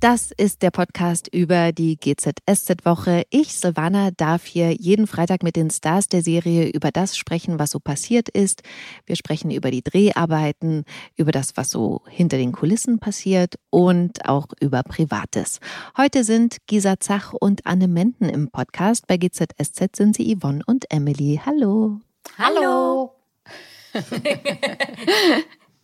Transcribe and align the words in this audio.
Das 0.00 0.30
ist 0.30 0.62
der 0.62 0.70
Podcast 0.70 1.28
über 1.30 1.72
die 1.72 1.98
GZSZ-Woche. 1.98 3.24
Ich, 3.28 3.54
Silvana, 3.54 4.10
darf 4.12 4.46
hier 4.46 4.72
jeden 4.72 5.06
Freitag 5.06 5.42
mit 5.42 5.56
den 5.56 5.68
Stars 5.68 6.08
der 6.08 6.22
Serie 6.22 6.70
über 6.70 6.90
das 6.90 7.18
sprechen, 7.18 7.58
was 7.58 7.72
so 7.72 7.80
passiert 7.80 8.30
ist. 8.30 8.62
Wir 9.04 9.14
sprechen 9.14 9.50
über 9.50 9.70
die 9.70 9.82
Dreharbeiten, 9.82 10.86
über 11.16 11.32
das, 11.32 11.58
was 11.58 11.68
so 11.68 12.00
hinter 12.08 12.38
den 12.38 12.52
Kulissen 12.52 12.98
passiert 12.98 13.56
und 13.68 14.26
auch 14.26 14.46
über 14.58 14.82
Privates. 14.84 15.60
Heute 15.98 16.24
sind 16.24 16.56
Gisa 16.66 16.98
Zach 16.98 17.34
und 17.34 17.66
Anne 17.66 17.86
Menden 17.86 18.30
im 18.30 18.50
Podcast. 18.50 19.06
Bei 19.06 19.18
GZSZ 19.18 19.94
sind 19.94 20.16
sie 20.16 20.34
Yvonne 20.34 20.62
und 20.64 20.90
Emily. 20.90 21.42
Hallo. 21.44 22.00
Hallo. 22.38 23.12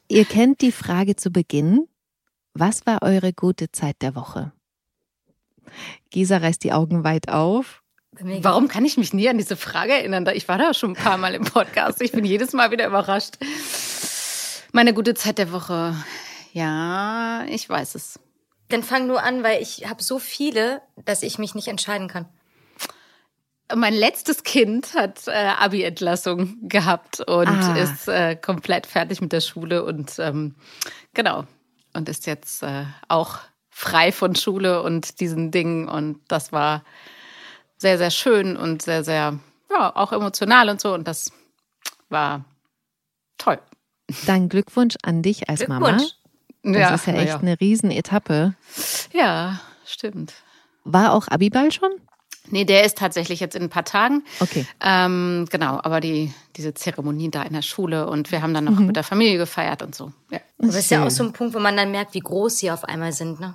Ihr 0.08 0.24
kennt 0.24 0.62
die 0.62 0.72
Frage 0.72 1.16
zu 1.16 1.30
Beginn. 1.30 1.86
Was 2.58 2.86
war 2.86 3.02
eure 3.02 3.34
gute 3.34 3.70
Zeit 3.70 3.96
der 4.00 4.14
Woche? 4.14 4.52
Gisa 6.10 6.38
reißt 6.38 6.64
die 6.64 6.72
Augen 6.72 7.04
weit 7.04 7.28
auf. 7.28 7.82
Warum 8.18 8.68
kann 8.68 8.86
ich 8.86 8.96
mich 8.96 9.12
nie 9.12 9.28
an 9.28 9.36
diese 9.36 9.56
Frage 9.56 9.92
erinnern? 9.92 10.26
Ich 10.32 10.48
war 10.48 10.56
da 10.56 10.72
schon 10.72 10.92
ein 10.92 10.96
paar 10.96 11.18
Mal 11.18 11.34
im 11.34 11.44
Podcast. 11.44 12.00
Ich 12.00 12.12
bin 12.12 12.24
jedes 12.24 12.54
Mal 12.54 12.70
wieder 12.70 12.86
überrascht. 12.86 13.34
Meine 14.72 14.94
gute 14.94 15.12
Zeit 15.12 15.36
der 15.36 15.52
Woche. 15.52 15.94
Ja, 16.54 17.44
ich 17.48 17.68
weiß 17.68 17.94
es. 17.94 18.18
Dann 18.70 18.82
fang 18.82 19.06
nur 19.06 19.22
an, 19.22 19.42
weil 19.42 19.60
ich 19.60 19.86
habe 19.86 20.02
so 20.02 20.18
viele, 20.18 20.80
dass 21.04 21.22
ich 21.22 21.38
mich 21.38 21.54
nicht 21.54 21.68
entscheiden 21.68 22.08
kann. 22.08 22.26
Mein 23.74 23.92
letztes 23.94 24.44
Kind 24.44 24.94
hat 24.94 25.26
äh, 25.28 25.32
Abi-Entlassung 25.32 26.56
gehabt 26.68 27.20
und 27.20 27.48
Ah. 27.48 27.76
ist 27.76 28.08
äh, 28.08 28.34
komplett 28.36 28.86
fertig 28.86 29.20
mit 29.20 29.32
der 29.32 29.40
Schule 29.42 29.84
und 29.84 30.18
ähm, 30.20 30.54
genau 31.12 31.44
und 31.96 32.08
ist 32.08 32.26
jetzt 32.26 32.62
äh, 32.62 32.84
auch 33.08 33.38
frei 33.70 34.12
von 34.12 34.34
Schule 34.36 34.82
und 34.82 35.20
diesen 35.20 35.50
Dingen 35.50 35.88
und 35.88 36.20
das 36.28 36.52
war 36.52 36.84
sehr 37.76 37.98
sehr 37.98 38.10
schön 38.10 38.56
und 38.56 38.82
sehr 38.82 39.04
sehr 39.04 39.38
ja 39.70 39.94
auch 39.96 40.12
emotional 40.12 40.68
und 40.68 40.80
so 40.80 40.94
und 40.94 41.06
das 41.08 41.32
war 42.08 42.44
toll. 43.38 43.58
Dann 44.26 44.48
Glückwunsch 44.48 44.94
an 45.02 45.22
dich 45.22 45.48
als 45.48 45.66
Mama. 45.66 45.98
Das 46.62 47.00
ist 47.00 47.06
ja 47.06 47.14
echt 47.14 47.38
eine 47.42 47.60
Riesenetappe. 47.60 48.54
ja 49.12 49.60
stimmt. 49.84 50.34
War 50.84 51.12
auch 51.12 51.28
Abiball 51.28 51.72
schon? 51.72 51.90
Nee, 52.50 52.64
der 52.64 52.84
ist 52.84 52.98
tatsächlich 52.98 53.40
jetzt 53.40 53.56
in 53.56 53.62
ein 53.62 53.70
paar 53.70 53.84
Tagen. 53.84 54.24
Okay. 54.40 54.66
Ähm, 54.80 55.46
genau, 55.50 55.80
aber 55.82 56.00
die, 56.00 56.32
diese 56.56 56.74
Zeremonie 56.74 57.30
da 57.30 57.42
in 57.42 57.52
der 57.52 57.62
Schule 57.62 58.06
und 58.08 58.32
wir 58.32 58.42
haben 58.42 58.54
dann 58.54 58.64
noch 58.64 58.78
mit 58.78 58.96
der 58.96 59.04
Familie 59.04 59.38
gefeiert 59.38 59.82
und 59.82 59.94
so. 59.94 60.12
Ja. 60.30 60.40
Das 60.58 60.74
ist 60.74 60.90
ja 60.90 61.04
auch 61.04 61.10
so 61.10 61.24
ein 61.24 61.32
Punkt, 61.32 61.54
wo 61.54 61.58
man 61.58 61.76
dann 61.76 61.90
merkt, 61.90 62.14
wie 62.14 62.20
groß 62.20 62.58
sie 62.58 62.70
auf 62.70 62.84
einmal 62.84 63.12
sind, 63.12 63.40
ne? 63.40 63.54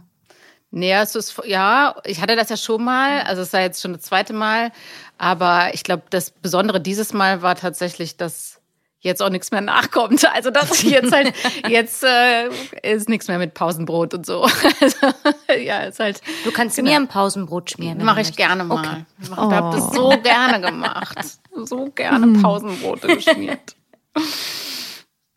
Nee, 0.74 0.94
es 0.94 1.16
ist, 1.16 1.42
ja, 1.46 1.96
ich 2.06 2.22
hatte 2.22 2.38
das 2.38 2.50
ja 2.50 2.56
schon 2.56 2.86
mal, 2.86 3.24
also 3.24 3.42
es 3.42 3.52
war 3.52 3.60
jetzt 3.60 3.82
schon 3.82 3.92
das 3.92 4.04
zweite 4.04 4.32
Mal, 4.32 4.72
aber 5.18 5.74
ich 5.74 5.84
glaube, 5.84 6.04
das 6.10 6.32
Besondere 6.32 6.80
dieses 6.80 7.12
Mal 7.12 7.42
war 7.42 7.56
tatsächlich, 7.56 8.16
dass 8.16 8.61
jetzt 9.02 9.22
auch 9.22 9.30
nichts 9.30 9.52
mehr 9.52 9.62
nachkommt. 9.62 10.24
Also 10.34 10.50
dass 10.52 10.82
jetzt 10.84 11.12
halt, 11.12 11.34
jetzt 11.68 12.04
äh, 12.04 12.50
ist 12.84 13.10
nichts 13.10 13.28
mehr 13.28 13.38
mit 13.38 13.54
Pausenbrot 13.54 14.14
und 14.14 14.26
so. 14.26 14.48
Also, 14.82 15.60
ja, 15.60 15.82
ist 15.84 16.00
halt, 16.00 16.22
Du 16.44 16.52
kannst 16.52 16.82
mir 16.82 16.96
ein 16.96 17.08
Pausenbrot 17.08 17.72
schmieren. 17.72 17.98
mache 18.00 18.22
ich 18.22 18.28
möchtest. 18.30 18.38
gerne 18.38 18.64
mal. 18.64 18.80
Okay. 18.80 19.06
Ich 19.24 19.30
habe 19.32 19.76
das 19.76 19.94
so 19.94 20.10
gerne 20.24 20.62
gemacht. 20.62 21.18
So 21.66 21.86
gerne 21.94 22.40
Pausenbrote 22.42 23.08
geschmiert. 23.16 23.76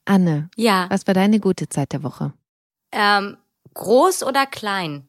Anne, 0.07 0.51
Ja. 0.57 0.87
was 0.91 1.07
war 1.07 1.15
deine 1.15 1.41
gute 1.41 1.69
Zeit 1.69 1.93
der 1.93 2.03
Woche? 2.03 2.33
Ähm, 2.93 3.37
groß 3.75 4.23
oder 4.23 4.47
klein? 4.47 5.07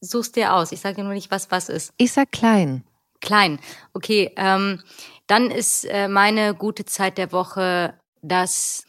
Suchst 0.00 0.36
dir 0.36 0.54
aus. 0.54 0.72
Ich 0.72 0.80
sage 0.80 0.96
dir 0.96 1.04
nur 1.04 1.12
nicht, 1.12 1.30
was 1.30 1.50
was 1.50 1.68
ist. 1.68 1.92
Ich 1.98 2.12
sag 2.12 2.32
klein. 2.32 2.84
Klein. 3.20 3.58
Okay, 3.92 4.32
ähm, 4.36 4.82
dann 5.26 5.50
ist 5.50 5.84
äh, 5.84 6.08
meine 6.08 6.54
gute 6.54 6.86
Zeit 6.86 7.18
der 7.18 7.32
Woche, 7.32 7.92
dass 8.22 8.84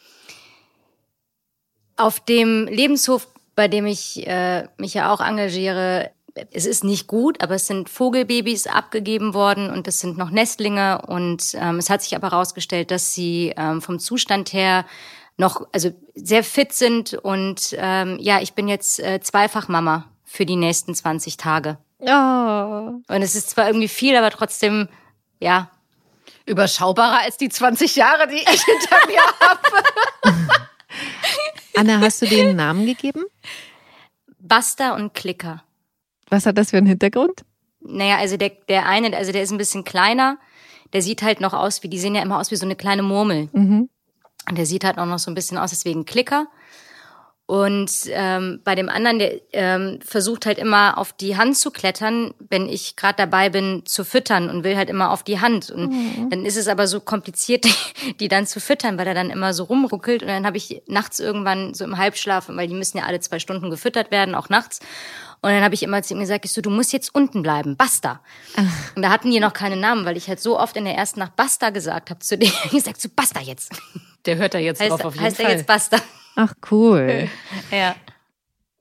auf 1.98 2.20
dem 2.20 2.68
Lebenshof, 2.68 3.28
bei 3.56 3.68
dem 3.68 3.86
ich 3.86 4.26
äh, 4.28 4.68
mich 4.78 4.94
ja 4.94 5.14
auch 5.14 5.22
engagiere, 5.22 6.12
es 6.52 6.66
ist 6.66 6.84
nicht 6.84 7.08
gut, 7.08 7.42
aber 7.44 7.56
es 7.56 7.68
sind 7.68 7.90
Vogelbabys 7.90 8.68
abgegeben 8.68 9.34
worden 9.34 9.70
und 9.70 9.88
es 9.88 10.00
sind 10.00 10.18
noch 10.18 10.30
Nestlinge 10.30 11.02
und 11.08 11.56
ähm, 11.56 11.78
es 11.78 11.90
hat 11.90 12.02
sich 12.02 12.16
aber 12.16 12.32
herausgestellt, 12.32 12.92
dass 12.92 13.14
sie 13.14 13.54
ähm, 13.58 13.82
vom 13.82 14.00
Zustand 14.00 14.54
her 14.54 14.86
noch 15.38 15.68
also 15.72 15.92
sehr 16.16 16.44
fit 16.44 16.72
sind 16.74 17.14
und 17.16 17.76
ähm, 17.78 18.18
ja, 18.20 18.42
ich 18.42 18.54
bin 18.54 18.68
jetzt 18.68 19.00
äh, 19.00 19.20
zweifach 19.22 19.68
Mama 19.68 20.06
für 20.24 20.46
die 20.46 20.56
nächsten 20.56 20.96
20 20.96 21.38
Tage. 21.38 21.78
Oh. 22.00 23.02
Und 23.08 23.22
es 23.22 23.36
ist 23.36 23.50
zwar 23.50 23.68
irgendwie 23.68 23.88
viel, 23.88 24.16
aber 24.16 24.32
trotzdem, 24.32 24.88
ja, 25.40 25.70
Überschaubarer 26.52 27.22
als 27.22 27.38
die 27.38 27.50
20 27.50 27.96
Jahre, 27.96 28.28
die 28.28 28.36
ich 28.36 28.64
hinter 28.64 28.98
mir 29.08 29.22
habe. 29.40 30.62
Anne, 31.76 32.00
hast 32.00 32.22
du 32.22 32.28
denen 32.28 32.50
einen 32.50 32.58
Namen 32.58 32.86
gegeben? 32.86 33.24
Buster 34.40 34.96
und 34.96 35.14
Klicker. 35.14 35.64
Was 36.30 36.46
hat 36.46 36.58
das 36.58 36.72
für 36.72 36.78
einen 36.78 36.88
Hintergrund? 36.88 37.44
Naja, 37.80 38.18
also 38.18 38.38
der, 38.38 38.50
der 38.50 38.86
eine, 38.86 39.16
also 39.16 39.32
der 39.32 39.44
ist 39.44 39.52
ein 39.52 39.58
bisschen 39.58 39.84
kleiner, 39.84 40.38
der 40.94 41.02
sieht 41.02 41.22
halt 41.24 41.42
noch 41.42 41.54
aus 41.54 41.84
wie, 41.84 41.90
die 41.90 42.00
sehen 42.00 42.16
ja 42.16 42.22
immer 42.22 42.40
aus 42.40 42.52
wie 42.52 42.56
so 42.56 42.66
eine 42.66 42.76
kleine 42.76 43.02
Murmel. 43.02 43.50
Mhm. 43.54 43.90
Und 44.50 44.58
der 44.58 44.66
sieht 44.66 44.84
halt 44.84 44.98
auch 44.98 45.06
noch 45.06 45.20
so 45.20 45.32
ein 45.32 45.36
bisschen 45.36 45.58
aus, 45.58 45.70
deswegen 45.70 46.06
Klicker. 46.06 46.48
Und 47.52 47.92
ähm, 48.08 48.62
bei 48.64 48.76
dem 48.76 48.88
anderen, 48.88 49.20
der 49.20 49.42
ähm, 49.52 50.00
versucht 50.06 50.46
halt 50.46 50.58
immer 50.58 50.98
auf 50.98 51.12
die 51.12 51.36
Hand 51.36 51.58
zu 51.58 51.70
klettern, 51.70 52.34
wenn 52.48 52.70
ich 52.70 52.96
gerade 52.96 53.18
dabei 53.18 53.50
bin 53.50 53.82
zu 53.84 54.06
füttern 54.06 54.50
und 54.50 54.64
will 54.64 54.78
halt 54.78 54.90
immer 54.90 55.12
auf 55.12 55.22
die 55.22 55.42
Hand. 55.42 55.70
Und 55.70 55.92
dann 56.30 56.46
ist 56.46 56.56
es 56.56 56.70
aber 56.70 56.88
so 56.88 57.02
kompliziert, 57.02 57.66
die, 58.22 58.30
dann 58.30 58.48
zu 58.48 58.62
füttern, 58.62 58.98
weil 58.98 59.06
er 59.06 59.16
dann 59.16 59.30
immer 59.30 59.54
so 59.54 59.66
rumruckelt. 59.66 60.22
Und 60.22 60.30
dann 60.30 60.46
habe 60.46 60.56
ich 60.56 60.82
nachts 60.88 61.20
irgendwann 61.20 61.74
so 61.74 61.84
im 61.84 61.98
Halbschlaf, 61.98 62.46
weil 62.48 62.70
die 62.70 62.74
müssen 62.74 63.00
ja 63.00 63.04
alle 63.04 63.20
zwei 63.20 63.38
Stunden 63.40 63.70
gefüttert 63.70 64.12
werden, 64.12 64.34
auch 64.34 64.48
nachts. 64.48 64.80
Und 65.42 65.50
dann 65.50 65.62
habe 65.62 65.76
ich 65.76 65.84
immer 65.84 66.02
zu 66.04 66.14
ihm 66.14 66.22
gesagt, 66.22 66.46
ich 66.46 66.54
so, 66.54 66.62
du 66.62 66.70
musst 66.70 66.94
jetzt 66.94 67.14
unten 67.14 67.42
bleiben, 67.42 67.76
basta. 67.76 68.22
Und 68.96 69.02
da 69.02 69.10
hatten 69.10 69.30
die 69.30 69.42
noch 69.42 69.52
keine 69.52 69.76
Namen, 69.76 70.06
weil 70.06 70.16
ich 70.16 70.30
halt 70.30 70.40
so 70.40 70.58
oft 70.58 70.78
in 70.78 70.86
der 70.86 70.96
ersten 70.96 71.20
Nacht 71.20 71.36
basta 71.36 71.70
gesagt 71.72 72.12
habe 72.12 72.22
zu 72.22 72.38
denen. 72.38 72.54
Ich 72.64 72.72
gesagt, 72.72 73.02
so 73.02 73.10
basta 73.14 73.42
jetzt. 73.42 73.74
Der 74.26 74.38
hört 74.38 74.54
da 74.54 74.58
jetzt 74.60 74.80
Heißt, 74.82 74.92
drauf 74.92 75.06
auf 75.06 75.14
jeden 75.16 75.26
heißt 75.26 75.40
er 75.40 75.46
Fall. 75.48 75.56
jetzt 75.56 75.68
basta. 75.68 75.98
Ach 76.36 76.54
cool. 76.72 77.28
Ja. 77.72 77.96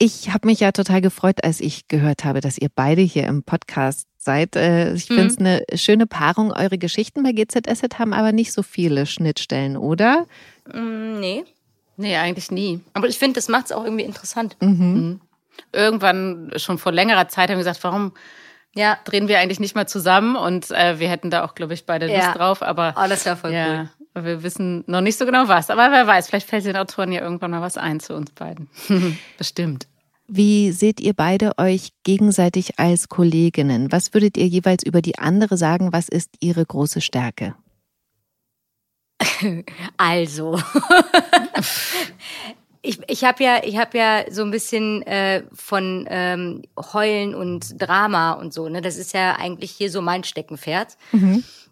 Ich 0.02 0.30
habe 0.32 0.46
mich 0.46 0.60
ja 0.60 0.72
total 0.72 1.02
gefreut, 1.02 1.44
als 1.44 1.60
ich 1.60 1.86
gehört 1.86 2.24
habe, 2.24 2.40
dass 2.40 2.56
ihr 2.56 2.70
beide 2.74 3.02
hier 3.02 3.26
im 3.26 3.42
Podcast 3.42 4.08
seid. 4.16 4.56
Äh, 4.56 4.94
Ich 4.94 5.06
finde 5.06 5.26
es 5.26 5.36
eine 5.38 5.62
schöne 5.74 6.06
Paarung. 6.06 6.52
Eure 6.52 6.78
Geschichten 6.78 7.22
bei 7.22 7.32
GZSZ 7.32 7.98
haben 7.98 8.14
aber 8.14 8.32
nicht 8.32 8.52
so 8.54 8.62
viele 8.62 9.04
Schnittstellen, 9.04 9.76
oder? 9.76 10.26
Mm, 10.72 11.20
nee. 11.20 11.44
nee, 11.98 12.16
eigentlich 12.16 12.50
nie. 12.50 12.80
Aber 12.94 13.08
ich 13.08 13.18
finde, 13.18 13.34
das 13.34 13.48
macht 13.48 13.66
es 13.66 13.72
auch 13.72 13.84
irgendwie 13.84 14.04
interessant. 14.04 14.56
Irgendwann 15.72 16.50
schon 16.56 16.78
vor 16.78 16.92
längerer 16.92 17.28
Zeit 17.28 17.50
haben 17.50 17.56
wir 17.58 17.64
gesagt, 17.64 17.84
warum 17.84 18.12
Ja. 18.74 18.96
drehen 19.04 19.28
wir 19.28 19.38
eigentlich 19.38 19.60
nicht 19.60 19.74
mal 19.74 19.86
zusammen? 19.86 20.34
Und 20.36 20.70
äh, 20.70 20.98
wir 20.98 21.10
hätten 21.10 21.30
da 21.30 21.44
auch, 21.44 21.54
glaube 21.54 21.74
ich, 21.74 21.84
beide 21.84 22.06
Lust 22.06 22.18
Ja. 22.18 22.32
drauf. 22.32 22.62
Aber 22.62 22.94
Oh, 22.96 23.06
das 23.08 23.26
wäre 23.26 23.36
voll 23.36 23.52
ja, 23.52 23.90
wir 24.14 24.42
wissen 24.42 24.84
noch 24.86 25.00
nicht 25.00 25.18
so 25.18 25.26
genau 25.26 25.48
was. 25.48 25.70
Aber 25.70 25.90
wer 25.90 26.06
weiß, 26.06 26.28
vielleicht 26.28 26.48
fällt 26.48 26.64
den 26.64 26.76
Autoren 26.76 27.12
ja 27.12 27.20
irgendwann 27.20 27.50
mal 27.50 27.60
was 27.60 27.76
ein 27.76 28.00
zu 28.00 28.14
uns 28.14 28.30
beiden. 28.32 28.68
Bestimmt. 29.38 29.86
Wie 30.26 30.70
seht 30.70 31.00
ihr 31.00 31.14
beide 31.14 31.58
euch 31.58 31.90
gegenseitig 32.04 32.78
als 32.78 33.08
Kolleginnen? 33.08 33.90
Was 33.90 34.14
würdet 34.14 34.36
ihr 34.36 34.46
jeweils 34.46 34.84
über 34.84 35.02
die 35.02 35.18
andere 35.18 35.56
sagen? 35.56 35.92
Was 35.92 36.08
ist 36.08 36.30
ihre 36.40 36.64
große 36.64 37.00
Stärke? 37.00 37.54
Also. 39.96 40.60
ich 42.82 43.00
ich 43.08 43.24
habe 43.24 43.42
ja, 43.42 43.60
ich 43.64 43.76
hab 43.78 43.94
ja 43.94 44.24
so 44.30 44.42
ein 44.42 44.50
bisschen 44.50 45.02
äh, 45.02 45.44
von 45.52 46.06
ähm, 46.08 46.62
Heulen 46.92 47.34
und 47.34 47.80
Drama 47.80 48.32
und 48.32 48.52
so. 48.52 48.68
Ne? 48.68 48.82
Das 48.82 48.96
ist 48.96 49.14
ja 49.14 49.36
eigentlich 49.36 49.70
hier 49.70 49.90
so 49.90 50.00
mein 50.02 50.24
Steckenpferd. 50.24 50.96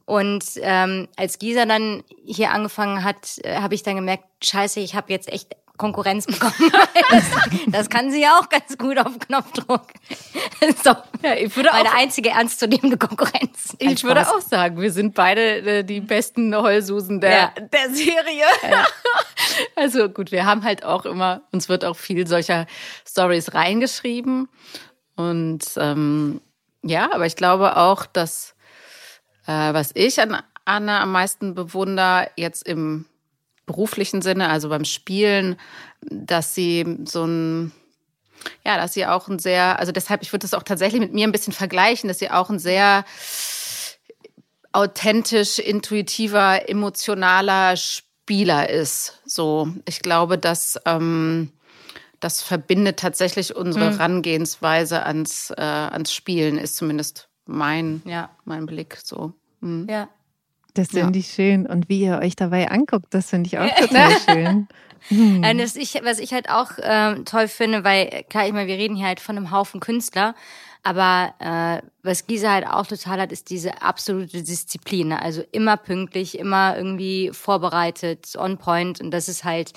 Und 0.08 0.43
ähm, 0.62 1.06
als 1.16 1.38
Gisa 1.38 1.66
dann 1.66 2.02
hier 2.25 2.50
angefangen 2.52 3.05
hat, 3.05 3.37
äh, 3.44 3.56
habe 3.60 3.75
ich 3.75 3.82
dann 3.82 3.94
gemerkt, 3.96 4.25
scheiße, 4.43 4.81
ich 4.81 4.94
habe 4.94 5.12
jetzt 5.12 5.31
echt 5.31 5.55
Konkurrenz 5.76 6.25
bekommen. 6.26 6.72
das, 7.10 7.25
das 7.66 7.90
kann 7.90 8.10
sie 8.10 8.22
ja 8.22 8.38
auch 8.40 8.49
ganz 8.49 8.78
gut 8.78 8.96
auf 8.99 9.19
Knopfdruck. 9.19 9.82
so. 10.82 10.94
Ja, 11.22 11.34
ich 11.37 11.55
würde 11.55 11.69
Meine 11.72 11.90
auch- 11.90 11.94
einzige 11.94 12.31
ernstzunehmende 12.31 12.96
Konkurrenz. 12.96 13.76
Ich 13.78 14.02
würde 14.02 14.22
Spaß. 14.22 14.32
auch 14.34 14.40
sagen, 14.40 14.81
wir 14.81 14.90
sind 14.93 15.14
beide 15.14 15.58
äh, 15.81 15.84
die 15.84 16.00
besten 16.00 16.56
Heulsusen 16.56 17.20
der, 17.20 17.31
Ja. 17.31 17.52
der 17.61 17.90
Serie. 17.94 18.44
Also 19.76 20.08
gut, 20.08 20.31
wir 20.32 20.46
haben 20.46 20.62
halt 20.64 20.84
auch 20.84 21.04
immer, 21.04 21.43
uns 21.52 21.69
wird 21.69 21.84
auch 21.84 21.96
viel 21.96 22.26
solcher 22.26 22.66
Stories 23.06 23.54
reingeschrieben. 23.54 24.49
Und 25.16 25.64
ähm, 25.76 26.40
ja, 26.82 27.11
aber 27.12 27.26
ich 27.26 27.37
glaube 27.37 27.76
auch, 27.76 28.06
dass 28.06 28.54
Äh, 29.49 29.73
was 29.73 29.91
ich 29.95 30.21
an 30.21 30.43
Anne 30.67 31.00
am 31.00 31.11
meisten 31.11 31.55
bewundere, 31.55 32.31
jetzt 32.37 32.69
im 32.69 33.06
beruflichen 33.65 34.21
Sinne, 34.21 34.50
also 34.50 34.69
beim 34.69 34.85
Spielen, 34.85 35.56
dass 36.03 36.55
sie 36.55 36.99
so 37.06 37.25
ein, 37.25 37.73
ja, 38.65 38.77
dass 38.77 38.93
sie 38.93 39.06
auch 39.06 39.29
ein 39.29 39.39
sehr, 39.39 39.79
also 39.79 39.91
deshalb, 39.91 40.23
ich 40.23 40.33
würde 40.33 40.43
das 40.43 40.53
auch 40.53 40.62
tatsächlich 40.62 41.00
mit 41.00 41.15
mir 41.15 41.27
ein 41.27 41.33
bisschen 41.33 41.55
vergleichen, 41.55 42.09
dass 42.09 42.19
sie 42.19 42.31
auch 42.31 42.50
ein 42.50 42.59
sehr 42.59 43.06
authentisch, 44.73 45.59
intuitiver, 45.59 46.69
emotionaler 46.69 47.77
Spieler 47.77 48.69
ist. 48.69 49.23
So, 49.25 49.69
ich 49.87 50.00
glaube, 50.00 50.37
dass 50.37 50.79
ähm, 50.85 51.53
das 52.21 52.43
verbindet 52.43 52.99
tatsächlich 52.99 53.56
unsere 53.56 53.87
mhm. 53.87 53.97
Herangehensweise 53.97 55.06
ans, 55.06 55.50
äh, 55.56 55.62
ans 55.62 56.12
Spielen, 56.12 56.59
ist 56.59 56.77
zumindest 56.77 57.27
mein, 57.49 58.03
ja. 58.05 58.31
mein 58.45 58.67
Blick 58.67 58.99
so. 59.03 59.33
Mhm. 59.61 59.87
Ja. 59.89 60.09
Das 60.75 60.89
finde 60.89 61.19
ja. 61.19 61.21
ich 61.21 61.33
schön. 61.33 61.67
Und 61.67 61.89
wie 61.89 62.03
ihr 62.03 62.19
euch 62.19 62.37
dabei 62.37 62.71
anguckt, 62.71 63.06
das 63.11 63.31
finde 63.31 63.49
ich 63.49 63.59
auch 63.59 63.75
total 63.75 64.12
schön. 64.29 64.69
Hm. 65.09 65.43
Das 65.59 65.77
ich, 65.77 65.95
was 66.05 66.19
ich 66.19 66.33
halt 66.33 66.50
auch 66.50 66.73
ähm, 66.83 67.25
toll 67.25 67.49
finde, 67.49 67.85
weil 67.85 68.25
klar, 68.29 68.47
ich 68.47 68.53
meine, 68.53 68.69
wir 68.69 68.77
reden 68.77 68.97
hier 68.97 69.06
halt 69.06 69.21
von 69.21 69.37
einem 69.37 69.50
Haufen 69.50 69.81
Künstler, 69.81 70.35
aber 70.83 71.35
äh, 71.39 71.87
was 72.03 72.27
Gisa 72.27 72.53
halt 72.53 72.67
auch 72.67 72.87
total 72.87 73.21
hat, 73.21 73.33
ist 73.33 73.50
diese 73.50 73.83
absolute 73.83 74.43
Disziplin. 74.43 75.09
Ne? 75.09 75.23
Also 75.23 75.43
immer 75.53 75.77
pünktlich, 75.77 76.39
immer 76.39 76.77
irgendwie 76.77 77.31
vorbereitet, 77.33 78.35
on 78.37 78.59
point. 78.59 79.00
Und 79.00 79.11
das 79.11 79.29
ist 79.29 79.45
halt 79.45 79.73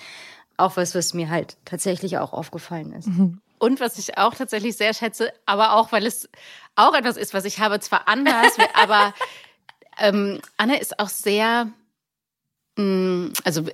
auch 0.57 0.77
was, 0.77 0.93
was 0.93 1.13
mir 1.13 1.29
halt 1.29 1.57
tatsächlich 1.65 2.17
auch 2.17 2.33
aufgefallen 2.33 2.93
ist. 2.93 3.07
Mhm. 3.07 3.41
Und 3.57 3.79
was 3.79 3.99
ich 3.99 4.17
auch 4.17 4.33
tatsächlich 4.33 4.75
sehr 4.75 4.93
schätze, 4.93 5.31
aber 5.45 5.73
auch, 5.73 5.91
weil 5.91 6.05
es 6.05 6.27
auch 6.75 6.93
etwas 6.93 7.17
ist, 7.17 7.33
was 7.33 7.45
ich 7.45 7.59
habe, 7.59 7.79
zwar 7.79 8.07
anders, 8.07 8.57
aber 8.73 9.13
ähm, 9.99 10.41
Anne 10.57 10.79
ist 10.79 10.99
auch 10.99 11.09
sehr, 11.09 11.71
mh, 12.77 12.83
mm, 12.83 13.33
also 13.43 13.65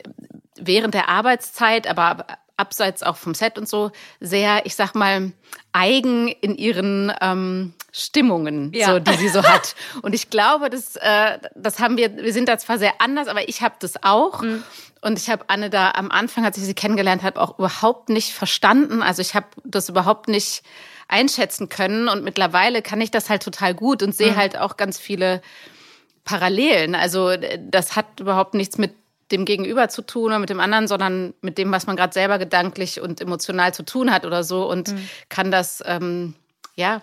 während 0.56 0.94
der 0.94 1.10
Arbeitszeit, 1.10 1.88
aber 1.88 2.26
abseits 2.58 3.04
auch 3.04 3.16
vom 3.16 3.34
Set 3.34 3.58
und 3.58 3.70
so, 3.70 3.92
sehr, 4.20 4.66
ich 4.66 4.76
sag 4.76 4.96
mal, 4.96 5.32
eigen 5.72 6.28
in 6.28 6.56
ihren 6.56 7.14
ähm, 7.22 7.74
Stimmungen, 7.92 8.72
ja. 8.74 8.88
so, 8.88 9.00
die 9.00 9.14
sie 9.14 9.30
so 9.30 9.44
hat. 9.48 9.76
Und 10.02 10.14
ich 10.14 10.30
glaube, 10.30 10.70
das, 10.70 10.96
äh, 10.98 11.40
das 11.56 11.80
haben 11.80 11.98
wir, 11.98 12.18
wir 12.18 12.34
sind 12.34 12.50
da 12.50 12.58
zwar 12.58 12.80
sehr 12.80 13.00
anders, 13.00 13.28
aber 13.28 13.48
ich 13.48 13.62
habe 13.62 13.76
das 13.80 14.04
auch. 14.04 14.42
Mhm. 14.42 14.64
Und 15.02 15.20
ich 15.20 15.30
habe 15.30 15.46
Anne 15.48 15.70
da 15.70 15.92
am 15.92 16.12
Anfang, 16.12 16.44
als 16.44 16.58
ich 16.58 16.64
sie 16.64 16.74
kennengelernt 16.74 17.24
habe, 17.24 17.40
auch 17.40 17.60
überhaupt 17.60 18.10
nicht 18.10 18.34
verstanden. 18.34 19.04
Also 19.04 19.22
ich 19.22 19.36
habe 19.36 19.48
das 19.64 19.90
überhaupt 19.90 20.28
nicht 20.28 20.64
einschätzen 21.08 21.70
können. 21.70 22.10
Und 22.10 22.24
mittlerweile 22.24 22.82
kann 22.82 23.00
ich 23.00 23.12
das 23.12 23.30
halt 23.30 23.44
total 23.44 23.74
gut 23.74 24.04
und 24.04 24.16
sehe 24.16 24.32
mhm. 24.32 24.38
halt 24.38 24.58
auch 24.58 24.76
ganz 24.78 24.98
viele 24.98 25.42
Parallelen. 26.24 26.96
Also 26.96 27.32
das 27.60 27.96
hat 27.96 28.20
überhaupt 28.20 28.54
nichts 28.54 28.78
mit 28.78 28.94
dem 29.32 29.46
Gegenüber 29.46 29.90
zu 29.90 30.02
tun 30.02 30.26
oder 30.26 30.40
mit 30.40 30.50
dem 30.50 30.60
anderen, 30.60 30.88
sondern 30.88 31.34
mit 31.42 31.58
dem, 31.58 31.72
was 31.72 31.88
man 31.88 31.96
gerade 31.96 32.14
selber 32.14 32.38
gedanklich 32.38 33.02
und 33.02 33.22
emotional 33.22 33.74
zu 33.74 33.84
tun 33.84 34.12
hat 34.12 34.26
oder 34.26 34.44
so 34.44 34.70
und 34.70 34.90
mhm. 34.92 35.10
kann 35.30 35.52
das, 35.52 35.84
ähm, 35.86 36.34
ja, 36.76 37.02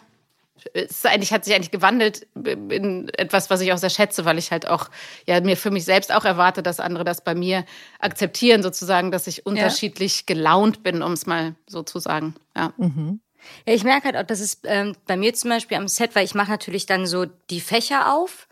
es 0.72 1.04
eigentlich, 1.04 1.32
hat 1.32 1.44
sich 1.44 1.54
eigentlich 1.54 1.70
gewandelt 1.70 2.26
in 2.34 3.10
etwas, 3.18 3.50
was 3.50 3.60
ich 3.60 3.72
auch 3.72 3.78
sehr 3.78 3.90
schätze, 3.90 4.24
weil 4.24 4.38
ich 4.38 4.50
halt 4.50 4.66
auch 4.66 4.88
ja 5.26 5.40
mir 5.40 5.56
für 5.56 5.70
mich 5.70 5.84
selbst 5.84 6.12
auch 6.14 6.24
erwarte, 6.24 6.62
dass 6.62 6.80
andere 6.80 7.04
das 7.04 7.22
bei 7.22 7.34
mir 7.34 7.64
akzeptieren, 7.98 8.62
sozusagen, 8.62 9.10
dass 9.10 9.26
ich 9.26 9.44
unterschiedlich 9.46 10.18
ja. 10.20 10.34
gelaunt 10.34 10.82
bin, 10.82 11.02
um 11.02 11.12
es 11.12 11.26
mal 11.26 11.54
so 11.66 11.82
zu 11.82 11.98
sagen. 11.98 12.34
Ja. 12.56 12.72
Mhm. 12.76 13.20
Ja, 13.66 13.74
ich 13.74 13.84
merke 13.84 14.06
halt 14.06 14.16
auch, 14.16 14.26
dass 14.26 14.40
es 14.40 14.60
ähm, 14.64 14.96
bei 15.06 15.18
mir 15.18 15.34
zum 15.34 15.50
Beispiel 15.50 15.76
am 15.76 15.88
Set, 15.88 16.14
weil 16.14 16.24
ich 16.24 16.34
mache 16.34 16.50
natürlich 16.50 16.86
dann 16.86 17.06
so 17.06 17.26
die 17.50 17.60
Fächer 17.60 18.14
auf, 18.14 18.48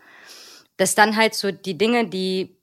dass 0.77 0.93
dann 0.93 1.15
halt 1.15 1.33
so 1.33 1.51
die 1.51 1.77
Dinge, 1.77 2.07
die 2.07 2.55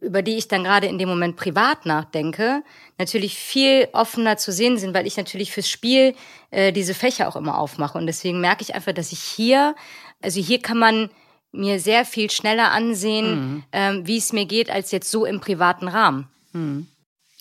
über 0.00 0.22
die 0.22 0.36
ich 0.36 0.48
dann 0.48 0.64
gerade 0.64 0.86
in 0.86 0.98
dem 0.98 1.08
Moment 1.08 1.36
privat 1.36 1.86
nachdenke, 1.86 2.62
natürlich 2.98 3.36
viel 3.36 3.88
offener 3.92 4.36
zu 4.36 4.52
sehen 4.52 4.78
sind, 4.78 4.94
weil 4.94 5.06
ich 5.06 5.16
natürlich 5.16 5.52
fürs 5.52 5.68
Spiel 5.68 6.14
äh, 6.50 6.72
diese 6.72 6.94
Fächer 6.94 7.28
auch 7.28 7.36
immer 7.36 7.58
aufmache. 7.58 7.98
Und 7.98 8.06
deswegen 8.06 8.40
merke 8.40 8.62
ich 8.62 8.74
einfach, 8.74 8.92
dass 8.92 9.12
ich 9.12 9.20
hier, 9.20 9.74
also 10.22 10.40
hier 10.40 10.60
kann 10.60 10.78
man 10.78 11.10
mir 11.50 11.80
sehr 11.80 12.04
viel 12.04 12.30
schneller 12.30 12.70
ansehen, 12.70 13.54
mhm. 13.54 13.64
ähm, 13.72 14.06
wie 14.06 14.18
es 14.18 14.32
mir 14.32 14.46
geht, 14.46 14.70
als 14.70 14.90
jetzt 14.90 15.10
so 15.10 15.24
im 15.24 15.40
privaten 15.40 15.88
Rahmen. 15.88 16.28
Mhm. 16.52 16.86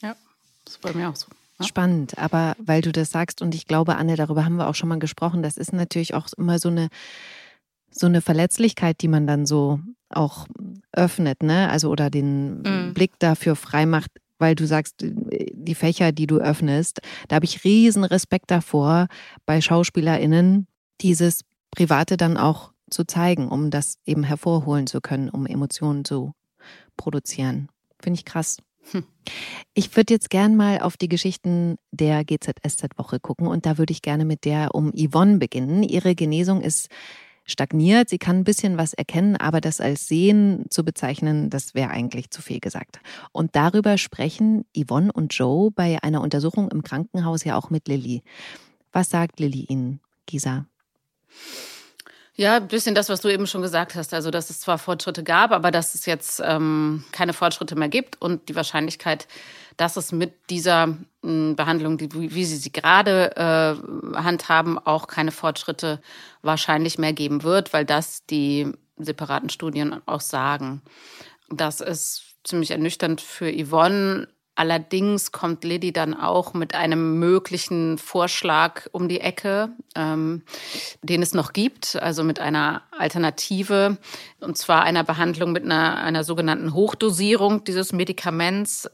Ja, 0.02 0.16
das 0.66 0.76
ist 0.76 0.82
bei 0.82 0.94
mir 0.94 1.10
auch 1.10 1.16
so. 1.16 1.28
Spannend, 1.60 2.20
aber 2.20 2.56
weil 2.60 2.82
du 2.82 2.92
das 2.92 3.10
sagst 3.10 3.42
und 3.42 3.56
ich 3.56 3.66
glaube, 3.66 3.96
Anne, 3.96 4.16
darüber 4.16 4.46
haben 4.46 4.58
wir 4.58 4.68
auch 4.68 4.76
schon 4.76 4.90
mal 4.90 5.00
gesprochen, 5.00 5.42
das 5.42 5.58
ist 5.58 5.74
natürlich 5.74 6.14
auch 6.14 6.28
immer 6.38 6.60
so 6.60 6.70
eine 6.70 6.90
so 7.92 8.06
eine 8.06 8.22
Verletzlichkeit, 8.22 9.02
die 9.02 9.08
man 9.08 9.28
dann 9.28 9.46
so 9.46 9.80
auch 10.10 10.48
öffnet, 10.92 11.44
ne? 11.44 11.70
Also 11.70 11.90
oder 11.90 12.10
den 12.10 12.62
mhm. 12.62 12.94
Blick 12.94 13.20
dafür 13.20 13.56
freimacht, 13.56 14.12
weil 14.40 14.56
du 14.56 14.66
sagst, 14.66 14.96
die 15.00 15.76
Fächer, 15.76 16.12
die 16.12 16.28
du 16.28 16.38
öffnest, 16.38 17.02
da 17.28 17.36
habe 17.36 17.46
ich 17.46 17.64
riesen 17.64 18.04
Respekt 18.04 18.52
davor, 18.52 19.08
bei 19.46 19.62
SchauspielerInnen 19.62 20.68
dieses 21.02 21.42
Private 21.72 22.18
dann 22.18 22.38
auch 22.38 22.72
zu 22.90 23.06
zeigen, 23.06 23.50
um 23.50 23.70
das 23.70 23.98
eben 24.06 24.24
hervorholen 24.24 24.88
zu 24.88 25.02
können, 25.02 25.30
um 25.30 25.46
Emotionen 25.46 26.06
zu 26.06 26.34
produzieren. 26.96 27.68
Finde 28.00 28.20
ich 28.20 28.26
krass. 28.26 28.58
Hm. 28.92 29.04
Ich 29.74 29.96
würde 29.98 30.14
jetzt 30.14 30.30
gern 30.30 30.56
mal 30.56 30.80
auf 30.80 30.96
die 30.96 31.10
Geschichten 31.10 31.76
der 31.92 32.24
GZSZ-Woche 32.24 33.20
gucken 33.20 33.48
und 33.48 33.66
da 33.66 33.78
würde 33.78 33.92
ich 33.92 34.02
gerne 34.02 34.24
mit 34.24 34.46
der 34.46 34.74
um 34.74 34.94
Yvonne 34.94 35.38
beginnen. 35.38 35.84
Ihre 35.84 36.16
Genesung 36.16 36.62
ist 36.62 36.88
stagniert. 37.48 38.10
Sie 38.10 38.20
kann 38.20 38.38
ein 38.38 38.44
bisschen 38.44 38.78
was 38.78 38.94
erkennen, 38.94 39.36
aber 39.38 39.62
das 39.62 39.82
als 39.82 40.08
Sehen 40.08 40.66
zu 40.70 40.84
bezeichnen, 40.84 41.50
das 41.50 41.74
wäre 41.74 41.90
eigentlich 41.90 42.30
zu 42.30 42.42
viel 42.42 42.60
gesagt. 42.60 43.00
Und 43.32 43.56
darüber 43.56 43.98
sprechen 43.98 44.66
Yvonne 44.78 45.12
und 45.12 45.34
Joe 45.34 45.72
bei 45.72 45.98
einer 46.04 46.22
Untersuchung 46.22 46.70
im 46.70 46.84
Krankenhaus 46.84 47.44
ja 47.44 47.58
auch 47.58 47.70
mit 47.72 47.88
Lilly. 47.88 48.22
Was 48.92 49.10
sagt 49.10 49.40
Lilly 49.40 49.66
Ihnen, 49.70 50.02
Gisa? 50.28 50.66
Ja, 52.36 52.58
ein 52.58 52.68
bisschen 52.68 52.94
das, 52.94 53.10
was 53.10 53.22
du 53.22 53.30
eben 53.30 53.48
schon 53.48 53.64
gesagt 53.64 53.96
hast. 53.96 54.14
Also, 54.14 54.30
dass 54.30 54.52
es 54.52 54.60
zwar 54.60 54.78
Fortschritte 54.78 55.24
gab, 55.24 55.52
aber 55.52 55.72
dass 55.72 55.96
es 55.96 56.06
jetzt 56.06 56.40
ähm, 56.46 57.04
keine 57.12 57.34
Fortschritte 57.34 57.76
mehr 57.76 57.90
gibt 57.90 58.22
und 58.22 58.48
die 58.48 58.56
Wahrscheinlichkeit, 58.56 59.28
dass 59.78 59.96
es 59.96 60.12
mit 60.12 60.50
dieser 60.50 60.98
äh, 61.24 61.54
Behandlung, 61.54 62.00
wie 62.00 62.46
sie 62.46 62.58
sie 62.58 62.72
gerade 62.72 63.36
äh, 63.36 64.18
handhaben, 64.18 64.78
auch 64.80 65.08
keine 65.08 65.32
Fortschritte 65.32 66.02
wahrscheinlich 66.42 66.98
mehr 66.98 67.14
geben 67.14 67.44
wird, 67.44 67.74
weil 67.74 67.86
das 67.86 68.26
die 68.26 68.72
separaten 68.98 69.50
Studien 69.50 70.02
auch 70.08 70.22
sagen. 70.22 70.82
Das 71.50 71.82
ist 71.82 72.24
ziemlich 72.44 72.72
ernüchternd 72.72 73.22
für 73.22 73.52
Yvonne. 73.52 74.28
Allerdings 74.56 75.32
kommt 75.32 75.64
Liddy 75.64 75.94
dann 75.94 76.16
auch 76.16 76.56
mit 76.56 76.74
einem 76.74 77.20
möglichen 77.20 78.00
Vorschlag 78.00 78.88
um 78.92 79.08
die 79.08 79.22
Ecke, 79.22 79.70
ähm, 79.94 80.42
den 81.04 81.22
es 81.22 81.36
noch 81.36 81.54
gibt, 81.54 81.96
also 81.96 82.24
mit 82.24 82.40
einer 82.40 82.82
Alternative, 82.98 84.00
und 84.40 84.58
zwar 84.58 84.82
einer 84.82 85.04
Behandlung 85.04 85.52
mit 85.52 85.64
einer, 85.64 85.98
einer 85.98 86.24
sogenannten 86.24 86.74
Hochdosierung 86.74 87.66
dieses 87.66 87.94
Medikaments, 87.94 88.90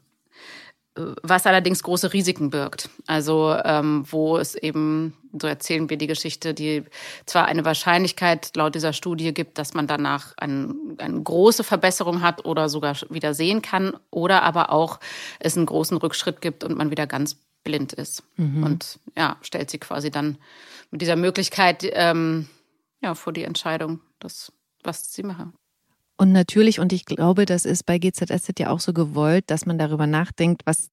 was 0.96 1.48
allerdings 1.48 1.82
große 1.82 2.14
Risiken 2.14 2.50
birgt. 2.52 2.90
Also 3.08 3.56
ähm, 3.64 4.06
wo 4.10 4.38
es 4.38 4.56
eben, 4.56 5.14
so 5.40 5.48
erzählen 5.48 5.90
wir 5.90 5.98
die 5.98 6.08
Geschichte, 6.08 6.54
die 6.54 6.84
zwar 7.26 7.46
eine 7.46 7.66
Wahrscheinlichkeit 7.66 8.56
laut 8.56 8.76
dieser 8.76 8.94
Studie 8.94 9.34
gibt, 9.34 9.58
dass 9.58 9.74
man 9.74 9.88
danach 9.88 10.34
ein, 10.38 10.96
eine 11.00 11.22
große 11.22 11.64
Verbesserung 11.64 12.22
hat 12.22 12.46
oder 12.46 12.70
sogar 12.70 12.96
wieder 13.10 13.34
sehen 13.34 13.62
kann, 13.62 13.94
oder 14.12 14.44
aber 14.44 14.72
auch 14.72 15.00
es 15.40 15.58
einen 15.58 15.66
großen 15.66 15.98
Rückschritt 15.98 16.42
gibt 16.42 16.64
und 16.64 16.78
man 16.78 16.92
wieder 16.92 17.08
ganz 17.08 17.38
blind 17.64 17.94
ist. 17.94 18.24
Mhm. 18.36 18.64
Und 18.64 19.00
ja, 19.18 19.38
stellt 19.42 19.72
sie 19.72 19.80
quasi 19.80 20.12
dann 20.12 20.38
mit 20.92 21.02
dieser 21.02 21.16
Möglichkeit 21.16 21.90
ähm, 21.94 22.48
ja, 23.02 23.16
vor 23.16 23.34
die 23.34 23.44
Entscheidung, 23.44 24.00
das, 24.20 24.52
was 24.84 25.12
sie 25.12 25.24
machen. 25.24 25.54
Und 26.16 26.32
natürlich, 26.32 26.80
und 26.80 26.94
ich 26.94 27.06
glaube, 27.06 27.46
das 27.46 27.66
ist 27.66 27.86
bei 27.86 27.98
GZSZ 27.98 28.60
ja 28.60 28.70
auch 28.70 28.80
so 28.80 28.94
gewollt, 28.94 29.46
dass 29.48 29.66
man 29.66 29.78
darüber 29.78 30.06
nachdenkt, 30.06 30.62
was, 30.66 30.92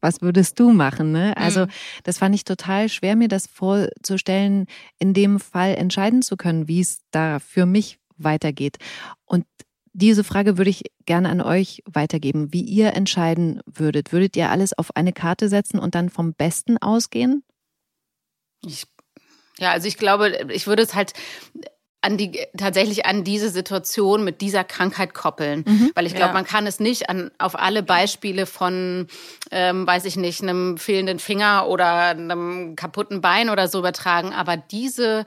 was 0.00 0.22
würdest 0.22 0.58
du 0.58 0.72
machen? 0.72 1.12
Ne? 1.12 1.36
Also, 1.36 1.66
mhm. 1.66 1.70
das 2.04 2.18
fand 2.18 2.34
ich 2.34 2.44
total 2.44 2.88
schwer, 2.88 3.14
mir 3.14 3.28
das 3.28 3.46
vorzustellen, 3.46 4.66
in 4.98 5.12
dem 5.12 5.40
Fall 5.40 5.74
entscheiden 5.74 6.22
zu 6.22 6.36
können, 6.36 6.68
wie 6.68 6.80
es 6.80 7.02
da 7.10 7.38
für 7.38 7.66
mich 7.66 7.98
weitergeht. 8.16 8.78
Und 9.26 9.44
diese 9.92 10.24
Frage 10.24 10.56
würde 10.56 10.70
ich 10.70 10.84
gerne 11.04 11.28
an 11.28 11.42
euch 11.42 11.82
weitergeben, 11.84 12.52
wie 12.52 12.62
ihr 12.62 12.94
entscheiden 12.94 13.60
würdet. 13.66 14.10
Würdet 14.12 14.36
ihr 14.36 14.50
alles 14.50 14.76
auf 14.76 14.96
eine 14.96 15.12
Karte 15.12 15.50
setzen 15.50 15.78
und 15.78 15.94
dann 15.94 16.08
vom 16.08 16.32
Besten 16.32 16.78
ausgehen? 16.78 17.44
Ich 18.64 18.86
ja, 19.58 19.70
also 19.70 19.86
ich 19.86 19.98
glaube, 19.98 20.46
ich 20.50 20.66
würde 20.66 20.82
es 20.82 20.94
halt 20.94 21.12
an 22.02 22.16
die 22.16 22.38
tatsächlich 22.56 23.06
an 23.06 23.24
diese 23.24 23.48
Situation 23.48 24.24
mit 24.24 24.40
dieser 24.40 24.64
Krankheit 24.64 25.14
koppeln, 25.14 25.64
mhm. 25.66 25.90
weil 25.94 26.06
ich 26.06 26.14
glaube, 26.14 26.30
ja. 26.30 26.34
man 26.34 26.44
kann 26.44 26.66
es 26.66 26.80
nicht 26.80 27.08
an 27.08 27.30
auf 27.38 27.58
alle 27.58 27.82
Beispiele 27.82 28.46
von, 28.46 29.06
ähm, 29.50 29.86
weiß 29.86 30.04
ich 30.04 30.16
nicht, 30.16 30.42
einem 30.42 30.78
fehlenden 30.78 31.20
Finger 31.20 31.68
oder 31.68 32.08
einem 32.08 32.74
kaputten 32.76 33.20
Bein 33.20 33.50
oder 33.50 33.68
so 33.68 33.78
übertragen, 33.78 34.32
aber 34.32 34.56
diese 34.56 35.24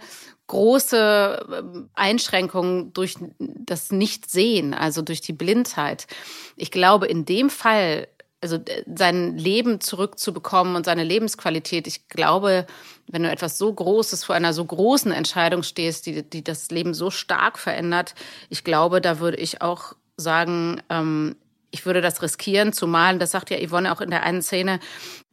große 0.47 1.45
ähm, 1.51 1.89
Einschränkungen 1.95 2.93
durch 2.93 3.15
das 3.39 3.91
Nichtsehen, 3.91 4.73
also 4.73 5.01
durch 5.01 5.21
die 5.21 5.33
Blindheit. 5.33 6.07
Ich 6.55 6.71
glaube, 6.71 7.07
in 7.07 7.25
dem 7.25 7.49
Fall, 7.49 8.07
also 8.45 8.63
sein 8.95 9.37
Leben 9.37 9.81
zurückzubekommen 9.81 10.75
und 10.75 10.85
seine 10.85 11.03
Lebensqualität, 11.03 11.87
ich 11.87 12.07
glaube, 12.09 12.67
wenn 13.07 13.23
du 13.23 13.31
etwas 13.31 13.57
so 13.57 13.73
Großes 13.73 14.23
vor 14.23 14.35
einer 14.35 14.53
so 14.53 14.63
großen 14.63 15.11
Entscheidung 15.11 15.63
stehst, 15.63 16.05
die, 16.05 16.21
die 16.23 16.43
das 16.43 16.69
Leben 16.69 16.93
so 16.93 17.09
stark 17.09 17.57
verändert, 17.57 18.13
ich 18.49 18.63
glaube, 18.63 19.01
da 19.01 19.19
würde 19.19 19.37
ich 19.37 19.61
auch 19.61 19.93
sagen, 20.15 20.81
ähm, 20.89 21.35
ich 21.71 21.85
würde 21.85 22.01
das 22.01 22.21
riskieren, 22.21 22.71
zumal, 22.71 23.17
das 23.17 23.31
sagt 23.31 23.49
ja 23.49 23.57
Yvonne 23.57 23.91
auch 23.91 24.01
in 24.01 24.11
der 24.11 24.23
einen 24.23 24.41
Szene, 24.41 24.79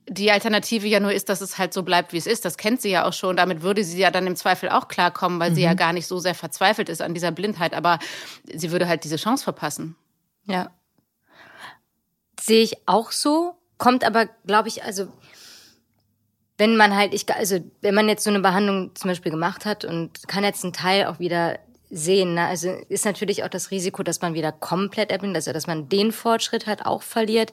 die 0.09 0.33
Alternative 0.33 0.89
ja 0.89 0.99
nur 0.99 1.13
ist, 1.13 1.29
dass 1.29 1.41
es 1.41 1.59
halt 1.59 1.73
so 1.73 1.83
bleibt, 1.83 2.13
wie 2.13 2.17
es 2.17 2.27
ist. 2.27 2.45
Das 2.45 2.57
kennt 2.57 2.81
sie 2.81 2.91
ja 2.91 3.05
auch 3.05 3.13
schon. 3.13 3.37
Damit 3.37 3.63
würde 3.63 3.85
sie 3.85 4.01
ja 4.01 4.11
dann 4.11 4.27
im 4.27 4.35
Zweifel 4.35 4.69
auch 4.69 4.89
klarkommen, 4.89 5.39
weil 5.39 5.51
mhm. 5.51 5.55
sie 5.55 5.63
ja 5.63 5.73
mhm. 5.73 5.77
gar 5.77 5.93
nicht 5.93 6.09
so 6.09 6.19
sehr 6.19 6.35
verzweifelt 6.35 6.89
ist 6.89 7.01
an 7.01 7.15
dieser 7.15 7.31
Blindheit. 7.31 7.73
Aber 7.73 8.01
sie 8.53 8.73
würde 8.73 8.89
halt 8.89 9.05
diese 9.05 9.15
Chance 9.15 9.45
verpassen. 9.45 9.95
Ja. 10.47 10.73
Sehe 12.43 12.65
ich 12.65 12.77
auch 12.87 13.13
so. 13.13 13.55
Kommt 13.79 14.03
aber, 14.03 14.27
glaube 14.47 14.67
ich, 14.67 14.83
also 14.83 15.07
wenn 16.59 16.77
man 16.77 16.95
halt, 16.97 17.15
ich, 17.15 17.33
also 17.33 17.61
wenn 17.83 17.95
man 17.95 18.09
jetzt 18.09 18.25
so 18.25 18.31
eine 18.31 18.41
Behandlung 18.41 18.95
zum 18.97 19.09
Beispiel 19.09 19.31
gemacht 19.31 19.65
hat 19.65 19.85
und 19.85 20.27
kann 20.27 20.43
jetzt 20.43 20.65
einen 20.65 20.73
Teil 20.73 21.07
auch 21.07 21.21
wieder 21.21 21.61
sehen, 21.89 22.35
ne? 22.35 22.47
also 22.47 22.71
ist 22.89 23.05
natürlich 23.05 23.45
auch 23.45 23.49
das 23.49 23.71
Risiko, 23.71 24.03
dass 24.03 24.21
man 24.23 24.35
wieder 24.35 24.51
komplett 24.51 25.13
erblindet, 25.13 25.37
also 25.37 25.53
dass 25.53 25.69
man 25.69 25.89
den 25.89 26.11
Fortschritt 26.11 26.67
halt 26.67 26.85
auch 26.85 27.03
verliert. 27.03 27.53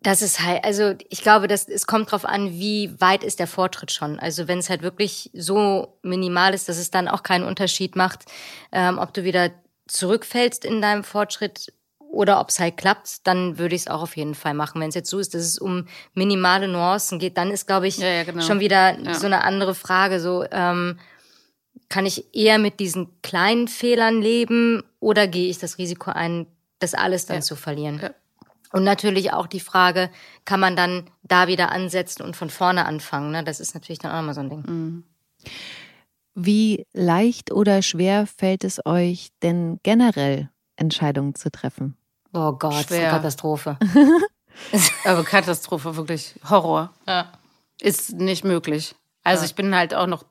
Das 0.00 0.22
ist 0.22 0.40
halt, 0.40 0.64
also 0.64 0.94
ich 1.08 1.22
glaube, 1.22 1.46
dass 1.46 1.68
es 1.68 1.86
kommt 1.86 2.10
drauf 2.10 2.24
an, 2.24 2.50
wie 2.52 3.00
weit 3.00 3.22
ist 3.22 3.38
der 3.38 3.46
Fortschritt 3.46 3.92
schon. 3.92 4.18
Also 4.18 4.48
wenn 4.48 4.58
es 4.58 4.70
halt 4.70 4.82
wirklich 4.82 5.30
so 5.34 5.98
minimal 6.02 6.52
ist, 6.52 6.68
dass 6.68 6.78
es 6.78 6.90
dann 6.90 7.06
auch 7.06 7.22
keinen 7.22 7.44
Unterschied 7.44 7.94
macht, 7.94 8.24
ähm, 8.72 8.98
ob 8.98 9.14
du 9.14 9.22
wieder 9.22 9.50
zurückfällst 9.86 10.64
in 10.64 10.82
deinem 10.82 11.04
Fortschritt 11.04 11.72
oder 12.12 12.40
ob 12.40 12.50
es 12.50 12.60
halt 12.60 12.76
klappt, 12.76 13.26
dann 13.26 13.58
würde 13.58 13.74
ich 13.74 13.82
es 13.82 13.88
auch 13.88 14.02
auf 14.02 14.16
jeden 14.16 14.34
Fall 14.34 14.52
machen. 14.52 14.80
Wenn 14.80 14.90
es 14.90 14.94
jetzt 14.94 15.08
so 15.08 15.18
ist, 15.18 15.34
dass 15.34 15.42
es 15.42 15.58
um 15.58 15.86
minimale 16.12 16.68
Nuancen 16.68 17.18
geht, 17.18 17.38
dann 17.38 17.50
ist, 17.50 17.66
glaube 17.66 17.88
ich, 17.88 17.96
ja, 17.96 18.08
ja, 18.08 18.24
genau. 18.24 18.42
schon 18.42 18.60
wieder 18.60 18.98
ja. 18.98 19.14
so 19.14 19.26
eine 19.26 19.42
andere 19.44 19.74
Frage. 19.74 20.20
So 20.20 20.44
ähm, 20.50 20.98
kann 21.88 22.04
ich 22.04 22.34
eher 22.34 22.58
mit 22.58 22.80
diesen 22.80 23.08
kleinen 23.22 23.66
Fehlern 23.66 24.20
leben 24.20 24.82
oder 25.00 25.26
gehe 25.26 25.48
ich 25.48 25.58
das 25.58 25.78
Risiko 25.78 26.10
ein, 26.10 26.46
das 26.80 26.92
alles 26.92 27.24
dann 27.24 27.40
zu 27.40 27.56
verlieren? 27.56 28.10
Und 28.72 28.84
natürlich 28.84 29.32
auch 29.32 29.46
die 29.46 29.60
Frage, 29.60 30.10
kann 30.44 30.60
man 30.60 30.76
dann 30.76 31.10
da 31.22 31.46
wieder 31.46 31.72
ansetzen 31.72 32.22
und 32.22 32.36
von 32.36 32.50
vorne 32.50 32.84
anfangen? 32.84 33.30
Ne? 33.30 33.42
Das 33.42 33.58
ist 33.58 33.74
natürlich 33.74 33.98
dann 33.98 34.12
auch 34.12 34.20
immer 34.20 34.34
so 34.34 34.40
ein 34.40 34.50
Ding. 34.50 34.62
Mhm. 34.66 35.04
Wie 36.34 36.86
leicht 36.92 37.52
oder 37.52 37.82
schwer 37.82 38.26
fällt 38.26 38.64
es 38.64 38.84
euch 38.84 39.28
denn 39.42 39.80
generell, 39.82 40.50
Entscheidungen 40.76 41.34
zu 41.34 41.50
treffen? 41.50 41.96
Oh 42.32 42.52
Gott, 42.52 42.86
schwer. 42.86 43.10
Katastrophe. 43.10 43.78
Aber 45.04 45.24
Katastrophe, 45.24 45.96
wirklich 45.96 46.34
Horror. 46.48 46.92
Ja. 47.06 47.32
Ist 47.80 48.12
nicht 48.12 48.44
möglich. 48.44 48.94
Also 49.24 49.42
ja. 49.42 49.46
ich 49.46 49.54
bin 49.54 49.74
halt 49.74 49.94
auch 49.94 50.06
noch 50.06 50.24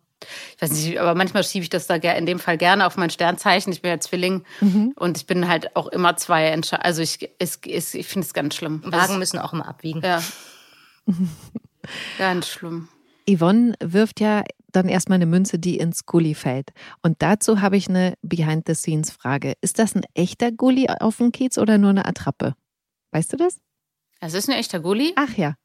ich 0.56 0.62
weiß 0.62 0.72
nicht, 0.72 1.00
aber 1.00 1.16
manchmal 1.16 1.44
schiebe 1.44 1.64
ich 1.64 1.70
das 1.70 1.88
da 1.88 1.96
in 1.96 2.26
dem 2.26 2.40
Fall 2.40 2.58
gerne 2.58 2.86
auf 2.86 2.98
mein 2.98 3.10
Sternzeichen. 3.10 3.74
Ich 3.74 3.82
bin 3.82 3.90
ja 3.90 4.00
Zwilling 4.00 4.44
mhm. 4.60 4.94
und 4.96 5.18
ich 5.18 5.26
bin 5.26 5.48
halt 5.48 5.76
auch 5.76 5.88
immer 5.88 6.16
zwei 6.16 6.46
Entscheidungen. 6.48 6.86
Also 6.86 7.02
ich, 7.02 7.30
ich, 7.40 7.58
ich 7.66 8.08
finde 8.08 8.26
es 8.26 8.34
ganz 8.34 8.56
schlimm. 8.56 8.82
Wagen 8.86 9.18
müssen 9.18 9.40
auch 9.40 9.54
immer 9.54 9.68
abwiegen. 9.68 10.02
Ja. 10.02 10.22
ganz 12.18 12.48
schlimm. 12.48 12.88
Yvonne 13.28 13.74
wirft 13.80 14.20
ja 14.20 14.44
dann 14.72 14.88
erstmal 14.88 15.18
eine 15.18 15.26
Münze, 15.26 15.60
die 15.60 15.78
ins 15.78 16.06
Gully 16.06 16.36
fällt. 16.36 16.72
Und 17.02 17.22
dazu 17.22 17.62
habe 17.62 17.78
ich 17.78 17.90
eine 17.90 18.16
Behind-the-Scenes-Frage. 18.22 19.54
Ist 19.62 19.80
das 19.80 19.96
ein 19.96 20.04
echter 20.14 20.52
Gully 20.52 20.88
auf 20.88 21.18
dem 21.18 21.32
Kiez 21.32 21.58
oder 21.58 21.78
nur 21.78 21.92
eine 21.92 22.06
Attrappe? 22.06 22.56
Weißt 23.12 23.34
du 23.34 23.38
das? 23.38 23.60
Es 24.20 24.34
ist 24.34 24.50
ein 24.50 24.56
echter 24.56 24.80
Gully. 24.80 25.14
Ach 25.16 25.36
ja 25.36 25.56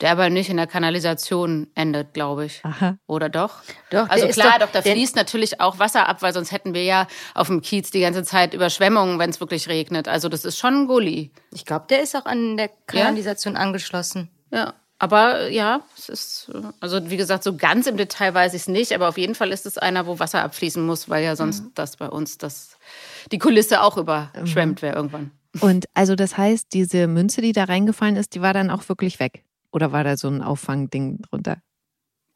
der 0.00 0.12
aber 0.12 0.30
nicht 0.30 0.48
in 0.48 0.56
der 0.56 0.66
Kanalisation 0.66 1.68
endet, 1.74 2.14
glaube 2.14 2.46
ich. 2.46 2.64
Aha. 2.64 2.96
Oder 3.06 3.28
doch? 3.28 3.62
Doch. 3.90 4.08
Also 4.08 4.28
klar, 4.28 4.58
doch, 4.58 4.66
doch 4.66 4.72
da 4.72 4.82
fließt 4.82 5.14
natürlich 5.16 5.60
auch 5.60 5.78
Wasser 5.78 6.08
ab, 6.08 6.22
weil 6.22 6.32
sonst 6.32 6.52
hätten 6.52 6.74
wir 6.74 6.84
ja 6.84 7.06
auf 7.34 7.48
dem 7.48 7.60
Kiez 7.60 7.90
die 7.90 8.00
ganze 8.00 8.24
Zeit 8.24 8.54
Überschwemmungen, 8.54 9.18
wenn 9.18 9.30
es 9.30 9.40
wirklich 9.40 9.68
regnet. 9.68 10.08
Also 10.08 10.28
das 10.28 10.44
ist 10.44 10.58
schon 10.58 10.82
ein 10.82 10.86
Gully. 10.86 11.32
Ich 11.52 11.66
glaube, 11.66 11.86
der 11.90 12.02
ist 12.02 12.16
auch 12.16 12.24
an 12.24 12.56
der 12.56 12.70
Kanalisation 12.86 13.54
ja? 13.54 13.60
angeschlossen. 13.60 14.30
Ja. 14.50 14.74
Aber 15.02 15.48
ja, 15.48 15.80
es 15.96 16.10
ist, 16.10 16.52
also 16.78 17.08
wie 17.08 17.16
gesagt, 17.16 17.42
so 17.42 17.56
ganz 17.56 17.86
im 17.86 17.96
Detail 17.96 18.34
weiß 18.34 18.52
ich 18.52 18.60
es 18.62 18.68
nicht, 18.68 18.92
aber 18.92 19.08
auf 19.08 19.16
jeden 19.16 19.34
Fall 19.34 19.50
ist 19.50 19.64
es 19.64 19.78
einer, 19.78 20.06
wo 20.06 20.18
Wasser 20.18 20.44
abfließen 20.44 20.84
muss, 20.84 21.08
weil 21.08 21.24
ja 21.24 21.36
sonst 21.36 21.64
mhm. 21.64 21.70
das 21.74 21.96
bei 21.96 22.06
uns 22.06 22.36
das, 22.36 22.76
die 23.32 23.38
Kulisse 23.38 23.82
auch 23.82 23.96
überschwemmt 23.96 24.82
wäre 24.82 24.94
irgendwann. 24.94 25.30
Und 25.60 25.86
also 25.94 26.16
das 26.16 26.36
heißt, 26.36 26.74
diese 26.74 27.06
Münze, 27.06 27.40
die 27.40 27.52
da 27.52 27.64
reingefallen 27.64 28.16
ist, 28.16 28.34
die 28.34 28.42
war 28.42 28.52
dann 28.52 28.68
auch 28.68 28.90
wirklich 28.90 29.18
weg. 29.20 29.42
Oder 29.72 29.90
war 29.90 30.04
da 30.04 30.18
so 30.18 30.28
ein 30.28 30.42
Auffangding 30.42 31.22
drunter? 31.22 31.62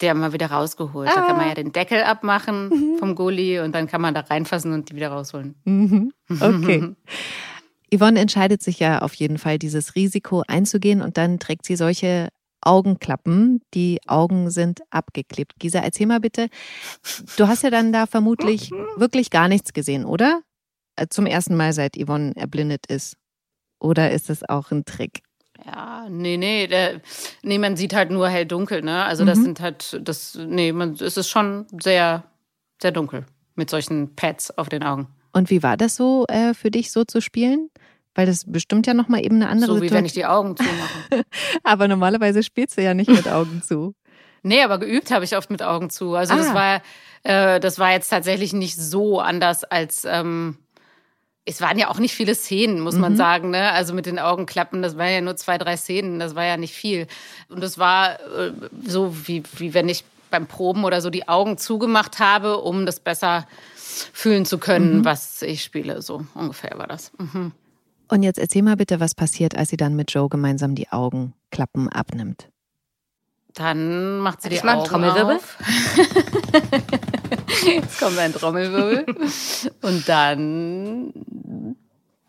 Der 0.01 0.11
haben 0.11 0.21
wir 0.21 0.33
wieder 0.33 0.47
rausgeholt. 0.47 1.11
Ah. 1.11 1.15
Da 1.15 1.27
kann 1.27 1.37
man 1.37 1.47
ja 1.47 1.53
ah. 1.53 1.57
den 1.57 1.73
Deckel 1.73 2.03
abmachen 2.03 2.71
mhm. 2.71 2.99
vom 2.99 3.15
Gully 3.15 3.61
und 3.61 3.75
dann 3.75 3.89
kann 3.89 4.01
man 4.01 4.15
da 4.15 4.21
reinfassen 4.21 4.73
und 4.73 4.89
die 4.89 4.97
wieder 4.97 5.09
rausholen. 5.09 5.55
Mhm. 5.65 6.15
Okay. 6.41 6.95
Yvonne 7.95 8.19
entscheidet 8.19 8.63
sich 8.63 8.79
ja 8.81 9.03
auf 9.03 9.13
jeden 9.13 9.37
Fall, 9.37 9.59
dieses 9.59 9.95
Risiko 9.95 10.43
einzugehen 10.49 11.03
und 11.03 11.19
dann 11.19 11.39
trägt 11.39 11.67
sie 11.67 11.77
solche 11.77 12.31
Augenklappen. 12.65 13.63
Die 13.75 14.01
Augen 14.07 14.51
sind 14.51 14.83
abgeklebt. 14.91 15.55
Gisa, 15.59 15.81
erzähl 15.81 16.07
mal 16.07 16.21
bitte. 16.21 16.49
Du 17.37 17.49
hast 17.49 17.63
ja 17.63 17.71
dann 17.71 17.93
da 17.93 18.07
vermutlich 18.07 18.71
wirklich 18.97 19.31
gar 19.31 19.49
nichts 19.49 19.73
gesehen, 19.73 20.05
oder? 20.05 20.43
Äh, 20.97 21.09
zum 21.09 21.27
ersten 21.27 21.57
Mal, 21.57 21.73
seit 21.73 21.97
Yvonne 21.97 22.33
erblindet 22.37 22.87
ist. 22.87 23.17
Oder 23.79 24.13
ist 24.13 24.31
es 24.31 24.49
auch 24.49 24.71
ein 24.71 24.85
Trick? 24.85 25.23
Ja, 25.65 26.09
nee, 26.11 26.37
nee, 26.37 26.67
der, 26.67 27.01
nee, 27.43 27.59
man 27.59 27.77
sieht 27.77 27.95
halt 27.95 28.11
nur 28.11 28.29
hell-dunkel, 28.29 28.83
ne? 28.83 29.05
Also 29.05 29.25
das 29.25 29.39
mhm. 29.39 29.45
sind 29.45 29.61
halt, 29.61 30.01
das, 30.03 30.35
nee, 30.35 30.73
man, 30.73 30.95
es 30.95 31.17
ist 31.17 31.29
schon 31.29 31.67
sehr, 31.81 32.25
sehr 32.81 32.93
dunkel 32.93 33.25
mit 33.55 33.71
solchen 33.71 34.15
Pads 34.15 34.57
auf 34.59 34.69
den 34.69 34.83
Augen. 34.83 35.09
Und 35.33 35.51
wie 35.51 35.63
war 35.63 35.77
das 35.77 35.97
so 35.97 36.27
äh, 36.29 36.55
für 36.55 36.71
dich, 36.71 36.93
so 36.93 37.05
zu 37.05 37.21
spielen? 37.21 37.71
Weil 38.15 38.27
das 38.27 38.45
bestimmt 38.47 38.87
ja 38.87 38.95
nochmal 38.95 39.25
eben 39.25 39.37
eine 39.37 39.49
andere 39.49 39.73
So 39.73 39.77
wie 39.77 39.89
Situation. 39.89 39.99
wenn 39.99 40.07
ich 40.07 40.13
die 40.13 40.27
Augen 40.27 40.57
zumache. 40.57 41.25
aber 41.65 41.89
normalerweise 41.89 42.43
spielst 42.43 42.79
du 42.79 42.83
ja 42.83 42.95
nicht 42.95 43.11
mit 43.11 43.29
Augen 43.29 43.63
zu. 43.63 43.95
Nee, 44.43 44.63
aber 44.63 44.79
geübt 44.79 45.11
habe 45.11 45.25
ich 45.25 45.37
oft 45.37 45.51
mit 45.51 45.63
Augen 45.63 45.91
zu. 45.91 46.15
Also 46.15 46.35
ah. 46.35 46.37
das 46.37 46.55
war, 46.55 46.83
äh, 47.23 47.61
das 47.61 47.79
war 47.79 47.93
jetzt 47.93 48.09
tatsächlich 48.09 48.53
nicht 48.53 48.77
so 48.77 49.21
anders 49.21 49.65
als 49.65 50.05
ähm, 50.05 50.59
es 51.47 51.61
waren 51.61 51.79
ja 51.79 51.91
auch 51.91 51.99
nicht 51.99 52.15
viele 52.15 52.35
Szenen, 52.35 52.81
muss 52.81 52.97
man 52.97 53.13
mhm. 53.13 53.17
sagen. 53.17 53.51
Ne? 53.51 53.71
Also 53.73 53.93
mit 53.95 54.07
den 54.07 54.19
Augenklappen, 54.19 54.83
das 54.83 54.97
waren 54.97 55.13
ja 55.13 55.21
nur 55.21 55.37
zwei, 55.37 55.59
drei 55.59 55.77
Szenen, 55.77 56.19
das 56.19 56.35
war 56.35 56.45
ja 56.45 56.57
nicht 56.57 56.75
viel. 56.75 57.07
Und 57.49 57.63
das 57.63 57.79
war 57.79 58.15
äh, 58.15 58.53
so, 58.87 59.15
wie, 59.27 59.43
wie 59.57 59.75
wenn 59.75 59.89
ich 59.89 60.05
beim 60.31 60.47
Proben 60.47 60.85
oder 60.85 61.01
so 61.01 61.11
die 61.11 61.29
Augen 61.29 61.59
zugemacht 61.59 62.19
habe, 62.19 62.59
um 62.59 62.87
das 62.87 62.99
besser 62.99 63.47
fühlen 64.13 64.47
zu 64.47 64.59
können, 64.59 64.99
mhm. 64.99 65.05
was 65.05 65.43
ich 65.43 65.63
spiele. 65.63 66.01
So 66.03 66.25
ungefähr 66.35 66.79
war 66.79 66.87
das. 66.87 67.13
Mhm. 67.19 67.53
Und 68.09 68.23
jetzt 68.23 68.39
erzähl 68.39 68.63
mal 68.63 68.77
bitte, 68.77 69.01
was 69.01 69.15
passiert, 69.15 69.57
als 69.57 69.71
sie 69.71 69.77
dann 69.77 69.97
mit 69.97 70.13
Joe 70.13 70.29
gemeinsam 70.29 70.75
die 70.75 70.91
Augenklappen 70.91 71.89
abnimmt. 71.89 72.49
Dann 73.55 74.19
macht 74.19 74.43
sie 74.43 74.49
die 74.49 74.57
ich 74.57 74.65
Augen 74.65 74.85
Trommelwirbel. 74.85 75.37
auf. 75.37 75.59
Jetzt 77.67 78.01
kommt 78.01 78.19
ein 78.19 78.33
Trommelwirbel. 78.33 79.07
Und 79.83 80.09
dann 80.09 81.13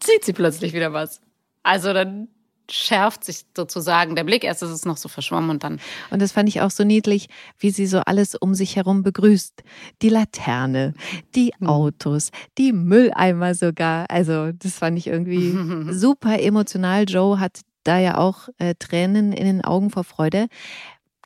sieht 0.04 0.24
sie 0.24 0.34
plötzlich 0.34 0.74
wieder 0.74 0.94
was. 0.94 1.22
Also 1.64 1.94
dann 1.94 2.28
schärft 2.70 3.24
sich 3.24 3.46
sozusagen 3.56 4.16
der 4.16 4.24
Blick. 4.24 4.44
Erst 4.44 4.64
ist 4.64 4.70
es 4.70 4.86
noch 4.86 4.98
so 4.98 5.10
verschwommen 5.10 5.50
und 5.50 5.64
dann. 5.64 5.80
Und 6.10 6.22
das 6.22 6.32
fand 6.32 6.50
ich 6.50 6.62
auch 6.62 6.72
so 6.72 6.84
niedlich, 6.84 7.28
wie 7.60 7.72
sie 7.72 7.88
so 7.88 8.00
alles 8.00 8.36
um 8.36 8.54
sich 8.54 8.76
herum 8.76 9.04
begrüßt. 9.04 9.64
Die 10.02 10.10
Laterne, 10.10 10.94
die 11.36 11.54
hm. 11.58 11.68
Autos, 11.68 12.32
die 12.58 12.74
Mülleimer 12.74 13.56
sogar. 13.56 14.06
Also 14.10 14.52
das 14.52 14.74
fand 14.74 14.98
ich 14.98 15.08
irgendwie 15.08 15.58
super 15.92 16.40
emotional. 16.40 17.06
Joe 17.08 17.40
hat 17.40 17.62
da 17.84 18.00
ja 18.00 18.18
auch 18.18 18.50
äh, 18.58 18.76
Tränen 18.78 19.32
in 19.32 19.46
den 19.46 19.64
Augen 19.64 19.90
vor 19.90 20.04
Freude. 20.04 20.48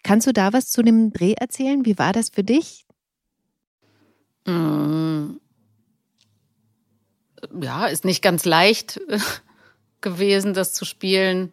Kannst 0.03 0.27
du 0.27 0.34
da 0.34 0.53
was 0.53 0.67
zu 0.67 0.81
dem 0.81 1.12
Dreh 1.12 1.34
erzählen? 1.34 1.86
Wie 1.86 1.98
war 1.98 2.13
das 2.13 2.29
für 2.29 2.43
dich? 2.43 2.86
Mm. 4.46 5.38
Ja, 7.62 7.86
ist 7.86 8.03
nicht 8.03 8.22
ganz 8.22 8.43
leicht 8.46 9.00
gewesen, 10.01 10.53
das 10.53 10.74
zu 10.74 10.86
spielen. 10.86 11.51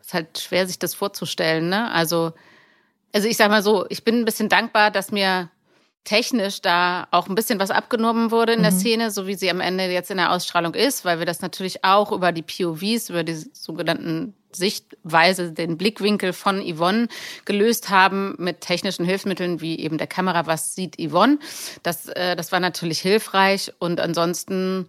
Ist 0.00 0.14
halt 0.14 0.38
schwer, 0.38 0.66
sich 0.66 0.78
das 0.78 0.94
vorzustellen. 0.94 1.68
Ne? 1.68 1.90
Also, 1.92 2.32
also 3.12 3.28
ich 3.28 3.36
sag 3.36 3.50
mal 3.50 3.62
so, 3.62 3.86
ich 3.88 4.04
bin 4.04 4.16
ein 4.16 4.24
bisschen 4.24 4.48
dankbar, 4.48 4.90
dass 4.90 5.12
mir 5.12 5.50
technisch 6.04 6.62
da 6.62 7.06
auch 7.10 7.28
ein 7.28 7.34
bisschen 7.34 7.58
was 7.60 7.70
abgenommen 7.70 8.30
wurde 8.30 8.54
in 8.54 8.60
mhm. 8.60 8.64
der 8.64 8.72
Szene, 8.72 9.10
so 9.10 9.26
wie 9.26 9.34
sie 9.34 9.50
am 9.50 9.60
Ende 9.60 9.84
jetzt 9.84 10.10
in 10.10 10.16
der 10.16 10.32
Ausstrahlung 10.32 10.74
ist, 10.74 11.04
weil 11.04 11.18
wir 11.18 11.26
das 11.26 11.42
natürlich 11.42 11.84
auch 11.84 12.10
über 12.12 12.32
die 12.32 12.42
POVs, 12.42 13.10
über 13.10 13.22
die 13.22 13.34
sogenannten 13.34 14.34
Sichtweise, 14.52 15.52
den 15.52 15.76
Blickwinkel 15.76 16.32
von 16.32 16.60
Yvonne 16.60 17.08
gelöst 17.44 17.90
haben 17.90 18.34
mit 18.38 18.62
technischen 18.62 19.04
Hilfsmitteln 19.04 19.60
wie 19.60 19.78
eben 19.78 19.98
der 19.98 20.06
Kamera, 20.06 20.46
was 20.46 20.74
sieht 20.74 20.96
Yvonne. 20.96 21.38
Das, 21.82 22.08
äh, 22.08 22.34
das 22.34 22.50
war 22.50 22.60
natürlich 22.60 23.00
hilfreich 23.00 23.72
und 23.78 24.00
ansonsten, 24.00 24.88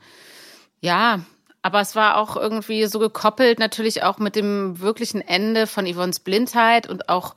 ja, 0.80 1.20
aber 1.62 1.82
es 1.82 1.96
war 1.96 2.18
auch 2.18 2.36
irgendwie 2.36 2.86
so 2.86 3.00
gekoppelt 3.00 3.60
natürlich 3.60 4.04
auch 4.04 4.18
mit 4.18 4.36
dem 4.36 4.80
wirklichen 4.80 5.22
Ende 5.22 5.68
von 5.68 5.86
Yvonnes 5.86 6.20
Blindheit 6.20 6.90
und 6.90 7.10
auch 7.10 7.36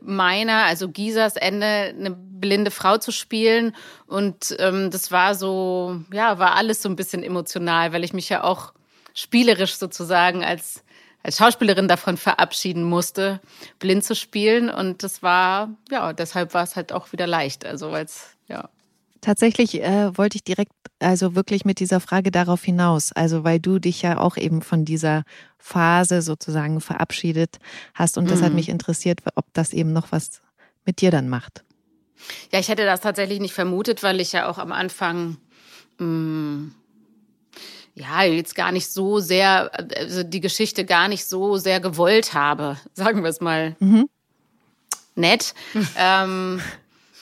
meiner, 0.00 0.64
also 0.64 0.88
Gisas 0.88 1.36
Ende, 1.36 1.66
eine 1.66 2.10
blinde 2.10 2.70
Frau 2.70 2.96
zu 2.98 3.12
spielen. 3.12 3.74
Und 4.06 4.56
ähm, 4.58 4.90
das 4.90 5.12
war 5.12 5.34
so, 5.34 6.00
ja, 6.12 6.38
war 6.38 6.56
alles 6.56 6.82
so 6.82 6.88
ein 6.88 6.96
bisschen 6.96 7.22
emotional, 7.22 7.92
weil 7.92 8.04
ich 8.04 8.14
mich 8.14 8.28
ja 8.28 8.42
auch 8.42 8.72
spielerisch 9.14 9.76
sozusagen 9.76 10.44
als 10.44 10.82
als 11.22 11.36
Schauspielerin 11.36 11.88
davon 11.88 12.16
verabschieden 12.16 12.84
musste, 12.84 13.40
blind 13.80 14.04
zu 14.04 14.14
spielen. 14.14 14.70
Und 14.70 15.02
das 15.02 15.22
war, 15.22 15.70
ja, 15.90 16.12
deshalb 16.12 16.54
war 16.54 16.62
es 16.62 16.76
halt 16.76 16.92
auch 16.92 17.12
wieder 17.12 17.26
leicht. 17.26 17.66
Also, 17.66 17.90
weil 17.90 18.04
es, 18.04 18.36
ja. 18.46 18.70
Tatsächlich 19.20 19.82
äh, 19.82 20.16
wollte 20.16 20.36
ich 20.36 20.44
direkt, 20.44 20.72
also 21.00 21.34
wirklich 21.34 21.64
mit 21.64 21.80
dieser 21.80 22.00
Frage 22.00 22.30
darauf 22.30 22.62
hinaus. 22.62 23.12
Also, 23.12 23.44
weil 23.44 23.60
du 23.60 23.78
dich 23.78 24.02
ja 24.02 24.18
auch 24.18 24.36
eben 24.36 24.62
von 24.62 24.84
dieser 24.84 25.24
Phase 25.58 26.22
sozusagen 26.22 26.80
verabschiedet 26.80 27.58
hast. 27.94 28.18
Und 28.18 28.30
das 28.30 28.42
hat 28.42 28.50
mhm. 28.50 28.56
mich 28.56 28.68
interessiert, 28.68 29.20
ob 29.34 29.46
das 29.52 29.72
eben 29.72 29.92
noch 29.92 30.12
was 30.12 30.40
mit 30.84 31.00
dir 31.00 31.10
dann 31.10 31.28
macht. 31.28 31.64
Ja, 32.52 32.58
ich 32.58 32.68
hätte 32.68 32.84
das 32.84 33.00
tatsächlich 33.00 33.40
nicht 33.40 33.54
vermutet, 33.54 34.02
weil 34.02 34.20
ich 34.20 34.32
ja 34.32 34.48
auch 34.48 34.58
am 34.58 34.72
Anfang 34.72 35.36
mh, 35.98 36.06
mm, 36.06 36.74
ja, 37.98 38.22
jetzt 38.22 38.54
gar 38.54 38.72
nicht 38.72 38.88
so 38.88 39.18
sehr, 39.18 39.70
also 39.96 40.22
die 40.22 40.40
Geschichte 40.40 40.84
gar 40.84 41.08
nicht 41.08 41.26
so 41.26 41.56
sehr 41.56 41.80
gewollt 41.80 42.32
habe, 42.32 42.76
sagen 42.94 43.22
wir 43.22 43.30
es 43.30 43.40
mal 43.40 43.76
mhm. 43.80 44.08
nett. 45.14 45.54
ähm, 45.96 46.60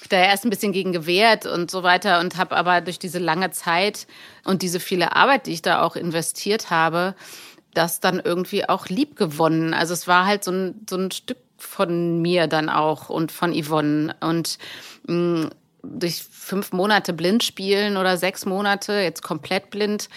da 0.08 0.16
erst 0.16 0.44
ein 0.44 0.50
bisschen 0.50 0.72
gegen 0.72 0.92
gewehrt 0.92 1.46
und 1.46 1.70
so 1.70 1.82
weiter 1.82 2.20
und 2.20 2.36
habe 2.36 2.56
aber 2.56 2.80
durch 2.80 2.98
diese 2.98 3.18
lange 3.18 3.50
Zeit 3.50 4.06
und 4.44 4.62
diese 4.62 4.80
viele 4.80 5.14
Arbeit, 5.14 5.46
die 5.46 5.52
ich 5.52 5.62
da 5.62 5.82
auch 5.82 5.96
investiert 5.96 6.70
habe, 6.70 7.14
das 7.74 8.00
dann 8.00 8.20
irgendwie 8.20 8.68
auch 8.68 8.88
lieb 8.88 9.16
gewonnen. 9.16 9.74
Also 9.74 9.92
es 9.92 10.06
war 10.06 10.26
halt 10.26 10.44
so 10.44 10.50
ein, 10.50 10.86
so 10.88 10.96
ein 10.96 11.10
Stück 11.10 11.38
von 11.58 12.20
mir 12.20 12.46
dann 12.46 12.68
auch 12.68 13.08
und 13.08 13.32
von 13.32 13.52
Yvonne 13.52 14.14
und 14.20 14.58
mh, 15.06 15.14
mm, 15.14 15.50
durch 15.82 16.22
fünf 16.22 16.72
Monate 16.72 17.12
blind 17.12 17.44
spielen 17.44 17.96
oder 17.96 18.16
sechs 18.16 18.44
Monate, 18.44 18.94
jetzt 18.94 19.22
komplett 19.22 19.70
blind, 19.70 20.08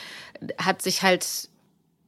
hat 0.58 0.82
sich 0.82 1.04
halt, 1.04 1.26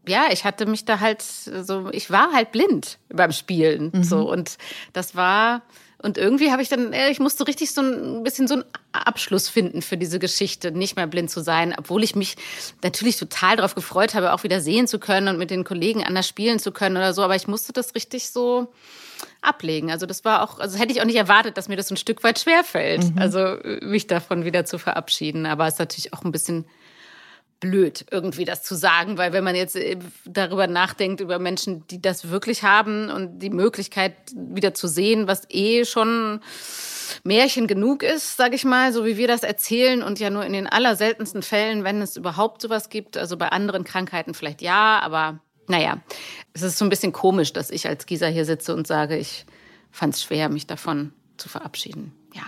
ja, 0.07 0.25
ich 0.31 0.45
hatte 0.45 0.65
mich 0.65 0.85
da 0.85 0.99
halt 0.99 1.21
so, 1.21 1.89
ich 1.91 2.09
war 2.09 2.31
halt 2.33 2.51
blind 2.51 2.97
beim 3.09 3.31
Spielen. 3.31 3.91
Mhm. 3.93 4.03
So, 4.03 4.31
und 4.31 4.57
das 4.93 5.15
war, 5.15 5.61
und 6.01 6.17
irgendwie 6.17 6.51
habe 6.51 6.61
ich 6.61 6.69
dann, 6.69 6.93
ich 6.93 7.19
musste 7.19 7.47
richtig 7.47 7.71
so 7.71 7.81
ein 7.81 8.23
bisschen 8.23 8.47
so 8.47 8.55
einen 8.55 8.63
Abschluss 8.91 9.49
finden 9.49 9.81
für 9.81 9.97
diese 9.97 10.19
Geschichte, 10.19 10.71
nicht 10.71 10.95
mehr 10.95 11.07
blind 11.07 11.29
zu 11.29 11.41
sein, 11.41 11.75
obwohl 11.77 12.03
ich 12.03 12.15
mich 12.15 12.35
natürlich 12.83 13.17
total 13.17 13.57
darauf 13.57 13.75
gefreut 13.75 14.15
habe, 14.15 14.33
auch 14.33 14.43
wieder 14.43 14.61
sehen 14.61 14.87
zu 14.87 14.99
können 14.99 15.27
und 15.27 15.37
mit 15.37 15.51
den 15.51 15.63
Kollegen 15.63 16.03
anders 16.03 16.27
spielen 16.27 16.59
zu 16.59 16.71
können 16.71 16.97
oder 16.97 17.13
so. 17.13 17.21
Aber 17.21 17.35
ich 17.35 17.47
musste 17.47 17.73
das 17.73 17.93
richtig 17.95 18.29
so 18.29 18.71
ablegen. 19.41 19.91
Also 19.91 20.05
das 20.05 20.25
war 20.25 20.43
auch, 20.43 20.59
also 20.59 20.77
hätte 20.77 20.91
ich 20.91 21.01
auch 21.01 21.05
nicht 21.05 21.17
erwartet, 21.17 21.57
dass 21.57 21.67
mir 21.67 21.77
das 21.77 21.91
ein 21.91 21.97
Stück 21.97 22.23
weit 22.23 22.39
schwerfällt, 22.39 23.13
mhm. 23.13 23.19
also 23.19 23.57
mich 23.81 24.07
davon 24.07 24.45
wieder 24.45 24.65
zu 24.65 24.79
verabschieden. 24.79 25.45
Aber 25.45 25.67
es 25.67 25.73
ist 25.73 25.79
natürlich 25.79 26.13
auch 26.13 26.23
ein 26.23 26.31
bisschen 26.31 26.65
blöd, 27.61 28.05
irgendwie 28.11 28.43
das 28.43 28.63
zu 28.63 28.75
sagen, 28.75 29.17
weil 29.17 29.31
wenn 29.31 29.45
man 29.45 29.55
jetzt 29.55 29.77
äh, 29.77 29.97
darüber 30.25 30.67
nachdenkt, 30.67 31.21
über 31.21 31.39
Menschen, 31.39 31.87
die 31.87 32.01
das 32.01 32.29
wirklich 32.29 32.63
haben 32.63 33.09
und 33.09 33.39
die 33.39 33.51
Möglichkeit 33.51 34.13
wieder 34.35 34.73
zu 34.73 34.87
sehen, 34.87 35.27
was 35.27 35.43
eh 35.49 35.85
schon 35.85 36.41
Märchen 37.23 37.67
genug 37.67 38.03
ist, 38.03 38.35
sage 38.35 38.55
ich 38.55 38.65
mal, 38.65 38.91
so 38.91 39.05
wie 39.05 39.15
wir 39.15 39.27
das 39.27 39.43
erzählen 39.43 40.03
und 40.03 40.19
ja 40.19 40.29
nur 40.29 40.43
in 40.43 40.53
den 40.53 40.67
allerseltensten 40.67 41.43
Fällen, 41.43 41.83
wenn 41.85 42.01
es 42.01 42.17
überhaupt 42.17 42.61
sowas 42.61 42.89
gibt, 42.89 43.15
also 43.15 43.37
bei 43.37 43.49
anderen 43.49 43.83
Krankheiten 43.85 44.33
vielleicht 44.33 44.61
ja, 44.61 44.99
aber 44.99 45.39
naja, 45.67 46.01
es 46.53 46.63
ist 46.63 46.77
so 46.77 46.85
ein 46.85 46.89
bisschen 46.89 47.13
komisch, 47.13 47.53
dass 47.53 47.69
ich 47.69 47.87
als 47.87 48.05
Gisa 48.05 48.27
hier 48.27 48.45
sitze 48.45 48.73
und 48.73 48.87
sage, 48.87 49.17
ich 49.17 49.45
fand 49.91 50.15
es 50.15 50.23
schwer, 50.23 50.49
mich 50.49 50.67
davon 50.67 51.13
zu 51.37 51.47
verabschieden. 51.47 52.13
Ja. 52.33 52.43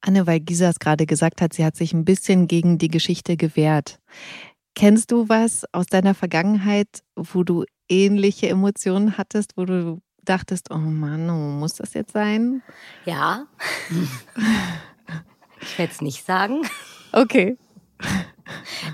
Anne, 0.00 0.26
weil 0.26 0.40
Gisa 0.40 0.68
es 0.68 0.78
gerade 0.78 1.06
gesagt 1.06 1.40
hat, 1.40 1.52
sie 1.52 1.64
hat 1.64 1.76
sich 1.76 1.92
ein 1.92 2.04
bisschen 2.04 2.48
gegen 2.48 2.78
die 2.78 2.88
Geschichte 2.88 3.36
gewehrt. 3.36 4.00
Kennst 4.74 5.10
du 5.10 5.28
was 5.28 5.64
aus 5.72 5.86
deiner 5.86 6.14
Vergangenheit, 6.14 7.02
wo 7.16 7.42
du 7.42 7.64
ähnliche 7.88 8.48
Emotionen 8.48 9.18
hattest, 9.18 9.56
wo 9.56 9.64
du 9.64 10.00
dachtest, 10.24 10.70
oh 10.70 10.78
Mann, 10.78 11.28
oh, 11.28 11.58
muss 11.58 11.74
das 11.74 11.94
jetzt 11.94 12.12
sein? 12.12 12.62
Ja. 13.04 13.46
ich 15.60 15.78
werde 15.78 15.92
es 15.92 16.00
nicht 16.00 16.24
sagen. 16.24 16.62
Okay. 17.12 17.58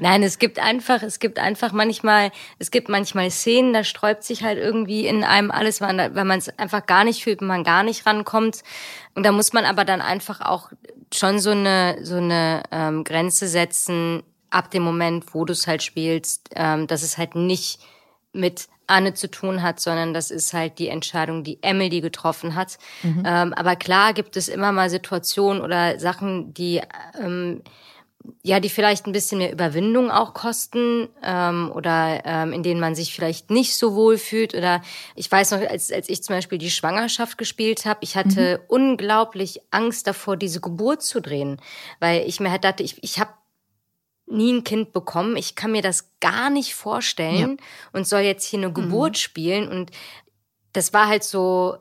Nein, 0.00 0.22
es 0.22 0.38
gibt 0.38 0.58
einfach, 0.58 1.02
es 1.02 1.18
gibt 1.18 1.38
einfach 1.38 1.72
manchmal, 1.72 2.30
es 2.58 2.70
gibt 2.70 2.88
manchmal 2.88 3.30
Szenen, 3.30 3.72
da 3.72 3.84
sträubt 3.84 4.24
sich 4.24 4.42
halt 4.42 4.58
irgendwie 4.58 5.06
in 5.06 5.24
einem 5.24 5.50
alles, 5.50 5.80
weil 5.80 5.94
man 5.94 6.38
es 6.38 6.48
einfach 6.58 6.86
gar 6.86 7.04
nicht 7.04 7.22
fühlt, 7.22 7.40
wenn 7.40 7.48
man 7.48 7.64
gar 7.64 7.82
nicht 7.82 8.06
rankommt. 8.06 8.62
Und 9.14 9.24
da 9.24 9.32
muss 9.32 9.52
man 9.52 9.64
aber 9.64 9.84
dann 9.84 10.00
einfach 10.00 10.40
auch 10.40 10.70
schon 11.14 11.38
so 11.38 11.50
eine 11.50 11.98
so 12.02 12.16
eine 12.16 12.62
ähm, 12.70 13.04
Grenze 13.04 13.48
setzen 13.48 14.22
ab 14.50 14.70
dem 14.70 14.82
Moment, 14.82 15.34
wo 15.34 15.44
du 15.44 15.52
es 15.52 15.66
halt 15.66 15.82
spielst, 15.82 16.50
ähm, 16.54 16.86
dass 16.86 17.02
es 17.02 17.18
halt 17.18 17.34
nicht 17.34 17.80
mit 18.32 18.68
Anne 18.86 19.14
zu 19.14 19.30
tun 19.30 19.62
hat, 19.62 19.80
sondern 19.80 20.14
das 20.14 20.30
ist 20.30 20.52
halt 20.52 20.78
die 20.78 20.88
Entscheidung, 20.88 21.42
die 21.42 21.62
Emily 21.62 22.00
getroffen 22.00 22.54
hat. 22.54 22.78
Mhm. 23.02 23.22
Ähm, 23.26 23.54
aber 23.54 23.76
klar 23.76 24.12
gibt 24.12 24.36
es 24.36 24.48
immer 24.48 24.72
mal 24.72 24.90
Situationen 24.90 25.62
oder 25.62 25.98
Sachen, 25.98 26.54
die 26.54 26.80
ähm, 27.20 27.62
ja, 28.42 28.60
die 28.60 28.68
vielleicht 28.68 29.06
ein 29.06 29.12
bisschen 29.12 29.38
mehr 29.38 29.52
Überwindung 29.52 30.10
auch 30.10 30.34
kosten 30.34 31.08
ähm, 31.22 31.70
oder 31.74 32.22
ähm, 32.24 32.52
in 32.52 32.62
denen 32.62 32.80
man 32.80 32.94
sich 32.94 33.14
vielleicht 33.14 33.50
nicht 33.50 33.76
so 33.76 33.94
wohl 33.94 34.18
fühlt. 34.18 34.54
Oder 34.54 34.82
ich 35.14 35.30
weiß 35.30 35.52
noch, 35.52 35.60
als, 35.60 35.92
als 35.92 36.08
ich 36.08 36.22
zum 36.22 36.36
Beispiel 36.36 36.58
die 36.58 36.70
Schwangerschaft 36.70 37.38
gespielt 37.38 37.84
habe, 37.84 38.00
ich 38.02 38.16
hatte 38.16 38.58
mhm. 38.58 38.64
unglaublich 38.68 39.60
Angst 39.70 40.06
davor, 40.06 40.36
diese 40.36 40.60
Geburt 40.60 41.02
zu 41.02 41.20
drehen, 41.20 41.60
weil 42.00 42.26
ich 42.26 42.40
mir 42.40 42.50
halt 42.50 42.64
dachte, 42.64 42.82
ich, 42.82 43.02
ich 43.02 43.18
habe 43.18 43.30
nie 44.26 44.52
ein 44.52 44.64
Kind 44.64 44.92
bekommen, 44.92 45.36
ich 45.36 45.54
kann 45.54 45.72
mir 45.72 45.82
das 45.82 46.10
gar 46.20 46.50
nicht 46.50 46.74
vorstellen 46.74 47.58
ja. 47.58 47.64
und 47.92 48.06
soll 48.06 48.22
jetzt 48.22 48.44
hier 48.44 48.58
eine 48.58 48.72
Geburt 48.72 49.12
mhm. 49.12 49.16
spielen 49.16 49.68
und 49.68 49.90
das 50.72 50.92
war 50.92 51.06
halt 51.06 51.24
so, 51.24 51.76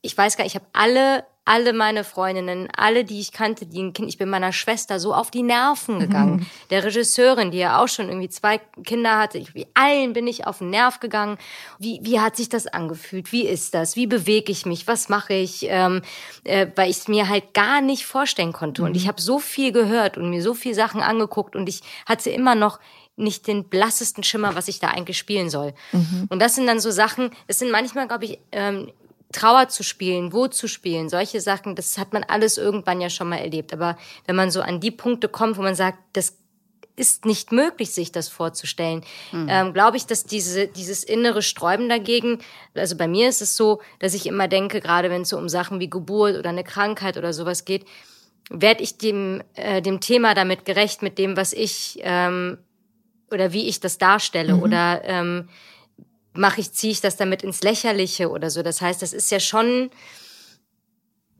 ich 0.00 0.16
weiß 0.16 0.36
gar 0.36 0.44
nicht, 0.44 0.54
ich 0.54 0.60
habe 0.60 0.70
alle 0.72 1.24
alle 1.44 1.72
meine 1.72 2.04
Freundinnen, 2.04 2.68
alle, 2.76 3.04
die 3.04 3.18
ich 3.18 3.32
kannte, 3.32 3.66
die 3.66 3.82
ein 3.82 3.92
Kind, 3.92 4.08
ich 4.08 4.18
bin 4.18 4.28
meiner 4.28 4.52
Schwester 4.52 5.00
so 5.00 5.14
auf 5.14 5.30
die 5.30 5.42
Nerven 5.42 5.98
gegangen. 5.98 6.36
Mhm. 6.36 6.46
Der 6.70 6.84
Regisseurin, 6.84 7.50
die 7.50 7.58
ja 7.58 7.82
auch 7.82 7.88
schon 7.88 8.08
irgendwie 8.08 8.28
zwei 8.28 8.58
Kinder 8.84 9.18
hatte, 9.18 9.38
ich, 9.38 9.54
wie 9.54 9.66
allen 9.74 10.12
bin 10.12 10.26
ich 10.26 10.46
auf 10.46 10.58
den 10.58 10.70
Nerv 10.70 11.00
gegangen. 11.00 11.38
Wie, 11.78 11.98
wie 12.02 12.20
hat 12.20 12.36
sich 12.36 12.50
das 12.50 12.66
angefühlt? 12.66 13.32
Wie 13.32 13.46
ist 13.46 13.74
das? 13.74 13.96
Wie 13.96 14.06
bewege 14.06 14.52
ich 14.52 14.66
mich? 14.66 14.86
Was 14.86 15.08
mache 15.08 15.34
ich? 15.34 15.66
Ähm, 15.68 16.02
äh, 16.44 16.66
weil 16.76 16.90
ich 16.90 16.98
es 16.98 17.08
mir 17.08 17.28
halt 17.28 17.54
gar 17.54 17.80
nicht 17.80 18.06
vorstellen 18.06 18.52
konnte. 18.52 18.82
Mhm. 18.82 18.88
Und 18.88 18.96
ich 18.96 19.08
habe 19.08 19.20
so 19.20 19.38
viel 19.38 19.72
gehört 19.72 20.18
und 20.18 20.30
mir 20.30 20.42
so 20.42 20.54
viel 20.54 20.74
Sachen 20.74 21.00
angeguckt 21.00 21.56
und 21.56 21.68
ich 21.68 21.80
hatte 22.06 22.30
immer 22.30 22.54
noch 22.54 22.78
nicht 23.16 23.46
den 23.46 23.64
blassesten 23.64 24.24
Schimmer, 24.24 24.54
was 24.54 24.68
ich 24.68 24.78
da 24.78 24.88
eigentlich 24.88 25.18
spielen 25.18 25.50
soll. 25.50 25.74
Mhm. 25.92 26.26
Und 26.28 26.40
das 26.40 26.54
sind 26.54 26.66
dann 26.66 26.80
so 26.80 26.90
Sachen, 26.90 27.30
es 27.46 27.58
sind 27.58 27.70
manchmal, 27.70 28.08
glaube 28.08 28.24
ich, 28.24 28.38
ähm, 28.52 28.90
Trauer 29.32 29.68
zu 29.68 29.82
spielen, 29.82 30.32
Wut 30.32 30.54
zu 30.54 30.66
spielen, 30.66 31.08
solche 31.08 31.40
Sachen, 31.40 31.76
das 31.76 31.98
hat 31.98 32.12
man 32.12 32.24
alles 32.24 32.58
irgendwann 32.58 33.00
ja 33.00 33.10
schon 33.10 33.28
mal 33.28 33.36
erlebt. 33.36 33.72
Aber 33.72 33.96
wenn 34.26 34.36
man 34.36 34.50
so 34.50 34.60
an 34.60 34.80
die 34.80 34.90
Punkte 34.90 35.28
kommt, 35.28 35.56
wo 35.56 35.62
man 35.62 35.74
sagt, 35.74 35.98
das 36.14 36.36
ist 36.96 37.24
nicht 37.24 37.52
möglich, 37.52 37.92
sich 37.92 38.12
das 38.12 38.28
vorzustellen, 38.28 39.02
mhm. 39.32 39.46
ähm, 39.48 39.72
glaube 39.72 39.96
ich, 39.96 40.06
dass 40.06 40.24
diese, 40.24 40.66
dieses 40.66 41.04
innere 41.04 41.42
Sträuben 41.42 41.88
dagegen, 41.88 42.40
also 42.74 42.96
bei 42.96 43.08
mir 43.08 43.28
ist 43.28 43.40
es 43.40 43.56
so, 43.56 43.80
dass 44.00 44.14
ich 44.14 44.26
immer 44.26 44.48
denke, 44.48 44.80
gerade 44.80 45.10
wenn 45.10 45.22
es 45.22 45.30
so 45.30 45.38
um 45.38 45.48
Sachen 45.48 45.80
wie 45.80 45.88
Geburt 45.88 46.36
oder 46.36 46.50
eine 46.50 46.64
Krankheit 46.64 47.16
oder 47.16 47.32
sowas 47.32 47.64
geht, 47.64 47.86
werde 48.50 48.82
ich 48.82 48.98
dem, 48.98 49.42
äh, 49.54 49.80
dem 49.80 50.00
Thema 50.00 50.34
damit 50.34 50.64
gerecht, 50.64 51.02
mit 51.02 51.18
dem, 51.18 51.36
was 51.36 51.52
ich 51.52 52.00
ähm, 52.02 52.58
oder 53.30 53.52
wie 53.52 53.68
ich 53.68 53.78
das 53.78 53.96
darstelle 53.96 54.54
mhm. 54.54 54.62
oder 54.62 55.02
ähm, 55.04 55.48
mache 56.40 56.60
ich, 56.60 56.72
ziehe 56.72 56.92
ich 56.92 57.00
das 57.00 57.16
damit 57.16 57.42
ins 57.42 57.62
Lächerliche 57.62 58.30
oder 58.30 58.50
so. 58.50 58.62
Das 58.62 58.80
heißt, 58.80 59.02
das 59.02 59.12
ist 59.12 59.30
ja 59.30 59.38
schon 59.38 59.90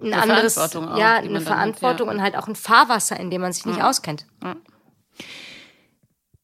ein 0.01 0.13
eine 0.13 0.23
anderes, 0.23 0.55
Verantwortung 0.55 0.89
auch, 0.93 0.99
ja, 0.99 1.17
eine 1.17 1.41
Verantwortung 1.41 2.09
hat, 2.09 2.15
ja. 2.15 2.19
und 2.19 2.23
halt 2.23 2.37
auch 2.37 2.49
ein 2.49 2.55
Fahrwasser, 2.55 3.19
in 3.19 3.31
dem 3.31 3.41
man 3.41 3.53
sich 3.53 3.67
nicht 3.67 3.79
ja. 3.79 3.89
auskennt. 3.89 4.27
Ja. 4.43 4.57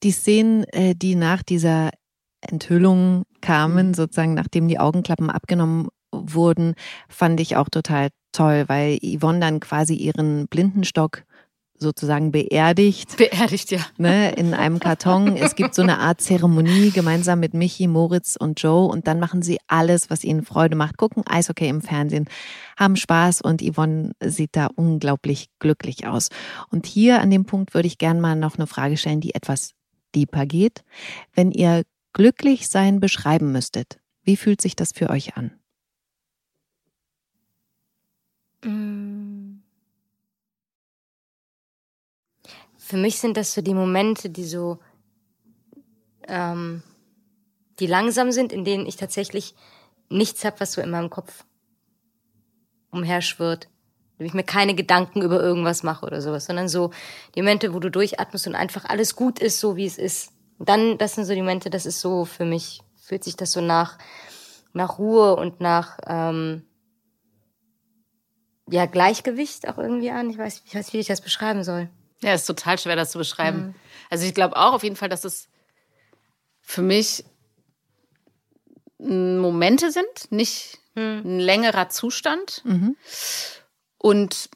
Die 0.02 0.10
Szenen, 0.10 0.64
äh, 0.64 0.94
die 0.94 1.14
nach 1.14 1.42
dieser 1.42 1.90
Enthüllung 2.40 3.24
kamen, 3.40 3.88
mhm. 3.88 3.94
sozusagen 3.94 4.34
nachdem 4.34 4.68
die 4.68 4.78
Augenklappen 4.78 5.30
abgenommen 5.30 5.88
wurden, 6.12 6.74
fand 7.08 7.40
ich 7.40 7.56
auch 7.56 7.68
total 7.68 8.08
toll, 8.32 8.64
weil 8.68 8.98
Yvonne 9.02 9.40
dann 9.40 9.60
quasi 9.60 9.94
ihren 9.94 10.48
Blindenstock 10.48 11.24
sozusagen 11.78 12.32
beerdigt. 12.32 13.16
Beerdigt, 13.16 13.70
ja. 13.70 13.80
Ne, 13.98 14.32
in 14.32 14.54
einem 14.54 14.78
Karton. 14.80 15.36
Es 15.36 15.54
gibt 15.54 15.74
so 15.74 15.82
eine 15.82 15.98
Art 15.98 16.20
Zeremonie 16.20 16.90
gemeinsam 16.90 17.40
mit 17.40 17.54
Michi, 17.54 17.86
Moritz 17.86 18.36
und 18.36 18.60
Joe 18.62 18.88
und 18.88 19.06
dann 19.06 19.20
machen 19.20 19.42
sie 19.42 19.58
alles, 19.66 20.10
was 20.10 20.24
ihnen 20.24 20.44
Freude 20.44 20.76
macht. 20.76 20.96
Gucken 20.96 21.26
Eishockey 21.26 21.68
im 21.68 21.82
Fernsehen, 21.82 22.26
haben 22.76 22.96
Spaß 22.96 23.40
und 23.40 23.62
Yvonne 23.62 24.12
sieht 24.22 24.56
da 24.56 24.68
unglaublich 24.74 25.48
glücklich 25.58 26.06
aus. 26.06 26.28
Und 26.70 26.86
hier 26.86 27.20
an 27.20 27.30
dem 27.30 27.44
Punkt 27.44 27.74
würde 27.74 27.88
ich 27.88 27.98
gerne 27.98 28.20
mal 28.20 28.36
noch 28.36 28.56
eine 28.56 28.66
Frage 28.66 28.96
stellen, 28.96 29.20
die 29.20 29.34
etwas 29.34 29.72
deeper 30.14 30.46
geht. 30.46 30.82
Wenn 31.34 31.50
ihr 31.50 31.82
glücklich 32.12 32.68
sein 32.68 33.00
beschreiben 33.00 33.52
müsstet, 33.52 33.98
wie 34.22 34.36
fühlt 34.36 34.60
sich 34.60 34.74
das 34.74 34.92
für 34.92 35.10
euch 35.10 35.36
an? 35.36 35.52
Mm. 38.64 39.05
Für 42.86 42.96
mich 42.96 43.18
sind 43.18 43.36
das 43.36 43.52
so 43.52 43.62
die 43.62 43.74
Momente, 43.74 44.30
die 44.30 44.44
so, 44.44 44.78
ähm, 46.28 46.84
die 47.80 47.88
langsam 47.88 48.30
sind, 48.30 48.52
in 48.52 48.64
denen 48.64 48.86
ich 48.86 48.94
tatsächlich 48.94 49.56
nichts 50.08 50.44
habe, 50.44 50.60
was 50.60 50.74
so 50.74 50.80
in 50.80 50.92
meinem 50.92 51.10
Kopf 51.10 51.44
umherschwirrt. 52.92 53.66
Wo 54.18 54.24
ich 54.24 54.34
mir 54.34 54.44
keine 54.44 54.76
Gedanken 54.76 55.20
über 55.20 55.42
irgendwas 55.42 55.82
mache 55.82 56.06
oder 56.06 56.22
sowas, 56.22 56.44
sondern 56.44 56.68
so 56.68 56.92
die 57.34 57.42
Momente, 57.42 57.74
wo 57.74 57.80
du 57.80 57.90
durchatmest 57.90 58.46
und 58.46 58.54
einfach 58.54 58.84
alles 58.84 59.16
gut 59.16 59.40
ist, 59.40 59.58
so 59.58 59.74
wie 59.74 59.86
es 59.86 59.98
ist. 59.98 60.30
Und 60.58 60.68
dann, 60.68 60.96
das 60.96 61.16
sind 61.16 61.24
so 61.24 61.34
die 61.34 61.40
Momente, 61.40 61.70
das 61.70 61.86
ist 61.86 61.98
so 61.98 62.24
für 62.24 62.44
mich, 62.44 62.82
fühlt 62.94 63.24
sich 63.24 63.34
das 63.34 63.50
so 63.50 63.60
nach, 63.60 63.98
nach 64.74 65.00
Ruhe 65.00 65.34
und 65.34 65.60
nach, 65.60 65.98
ähm, 66.06 66.62
ja, 68.70 68.86
Gleichgewicht 68.86 69.66
auch 69.66 69.76
irgendwie 69.76 70.12
an. 70.12 70.30
Ich 70.30 70.38
weiß, 70.38 70.62
ich 70.64 70.74
weiß, 70.76 70.92
wie 70.92 70.98
ich 70.98 71.08
das 71.08 71.20
beschreiben 71.20 71.64
soll. 71.64 71.90
Ja, 72.22 72.34
ist 72.34 72.46
total 72.46 72.78
schwer, 72.78 72.96
das 72.96 73.12
zu 73.12 73.18
beschreiben. 73.18 73.58
Mhm. 73.58 73.74
Also 74.10 74.24
ich 74.24 74.34
glaube 74.34 74.56
auch 74.56 74.72
auf 74.72 74.82
jeden 74.82 74.96
Fall, 74.96 75.08
dass 75.08 75.24
es 75.24 75.48
für 76.60 76.82
mich 76.82 77.24
Momente 78.98 79.92
sind, 79.92 80.30
nicht 80.30 80.78
mhm. 80.94 81.22
ein 81.24 81.40
längerer 81.40 81.88
Zustand. 81.88 82.62
Mhm. 82.64 82.96
Und 83.98 84.50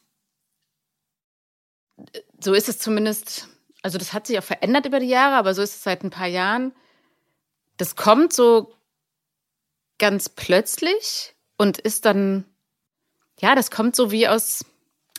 so 2.41 2.55
ist 2.55 2.69
es 2.69 2.79
zumindest, 2.79 3.49
also 3.83 3.99
das 3.99 4.13
hat 4.13 4.27
sich 4.27 4.39
auch 4.39 4.45
verändert 4.45 4.87
über 4.87 5.01
die 5.01 5.09
Jahre, 5.09 5.37
aber 5.37 5.55
so 5.55 5.63
ist 5.63 5.77
es 5.77 5.83
seit 5.83 6.03
ein 6.03 6.11
paar 6.11 6.27
Jahren. 6.27 6.73
Das 7.77 7.97
kommt 7.97 8.33
so 8.33 8.75
ganz 9.99 10.29
plötzlich 10.29 11.35
und 11.59 11.79
ist 11.79 12.07
dann, 12.07 12.45
ja, 13.39 13.55
das 13.55 13.71
kommt 13.71 13.95
so 13.95 14.11
wie 14.11 14.27
aus 14.27 14.65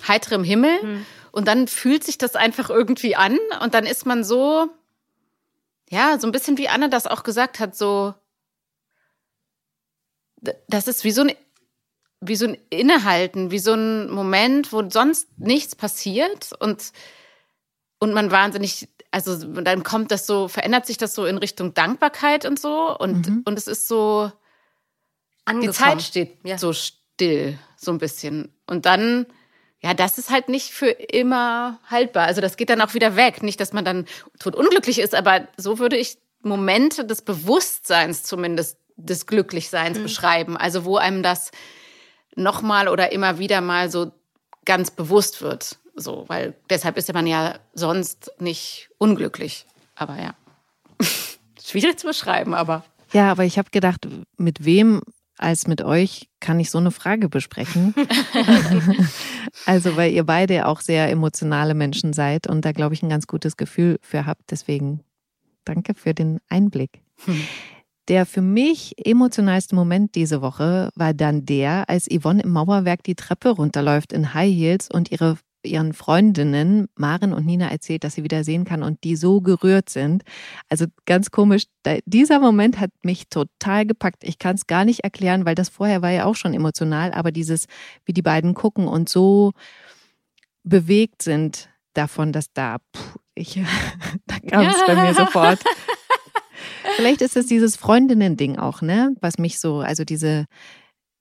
heiterem 0.07 0.43
Himmel. 0.43 0.83
Mhm. 0.83 1.05
Und 1.31 1.47
dann 1.47 1.67
fühlt 1.67 2.03
sich 2.03 2.17
das 2.17 2.35
einfach 2.35 2.69
irgendwie 2.69 3.15
an 3.15 3.37
und 3.61 3.73
dann 3.73 3.85
ist 3.85 4.05
man 4.05 4.23
so, 4.23 4.67
ja, 5.89 6.19
so 6.19 6.27
ein 6.27 6.31
bisschen 6.31 6.57
wie 6.57 6.69
Anne 6.69 6.89
das 6.89 7.07
auch 7.07 7.23
gesagt 7.23 7.59
hat, 7.59 7.75
so, 7.75 8.13
das 10.67 10.87
ist 10.87 11.03
wie 11.03 11.11
so 11.11 11.21
ein, 11.21 11.31
wie 12.19 12.35
so 12.35 12.47
ein 12.47 12.57
Innehalten, 12.69 13.51
wie 13.51 13.59
so 13.59 13.73
ein 13.73 14.09
Moment, 14.09 14.73
wo 14.73 14.87
sonst 14.89 15.27
nichts 15.39 15.75
passiert 15.75 16.51
und, 16.59 16.91
und 17.99 18.13
man 18.13 18.31
wahnsinnig, 18.31 18.89
also 19.11 19.35
dann 19.35 19.83
kommt 19.83 20.11
das 20.11 20.27
so, 20.27 20.47
verändert 20.47 20.85
sich 20.85 20.97
das 20.97 21.15
so 21.15 21.25
in 21.25 21.37
Richtung 21.37 21.73
Dankbarkeit 21.73 22.45
und 22.45 22.59
so 22.59 22.97
und, 22.97 23.27
mhm. 23.27 23.41
und 23.45 23.57
es 23.57 23.67
ist 23.67 23.87
so, 23.87 24.31
Angekommen. 25.45 25.71
die 25.71 25.77
Zeit 25.77 26.01
steht 26.01 26.37
ja. 26.43 26.57
so 26.57 26.73
still, 26.73 27.57
so 27.75 27.91
ein 27.91 27.97
bisschen. 27.97 28.53
Und 28.67 28.85
dann, 28.85 29.25
ja, 29.81 29.93
das 29.95 30.17
ist 30.17 30.29
halt 30.29 30.47
nicht 30.47 30.71
für 30.71 30.89
immer 30.89 31.79
haltbar. 31.89 32.27
Also 32.27 32.39
das 32.39 32.55
geht 32.55 32.69
dann 32.69 32.81
auch 32.81 32.93
wieder 32.93 33.15
weg. 33.15 33.41
Nicht, 33.41 33.59
dass 33.59 33.73
man 33.73 33.83
dann 33.83 34.05
tot 34.39 34.55
unglücklich 34.55 34.99
ist, 34.99 35.15
aber 35.15 35.47
so 35.57 35.79
würde 35.79 35.97
ich 35.97 36.17
Momente 36.43 37.05
des 37.05 37.23
Bewusstseins 37.23 38.23
zumindest 38.23 38.77
des 38.95 39.25
Glücklichseins 39.25 39.97
mhm. 39.97 40.03
beschreiben. 40.03 40.57
Also 40.57 40.85
wo 40.85 40.97
einem 40.97 41.23
das 41.23 41.51
nochmal 42.35 42.87
oder 42.87 43.11
immer 43.11 43.39
wieder 43.39 43.61
mal 43.61 43.89
so 43.89 44.11
ganz 44.65 44.91
bewusst 44.91 45.41
wird. 45.41 45.77
So, 45.95 46.25
weil 46.27 46.55
deshalb 46.69 46.97
ist 46.97 47.11
man 47.13 47.25
ja 47.25 47.55
sonst 47.73 48.31
nicht 48.39 48.89
unglücklich. 48.99 49.65
Aber 49.95 50.17
ja, 50.17 50.35
schwierig 51.63 51.99
zu 51.99 52.07
beschreiben, 52.07 52.53
aber. 52.53 52.83
Ja, 53.13 53.31
aber 53.31 53.43
ich 53.43 53.57
habe 53.57 53.71
gedacht, 53.71 54.07
mit 54.37 54.63
wem 54.63 55.01
als 55.41 55.67
mit 55.67 55.81
euch 55.81 56.29
kann 56.39 56.59
ich 56.59 56.69
so 56.69 56.77
eine 56.77 56.91
Frage 56.91 57.29
besprechen. 57.29 57.93
also, 59.65 59.95
weil 59.95 60.11
ihr 60.11 60.23
beide 60.23 60.67
auch 60.67 60.81
sehr 60.81 61.09
emotionale 61.09 61.73
Menschen 61.73 62.13
seid 62.13 62.47
und 62.47 62.65
da, 62.65 62.71
glaube 62.71 62.93
ich, 62.93 63.03
ein 63.03 63.09
ganz 63.09 63.27
gutes 63.27 63.57
Gefühl 63.57 63.97
für 64.01 64.25
habt. 64.25 64.51
Deswegen 64.51 65.01
danke 65.65 65.93
für 65.93 66.13
den 66.13 66.39
Einblick. 66.49 67.01
Hm. 67.25 67.41
Der 68.07 68.25
für 68.25 68.41
mich 68.41 68.93
emotionalste 69.05 69.75
Moment 69.75 70.15
diese 70.15 70.41
Woche 70.41 70.89
war 70.95 71.13
dann 71.13 71.45
der, 71.45 71.87
als 71.87 72.09
Yvonne 72.09 72.41
im 72.41 72.49
Mauerwerk 72.49 73.03
die 73.03 73.15
Treppe 73.15 73.49
runterläuft 73.49 74.11
in 74.11 74.33
High 74.33 74.51
Heels 74.51 74.89
und 74.91 75.11
ihre 75.11 75.37
ihren 75.63 75.93
Freundinnen 75.93 76.87
Maren 76.95 77.33
und 77.33 77.45
Nina 77.45 77.69
erzählt, 77.69 78.03
dass 78.03 78.15
sie 78.15 78.23
wieder 78.23 78.43
sehen 78.43 78.65
kann 78.65 78.83
und 78.83 79.03
die 79.03 79.15
so 79.15 79.41
gerührt 79.41 79.89
sind. 79.89 80.23
Also 80.69 80.85
ganz 81.05 81.31
komisch, 81.31 81.63
dieser 82.05 82.39
Moment 82.39 82.79
hat 82.79 82.91
mich 83.03 83.29
total 83.29 83.85
gepackt. 83.85 84.23
Ich 84.23 84.39
kann 84.39 84.55
es 84.55 84.67
gar 84.67 84.85
nicht 84.85 85.01
erklären, 85.01 85.45
weil 85.45 85.55
das 85.55 85.69
vorher 85.69 86.01
war 86.01 86.11
ja 86.11 86.25
auch 86.25 86.35
schon 86.35 86.53
emotional, 86.53 87.13
aber 87.13 87.31
dieses, 87.31 87.65
wie 88.05 88.13
die 88.13 88.21
beiden 88.21 88.53
gucken 88.53 88.87
und 88.87 89.09
so 89.09 89.51
bewegt 90.63 91.21
sind 91.21 91.69
davon, 91.93 92.31
dass 92.31 92.53
da, 92.53 92.77
puh, 92.91 93.19
ich, 93.35 93.59
da 94.27 94.39
kam 94.49 94.67
es 94.67 94.85
bei 94.85 94.95
mir 94.95 95.13
sofort. 95.15 95.59
Vielleicht 96.95 97.21
ist 97.21 97.37
es 97.37 97.45
dieses 97.45 97.75
Freundinnen-Ding 97.75 98.57
auch, 98.57 98.81
ne? 98.81 99.15
Was 99.21 99.37
mich 99.37 99.59
so, 99.59 99.79
also 99.79 100.03
diese, 100.03 100.45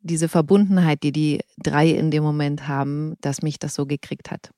diese 0.01 0.29
Verbundenheit, 0.29 1.03
die 1.03 1.13
die 1.13 1.41
drei 1.59 1.89
in 1.91 2.11
dem 2.11 2.23
Moment 2.23 2.69
haben, 2.69 3.17
dass 3.21 3.43
mich 3.43 3.59
das 3.59 3.75
so 3.75 3.87
gekriegt 3.87 4.31
hat. 4.31 4.51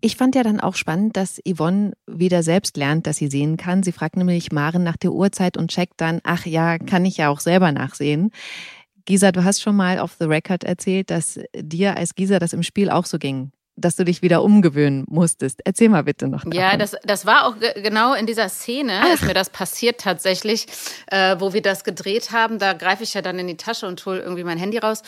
Ich 0.00 0.16
fand 0.16 0.34
ja 0.34 0.42
dann 0.42 0.60
auch 0.60 0.74
spannend, 0.74 1.16
dass 1.16 1.40
Yvonne 1.48 1.92
wieder 2.06 2.42
selbst 2.42 2.76
lernt, 2.76 3.06
dass 3.06 3.16
sie 3.16 3.28
sehen 3.28 3.56
kann. 3.56 3.82
Sie 3.82 3.92
fragt 3.92 4.16
nämlich 4.16 4.52
Maren 4.52 4.82
nach 4.82 4.96
der 4.96 5.12
Uhrzeit 5.12 5.56
und 5.56 5.70
checkt 5.70 6.00
dann, 6.00 6.20
ach 6.22 6.44
ja, 6.46 6.78
kann 6.78 7.04
ich 7.06 7.16
ja 7.16 7.30
auch 7.30 7.40
selber 7.40 7.72
nachsehen. 7.72 8.30
Gisa, 9.06 9.32
du 9.32 9.44
hast 9.44 9.62
schon 9.62 9.76
mal 9.76 9.98
auf 9.98 10.16
The 10.18 10.26
Record 10.26 10.64
erzählt, 10.64 11.10
dass 11.10 11.40
dir 11.54 11.96
als 11.96 12.14
Gisa 12.14 12.38
das 12.38 12.52
im 12.52 12.62
Spiel 12.62 12.90
auch 12.90 13.06
so 13.06 13.18
ging 13.18 13.52
dass 13.76 13.96
du 13.96 14.04
dich 14.04 14.22
wieder 14.22 14.42
umgewöhnen 14.42 15.04
musstest. 15.08 15.60
Erzähl 15.64 15.88
mal 15.88 16.02
bitte 16.02 16.28
noch. 16.28 16.44
Davon. 16.44 16.52
Ja, 16.52 16.76
das, 16.76 16.96
das 17.04 17.26
war 17.26 17.46
auch 17.46 17.56
genau 17.76 18.14
in 18.14 18.26
dieser 18.26 18.48
Szene, 18.48 19.00
Ach. 19.02 19.14
ist 19.14 19.24
mir 19.24 19.34
das 19.34 19.50
passiert 19.50 20.00
tatsächlich, 20.00 20.66
äh, 21.08 21.36
wo 21.38 21.52
wir 21.52 21.62
das 21.62 21.84
gedreht 21.84 22.32
haben. 22.32 22.58
Da 22.58 22.72
greife 22.72 23.02
ich 23.02 23.14
ja 23.14 23.22
dann 23.22 23.38
in 23.38 23.46
die 23.46 23.56
Tasche 23.56 23.86
und 23.86 24.04
hole 24.06 24.20
irgendwie 24.20 24.44
mein 24.44 24.58
Handy 24.58 24.78
raus. 24.78 25.02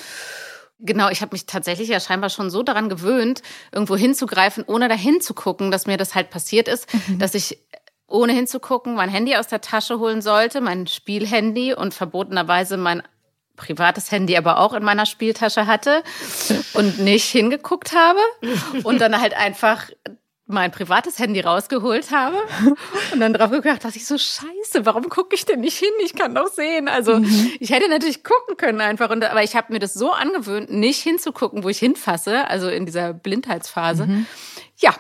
Genau, 0.81 1.09
ich 1.09 1.23
habe 1.23 1.35
mich 1.35 1.47
tatsächlich 1.47 1.89
ja 1.89 1.99
scheinbar 1.99 2.31
schon 2.31 2.51
so 2.51 2.63
daran 2.63 2.89
gewöhnt, 2.89 3.43
irgendwo 3.73 3.97
hinzugreifen, 3.97 4.63
ohne 4.65 4.89
dahin 4.89 5.21
zu 5.21 5.35
gucken, 5.35 5.73
dass 5.73 5.87
mir 5.87 5.97
das 5.97 6.15
halt 6.15 6.31
passiert 6.31 6.69
ist, 6.69 6.87
mhm. 7.09 7.19
dass 7.19 7.35
ich 7.35 7.59
ohne 8.07 8.33
hinzugucken 8.33 8.95
mein 8.95 9.11
Handy 9.11 9.37
aus 9.37 9.49
der 9.49 9.61
Tasche 9.61 9.99
holen 9.99 10.23
sollte, 10.23 10.61
mein 10.61 10.87
Spielhandy 10.87 11.75
und 11.75 11.95
verbotenerweise 11.95 12.77
mein 12.77 13.03
privates 13.59 14.11
Handy 14.11 14.37
aber 14.37 14.59
auch 14.59 14.73
in 14.73 14.83
meiner 14.83 15.05
Spieltasche 15.05 15.67
hatte 15.67 16.03
und 16.73 17.01
nicht 17.01 17.27
hingeguckt 17.27 17.95
habe 17.95 18.21
und 18.85 19.01
dann 19.01 19.21
halt 19.21 19.35
einfach 19.35 19.91
mein 20.49 20.71
privates 20.71 21.19
Handy 21.19 21.41
rausgeholt 21.41 22.11
habe 22.11 22.39
und 23.13 23.21
dann 23.21 23.35
drauf 23.35 23.51
gedacht, 23.51 23.85
dass 23.85 23.97
ich 23.97 24.07
so 24.07 24.17
scheiße, 24.17 24.87
warum 24.87 25.11
gucke 25.11 25.35
ich 25.35 25.45
denn 25.45 25.61
nicht 25.61 25.79
hin? 25.79 25.91
Ich 26.03 26.15
kann 26.15 26.35
doch 26.35 26.49
sehen. 26.49 26.89
Also 26.89 27.19
mhm. 27.19 27.53
ich 27.61 27.71
hätte 27.71 27.89
natürlich 27.89 28.25
gucken 28.25 28.57
können 28.57 28.81
einfach, 28.81 29.11
und, 29.11 29.23
aber 29.23 29.43
ich 29.43 29.55
habe 29.55 29.73
mir 29.75 29.79
das 29.79 29.93
so 29.93 30.11
angewöhnt, 30.11 30.71
nicht 30.71 31.03
hinzugucken, 31.03 31.65
wo 31.65 31.69
ich 31.69 31.79
hinfasse, 31.79 32.49
also 32.49 32.69
in 32.71 32.87
dieser 32.87 33.13
Blindheitsphase. 33.13 34.07
Mhm. 34.07 34.27
Ja, 34.79 34.95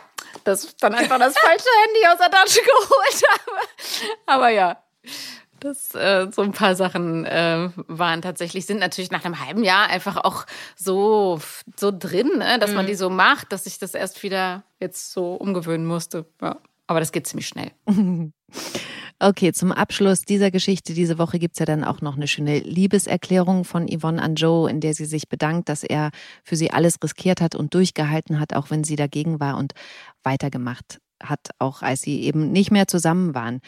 dass 0.44 0.64
ich 0.64 0.76
dann 0.76 0.94
einfach 0.94 1.18
das 1.18 1.36
falsche 1.38 1.68
Handy 1.84 2.06
aus 2.12 2.18
der 2.18 2.30
Tasche 2.30 2.60
geholt 2.80 3.22
habe. 3.30 3.58
Aber 4.26 4.48
ja, 4.50 4.82
das 5.60 5.94
äh, 5.94 6.28
so 6.30 6.42
ein 6.42 6.52
paar 6.52 6.74
Sachen 6.74 7.24
äh, 7.24 7.70
waren 7.86 8.22
tatsächlich, 8.22 8.66
sind 8.66 8.78
natürlich 8.78 9.10
nach 9.10 9.24
einem 9.24 9.44
halben 9.44 9.64
Jahr 9.64 9.88
einfach 9.88 10.16
auch 10.16 10.46
so, 10.76 11.40
so 11.76 11.92
drin, 11.96 12.38
ne? 12.38 12.58
dass 12.58 12.70
mhm. 12.70 12.76
man 12.76 12.86
die 12.86 12.94
so 12.94 13.10
macht, 13.10 13.52
dass 13.52 13.66
ich 13.66 13.78
das 13.78 13.94
erst 13.94 14.22
wieder 14.22 14.64
jetzt 14.80 15.12
so 15.12 15.34
umgewöhnen 15.34 15.86
musste. 15.86 16.26
Ja. 16.40 16.58
Aber 16.86 17.00
das 17.00 17.12
geht 17.12 17.26
ziemlich 17.26 17.48
schnell. 17.48 17.70
Okay, 19.20 19.52
zum 19.52 19.72
Abschluss 19.72 20.20
dieser 20.20 20.52
Geschichte 20.52 20.94
diese 20.94 21.18
Woche 21.18 21.40
gibt's 21.40 21.58
ja 21.58 21.66
dann 21.66 21.82
auch 21.82 22.00
noch 22.00 22.14
eine 22.14 22.28
schöne 22.28 22.60
Liebeserklärung 22.60 23.64
von 23.64 23.88
Yvonne 23.88 24.22
an 24.22 24.36
Joe, 24.36 24.70
in 24.70 24.78
der 24.78 24.94
sie 24.94 25.06
sich 25.06 25.28
bedankt, 25.28 25.68
dass 25.68 25.82
er 25.82 26.12
für 26.44 26.54
sie 26.54 26.70
alles 26.70 27.02
riskiert 27.02 27.40
hat 27.40 27.56
und 27.56 27.74
durchgehalten 27.74 28.38
hat, 28.38 28.54
auch 28.54 28.70
wenn 28.70 28.84
sie 28.84 28.94
dagegen 28.94 29.40
war 29.40 29.56
und 29.56 29.72
weitergemacht 30.22 31.00
hat, 31.20 31.50
auch 31.58 31.82
als 31.82 32.02
sie 32.02 32.22
eben 32.22 32.52
nicht 32.52 32.70
mehr 32.70 32.86
zusammen 32.86 33.34
waren. 33.34 33.60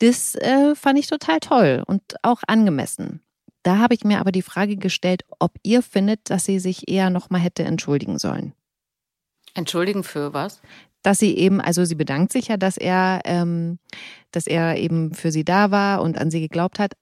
Das 0.00 0.34
äh, 0.34 0.74
fand 0.74 0.98
ich 0.98 1.06
total 1.06 1.40
toll 1.40 1.82
und 1.86 2.02
auch 2.22 2.42
angemessen. 2.46 3.20
Da 3.62 3.78
habe 3.78 3.94
ich 3.94 4.04
mir 4.04 4.20
aber 4.20 4.32
die 4.32 4.42
Frage 4.42 4.76
gestellt, 4.76 5.22
ob 5.38 5.52
ihr 5.62 5.82
findet, 5.82 6.30
dass 6.30 6.46
sie 6.46 6.58
sich 6.58 6.88
eher 6.88 7.10
noch 7.10 7.28
mal 7.28 7.38
hätte 7.38 7.62
entschuldigen 7.64 8.18
sollen. 8.18 8.54
Entschuldigen 9.54 10.02
für 10.02 10.32
was? 10.32 10.62
Dass 11.02 11.18
sie 11.18 11.36
eben, 11.36 11.60
also 11.60 11.84
sie 11.84 11.94
bedankt 11.94 12.32
sich 12.32 12.48
ja, 12.48 12.56
dass 12.56 12.78
er, 12.78 13.20
ähm, 13.24 13.78
dass 14.30 14.46
er 14.46 14.76
eben 14.78 15.12
für 15.12 15.30
sie 15.30 15.44
da 15.44 15.70
war 15.70 16.02
und 16.02 16.18
an 16.18 16.30
sie 16.30 16.40
geglaubt 16.40 16.78
hat. 16.78 16.94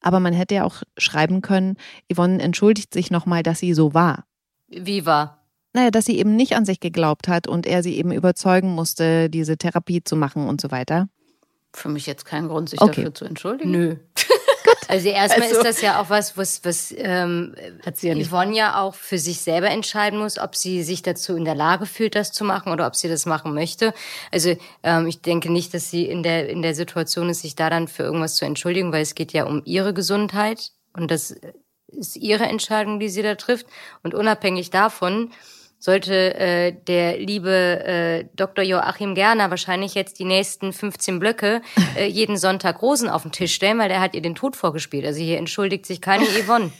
Aber 0.00 0.18
man 0.18 0.32
hätte 0.32 0.56
ja 0.56 0.64
auch 0.64 0.82
schreiben 0.98 1.42
können, 1.42 1.76
Yvonne 2.12 2.42
entschuldigt 2.42 2.92
sich 2.92 3.12
nochmal, 3.12 3.44
dass 3.44 3.60
sie 3.60 3.72
so 3.72 3.94
war. 3.94 4.24
Wie 4.66 5.06
war? 5.06 5.46
Naja, 5.74 5.90
dass 5.92 6.06
sie 6.06 6.18
eben 6.18 6.34
nicht 6.34 6.56
an 6.56 6.64
sich 6.64 6.80
geglaubt 6.80 7.28
hat 7.28 7.46
und 7.46 7.66
er 7.66 7.84
sie 7.84 7.96
eben 7.96 8.10
überzeugen 8.10 8.74
musste, 8.74 9.30
diese 9.30 9.56
Therapie 9.56 10.02
zu 10.02 10.16
machen 10.16 10.48
und 10.48 10.60
so 10.60 10.72
weiter. 10.72 11.08
Für 11.74 11.88
mich 11.88 12.06
jetzt 12.06 12.24
kein 12.24 12.48
Grund, 12.48 12.68
sich 12.68 12.80
Okay. 12.80 12.96
dafür 12.96 13.14
zu 13.14 13.24
entschuldigen. 13.24 13.70
Nö. 13.70 13.96
Also 14.88 15.08
erstmal 15.08 15.48
Also- 15.48 15.60
ist 15.60 15.66
das 15.66 15.80
ja 15.80 16.00
auch 16.00 16.10
was, 16.10 16.36
was, 16.36 16.64
was 16.64 16.92
ähm, 16.96 17.54
Hat 17.84 17.96
sie 17.96 18.08
ja 18.08 18.14
nicht. 18.14 18.30
Yvonne 18.30 18.54
ja 18.54 18.80
auch 18.80 18.94
für 18.94 19.18
sich 19.18 19.40
selber 19.40 19.70
entscheiden 19.70 20.18
muss, 20.18 20.38
ob 20.38 20.54
sie 20.54 20.82
sich 20.82 21.00
dazu 21.02 21.34
in 21.34 21.44
der 21.46 21.54
Lage 21.54 21.86
fühlt, 21.86 22.14
das 22.14 22.30
zu 22.30 22.44
machen 22.44 22.70
oder 22.72 22.86
ob 22.86 22.94
sie 22.94 23.08
das 23.08 23.24
machen 23.24 23.54
möchte. 23.54 23.94
Also 24.30 24.54
ähm, 24.82 25.06
ich 25.06 25.22
denke 25.22 25.50
nicht, 25.50 25.72
dass 25.72 25.90
sie 25.90 26.04
in 26.06 26.22
der 26.22 26.48
in 26.50 26.60
der 26.62 26.74
Situation 26.74 27.28
ist, 27.30 27.40
sich 27.42 27.54
da 27.56 27.70
dann 27.70 27.88
für 27.88 28.02
irgendwas 28.02 28.34
zu 28.34 28.44
entschuldigen, 28.44 28.92
weil 28.92 29.02
es 29.02 29.14
geht 29.14 29.32
ja 29.32 29.44
um 29.44 29.62
ihre 29.64 29.94
Gesundheit 29.94 30.72
und 30.94 31.10
das 31.10 31.34
ist 31.88 32.16
ihre 32.16 32.44
Entscheidung, 32.44 33.00
die 33.00 33.08
sie 33.08 33.22
da 33.22 33.34
trifft. 33.36 33.66
Und 34.02 34.14
unabhängig 34.14 34.70
davon 34.70 35.30
sollte 35.84 36.34
äh, 36.36 36.72
der 36.86 37.18
liebe 37.18 37.50
äh, 37.50 38.24
Dr. 38.36 38.64
Joachim 38.64 39.16
Gerner 39.16 39.50
wahrscheinlich 39.50 39.94
jetzt 39.94 40.20
die 40.20 40.24
nächsten 40.24 40.72
15 40.72 41.18
Blöcke 41.18 41.60
äh, 41.96 42.06
jeden 42.06 42.36
Sonntag 42.36 42.80
Rosen 42.82 43.08
auf 43.08 43.22
den 43.22 43.32
Tisch 43.32 43.52
stellen, 43.52 43.80
weil 43.80 43.88
der 43.88 44.00
hat 44.00 44.14
ihr 44.14 44.22
den 44.22 44.36
Tod 44.36 44.54
vorgespielt. 44.54 45.04
Also 45.04 45.20
hier 45.20 45.38
entschuldigt 45.38 45.84
sich 45.84 46.00
keine 46.00 46.24
Yvonne. 46.44 46.70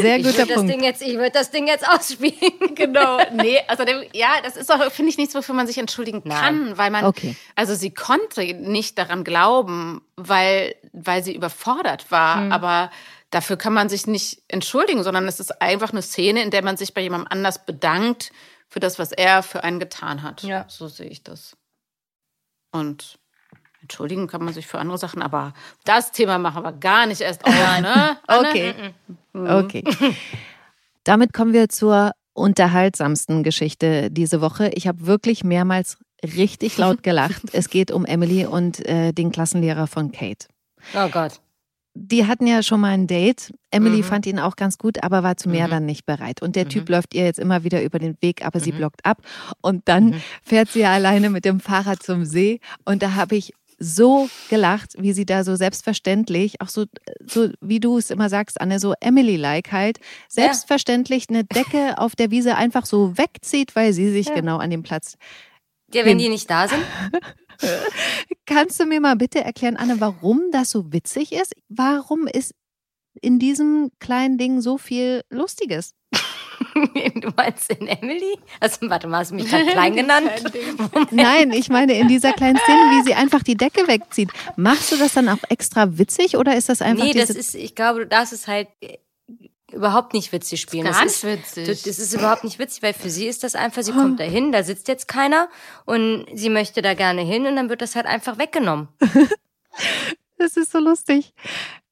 Sehr 0.00 0.16
Ich 0.16 0.24
guter 0.24 0.38
würde 0.38 0.46
das 0.48 0.56
Punkt. 0.56 0.72
Ding 0.72 0.82
jetzt, 0.82 1.02
ich 1.02 1.14
würde 1.14 1.30
das 1.30 1.52
Ding 1.52 1.68
jetzt 1.68 1.86
ausspielen. 1.88 2.74
Genau, 2.74 3.18
nee, 3.32 3.58
also 3.68 3.84
dem, 3.84 4.02
ja, 4.12 4.30
das 4.42 4.56
ist 4.56 4.68
doch, 4.70 4.90
finde 4.90 5.10
ich, 5.10 5.16
nichts, 5.16 5.34
wofür 5.36 5.54
man 5.54 5.68
sich 5.68 5.78
entschuldigen 5.78 6.24
kann, 6.24 6.76
weil 6.76 6.90
man, 6.90 7.04
Okay. 7.04 7.36
also 7.54 7.76
sie 7.76 7.90
konnte 7.94 8.42
nicht 8.54 8.98
daran 8.98 9.22
glauben, 9.22 10.02
weil, 10.16 10.74
weil 10.92 11.22
sie 11.22 11.34
überfordert 11.36 12.10
war, 12.10 12.40
Hm. 12.40 12.52
aber 12.52 12.90
dafür 13.30 13.56
kann 13.56 13.72
man 13.72 13.88
sich 13.88 14.06
nicht 14.06 14.42
entschuldigen, 14.48 15.02
sondern 15.02 15.26
es 15.26 15.40
ist 15.40 15.62
einfach 15.62 15.92
eine 15.92 16.02
Szene, 16.02 16.42
in 16.42 16.50
der 16.50 16.64
man 16.64 16.76
sich 16.76 16.94
bei 16.94 17.00
jemandem 17.00 17.28
anders 17.30 17.64
bedankt 17.64 18.32
für 18.68 18.80
das, 18.80 18.98
was 18.98 19.12
er 19.12 19.42
für 19.42 19.64
einen 19.64 19.80
getan 19.80 20.22
hat. 20.22 20.42
Ja. 20.42 20.64
So 20.68 20.88
sehe 20.88 21.08
ich 21.08 21.22
das. 21.22 21.56
Und 22.72 23.18
entschuldigen 23.82 24.26
kann 24.26 24.44
man 24.44 24.54
sich 24.54 24.66
für 24.66 24.78
andere 24.78 24.98
Sachen, 24.98 25.22
aber 25.22 25.54
das 25.84 26.12
Thema 26.12 26.38
machen 26.38 26.62
wir 26.62 26.72
gar 26.72 27.06
nicht 27.06 27.20
erst 27.20 27.44
auf, 27.44 27.54
ne? 27.54 27.66
Anne? 27.66 28.18
Okay. 28.28 28.94
Okay. 29.34 29.84
Damit 31.04 31.32
kommen 31.32 31.52
wir 31.52 31.68
zur 31.68 32.12
unterhaltsamsten 32.32 33.42
Geschichte 33.42 34.10
diese 34.10 34.40
Woche. 34.40 34.70
Ich 34.74 34.86
habe 34.86 35.06
wirklich 35.06 35.44
mehrmals 35.44 35.98
richtig 36.22 36.76
laut 36.78 37.02
gelacht. 37.02 37.42
es 37.52 37.70
geht 37.70 37.90
um 37.90 38.04
Emily 38.04 38.46
und 38.46 38.86
äh, 38.86 39.12
den 39.12 39.32
Klassenlehrer 39.32 39.86
von 39.86 40.12
Kate. 40.12 40.46
Oh 40.94 41.08
Gott. 41.08 41.40
Die 41.94 42.26
hatten 42.26 42.46
ja 42.46 42.62
schon 42.62 42.80
mal 42.80 42.92
ein 42.92 43.06
Date. 43.08 43.52
Emily 43.70 43.98
Mhm. 43.98 44.04
fand 44.04 44.26
ihn 44.26 44.38
auch 44.38 44.56
ganz 44.56 44.78
gut, 44.78 45.02
aber 45.02 45.22
war 45.22 45.36
zu 45.36 45.48
mehr 45.48 45.66
Mhm. 45.66 45.70
dann 45.70 45.86
nicht 45.86 46.06
bereit. 46.06 46.40
Und 46.40 46.54
der 46.56 46.68
Typ 46.68 46.88
Mhm. 46.88 46.94
läuft 46.94 47.14
ihr 47.14 47.24
jetzt 47.24 47.38
immer 47.40 47.64
wieder 47.64 47.82
über 47.82 47.98
den 47.98 48.16
Weg, 48.20 48.44
aber 48.44 48.60
sie 48.60 48.72
Mhm. 48.72 48.76
blockt 48.76 49.04
ab. 49.04 49.22
Und 49.60 49.82
dann 49.88 50.06
Mhm. 50.10 50.22
fährt 50.42 50.70
sie 50.70 50.84
alleine 50.84 51.30
mit 51.30 51.44
dem 51.44 51.58
Fahrrad 51.60 52.02
zum 52.02 52.24
See. 52.24 52.60
Und 52.84 53.02
da 53.02 53.14
habe 53.14 53.34
ich 53.36 53.52
so 53.82 54.28
gelacht, 54.50 54.92
wie 54.98 55.12
sie 55.14 55.24
da 55.24 55.42
so 55.42 55.56
selbstverständlich, 55.56 56.60
auch 56.60 56.68
so, 56.68 56.84
so 57.26 57.48
wie 57.62 57.80
du 57.80 57.96
es 57.98 58.10
immer 58.10 58.28
sagst, 58.28 58.60
Anne, 58.60 58.78
so 58.78 58.92
Emily-like 59.00 59.72
halt, 59.72 59.98
selbstverständlich 60.28 61.28
eine 61.30 61.44
Decke 61.44 61.96
auf 61.98 62.14
der 62.14 62.30
Wiese 62.30 62.56
einfach 62.56 62.84
so 62.86 63.16
wegzieht, 63.16 63.74
weil 63.76 63.92
sie 63.94 64.10
sich 64.10 64.26
Ja. 64.28 64.34
genau 64.34 64.58
an 64.58 64.70
dem 64.70 64.82
Platz. 64.82 65.16
Ja, 65.92 66.04
wenn 66.04 66.18
die 66.18 66.28
nicht 66.28 66.48
da 66.50 66.68
sind. 66.68 66.82
Kannst 68.46 68.80
du 68.80 68.86
mir 68.86 69.00
mal 69.00 69.16
bitte 69.16 69.42
erklären, 69.42 69.76
Anne, 69.76 70.00
warum 70.00 70.50
das 70.52 70.70
so 70.70 70.92
witzig 70.92 71.32
ist? 71.32 71.54
Warum 71.68 72.26
ist 72.26 72.54
in 73.20 73.38
diesem 73.38 73.90
kleinen 73.98 74.38
Ding 74.38 74.60
so 74.60 74.78
viel 74.78 75.22
Lustiges? 75.30 75.94
du 77.14 77.30
meinst 77.36 77.70
in 77.70 77.86
Emily? 77.86 78.38
Also, 78.60 78.88
warte 78.88 79.08
mal, 79.08 79.18
hast 79.18 79.30
du 79.30 79.36
mich 79.36 79.48
gerade 79.48 79.66
klein 79.70 79.96
genannt? 79.96 80.30
Nein, 81.10 81.52
ich 81.52 81.68
meine 81.68 81.98
in 81.98 82.08
dieser 82.08 82.32
kleinen 82.32 82.58
Szene, 82.58 82.78
wie 82.78 83.04
sie 83.04 83.14
einfach 83.14 83.42
die 83.42 83.56
Decke 83.56 83.88
wegzieht. 83.88 84.30
Machst 84.56 84.92
du 84.92 84.96
das 84.96 85.14
dann 85.14 85.28
auch 85.28 85.38
extra 85.48 85.98
witzig 85.98 86.36
oder 86.36 86.56
ist 86.56 86.68
das 86.68 86.82
einfach 86.82 87.04
nee, 87.04 87.12
das 87.12 87.30
ist, 87.30 87.54
ich 87.54 87.74
glaube, 87.74 88.06
das 88.06 88.32
ist 88.32 88.46
halt 88.46 88.68
überhaupt 89.72 90.14
nicht 90.14 90.32
witzig 90.32 90.60
spielen. 90.60 90.84
Gar 90.84 90.92
das 90.92 91.02
nicht 91.02 91.14
ist, 91.14 91.24
witzig. 91.24 91.66
Das 91.66 91.82
das 91.82 91.98
ist 91.98 92.14
überhaupt 92.14 92.44
nicht 92.44 92.58
witzig, 92.58 92.82
weil 92.82 92.94
für 92.94 93.10
sie 93.10 93.26
ist 93.26 93.42
das 93.42 93.54
einfach, 93.54 93.82
sie 93.82 93.92
kommt 93.92 94.20
da 94.20 94.24
hin, 94.24 94.52
da 94.52 94.62
sitzt 94.62 94.88
jetzt 94.88 95.08
keiner 95.08 95.48
und 95.86 96.26
sie 96.34 96.50
möchte 96.50 96.82
da 96.82 96.94
gerne 96.94 97.22
hin 97.22 97.46
und 97.46 97.56
dann 97.56 97.68
wird 97.68 97.82
das 97.82 97.96
halt 97.96 98.06
einfach 98.06 98.38
weggenommen. 98.38 98.88
Das 100.40 100.56
ist 100.56 100.72
so 100.72 100.78
lustig. 100.78 101.34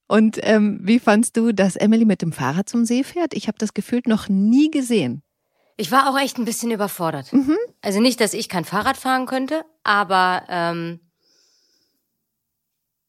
Und 0.07 0.39
ähm, 0.41 0.81
wie 0.83 0.99
fandst 0.99 1.37
du, 1.37 1.53
dass 1.53 1.77
Emily 1.77 2.07
mit 2.07 2.23
dem 2.23 2.33
Fahrrad 2.33 2.67
zum 2.67 2.87
See 2.87 3.05
fährt? 3.05 3.35
Ich 3.35 3.47
habe 3.47 3.59
das 3.59 3.75
Gefühl 3.75 4.01
noch 4.07 4.29
nie 4.29 4.71
gesehen. 4.71 5.23
Ich 5.77 5.93
war 5.93 6.11
auch 6.11 6.19
echt 6.19 6.39
ein 6.39 6.47
bisschen 6.47 6.71
überfordert. 6.71 7.31
Also 7.83 8.01
nicht, 8.01 8.21
dass 8.21 8.33
ich 8.33 8.49
kein 8.49 8.65
Fahrrad 8.65 8.97
fahren 8.97 9.27
könnte, 9.27 9.65
aber 9.85 10.45
ähm, 10.49 11.01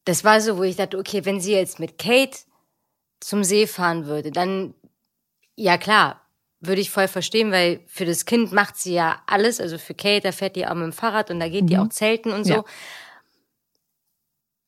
das 0.04 0.24
war 0.24 0.40
so, 0.40 0.58
wo 0.58 0.62
ich 0.62 0.76
dachte, 0.76 0.98
okay, 0.98 1.24
wenn 1.24 1.40
sie 1.40 1.52
jetzt 1.52 1.80
mit 1.80 1.98
Kate 1.98 2.38
zum 3.20 3.44
See 3.44 3.66
fahren 3.66 4.06
würde, 4.06 4.30
dann, 4.30 4.74
ja 5.56 5.76
klar, 5.78 6.20
würde 6.60 6.80
ich 6.80 6.90
voll 6.90 7.08
verstehen, 7.08 7.52
weil 7.52 7.80
für 7.86 8.04
das 8.04 8.24
Kind 8.26 8.52
macht 8.52 8.76
sie 8.76 8.92
ja 8.94 9.22
alles, 9.26 9.60
also 9.60 9.78
für 9.78 9.94
Kate, 9.94 10.20
da 10.20 10.32
fährt 10.32 10.56
die 10.56 10.66
auch 10.66 10.74
mit 10.74 10.84
dem 10.84 10.92
Fahrrad 10.92 11.30
und 11.30 11.40
da 11.40 11.48
geht 11.48 11.68
die 11.70 11.76
Mhm. 11.76 11.80
auch 11.82 11.88
zelten 11.88 12.32
und 12.32 12.44
so. 12.44 12.52
Ja. 12.52 12.64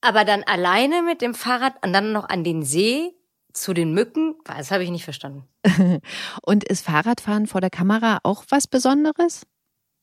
Aber 0.01 0.25
dann 0.25 0.43
alleine 0.43 1.03
mit 1.03 1.21
dem 1.23 1.35
Fahrrad 1.35 1.75
und 1.85 1.93
dann 1.93 2.13
noch 2.13 2.29
an 2.29 2.45
den 2.45 2.63
See 2.63 3.13
zu 3.53 3.73
den 3.75 3.93
Mücken, 3.93 4.35
das 4.45 4.71
habe 4.71 4.83
ich 4.83 4.91
nicht 4.91 5.05
verstanden. 5.05 5.47
Und 6.43 6.65
ist 6.65 6.87
Fahrradfahren 6.87 7.47
vor 7.47 7.61
der 7.61 7.69
Kamera 7.69 8.19
auch 8.23 8.45
was 8.49 8.67
Besonderes? 8.67 9.47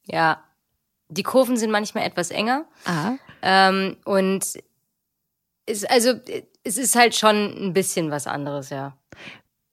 Ja, 0.06 0.44
die 1.10 1.24
Kurven 1.24 1.58
sind 1.58 1.72
manchmal 1.72 2.06
etwas 2.06 2.30
enger. 2.30 2.66
Ah. 2.86 3.14
Ähm, 3.42 3.98
und 4.06 4.46
es, 5.66 5.84
also, 5.86 6.14
es 6.70 6.78
ist 6.78 6.96
halt 6.96 7.16
schon 7.16 7.36
ein 7.36 7.74
bisschen 7.74 8.12
was 8.12 8.28
anderes, 8.28 8.70
ja. 8.70 8.96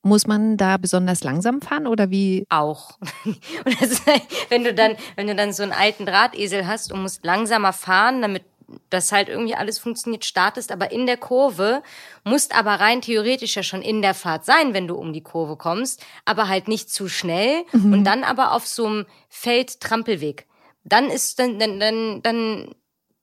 Muss 0.03 0.27
man 0.27 0.57
da 0.57 0.79
besonders 0.79 1.23
langsam 1.25 1.61
fahren 1.61 1.87
oder 1.87 2.11
wie? 2.11 2.47
Auch. 2.49 2.99
Und 3.25 4.07
halt, 4.07 4.23
wenn 4.49 4.65
du 4.65 4.73
dann, 4.73 4.97
wenn 5.15 5.27
du 5.27 5.35
dann 5.35 5.53
so 5.53 5.63
einen 5.63 5.73
alten 5.73 6.07
Drahtesel 6.07 6.67
hast 6.67 6.93
und 6.93 7.03
musst 7.03 7.25
langsamer 7.25 7.73
fahren, 7.73 8.23
damit 8.23 8.45
das 8.89 9.13
halt 9.13 9.29
irgendwie 9.29 9.55
alles 9.55 9.79
funktioniert, 9.79 10.25
startest 10.25 10.73
aber 10.73 10.91
in 10.91 11.07
der 11.07 11.19
Kurve, 11.19 11.83
musst 12.25 12.57
aber 12.57 12.81
rein 12.81 13.03
theoretisch 13.03 13.57
ja 13.57 13.63
schon 13.63 13.83
in 13.83 14.01
der 14.01 14.15
Fahrt 14.15 14.45
sein, 14.45 14.75
wenn 14.75 14.89
du 14.89 14.95
um 14.97 15.13
die 15.13 15.23
Kurve 15.23 15.57
kommst, 15.57 16.05
aber 16.25 16.49
halt 16.49 16.67
nicht 16.67 16.91
zu 16.91 17.09
schnell 17.09 17.65
und 17.73 18.05
dann 18.05 18.25
aber 18.25 18.53
auf 18.53 18.67
so 18.67 18.87
einem 18.87 19.07
Feld-Trampelweg. 19.29 20.47
Dann 20.85 21.11
ist 21.11 21.39
dann, 21.39 21.59
dann, 21.59 21.79
dann, 21.79 22.23
dann, 22.23 22.75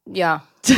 ja. 0.05 0.45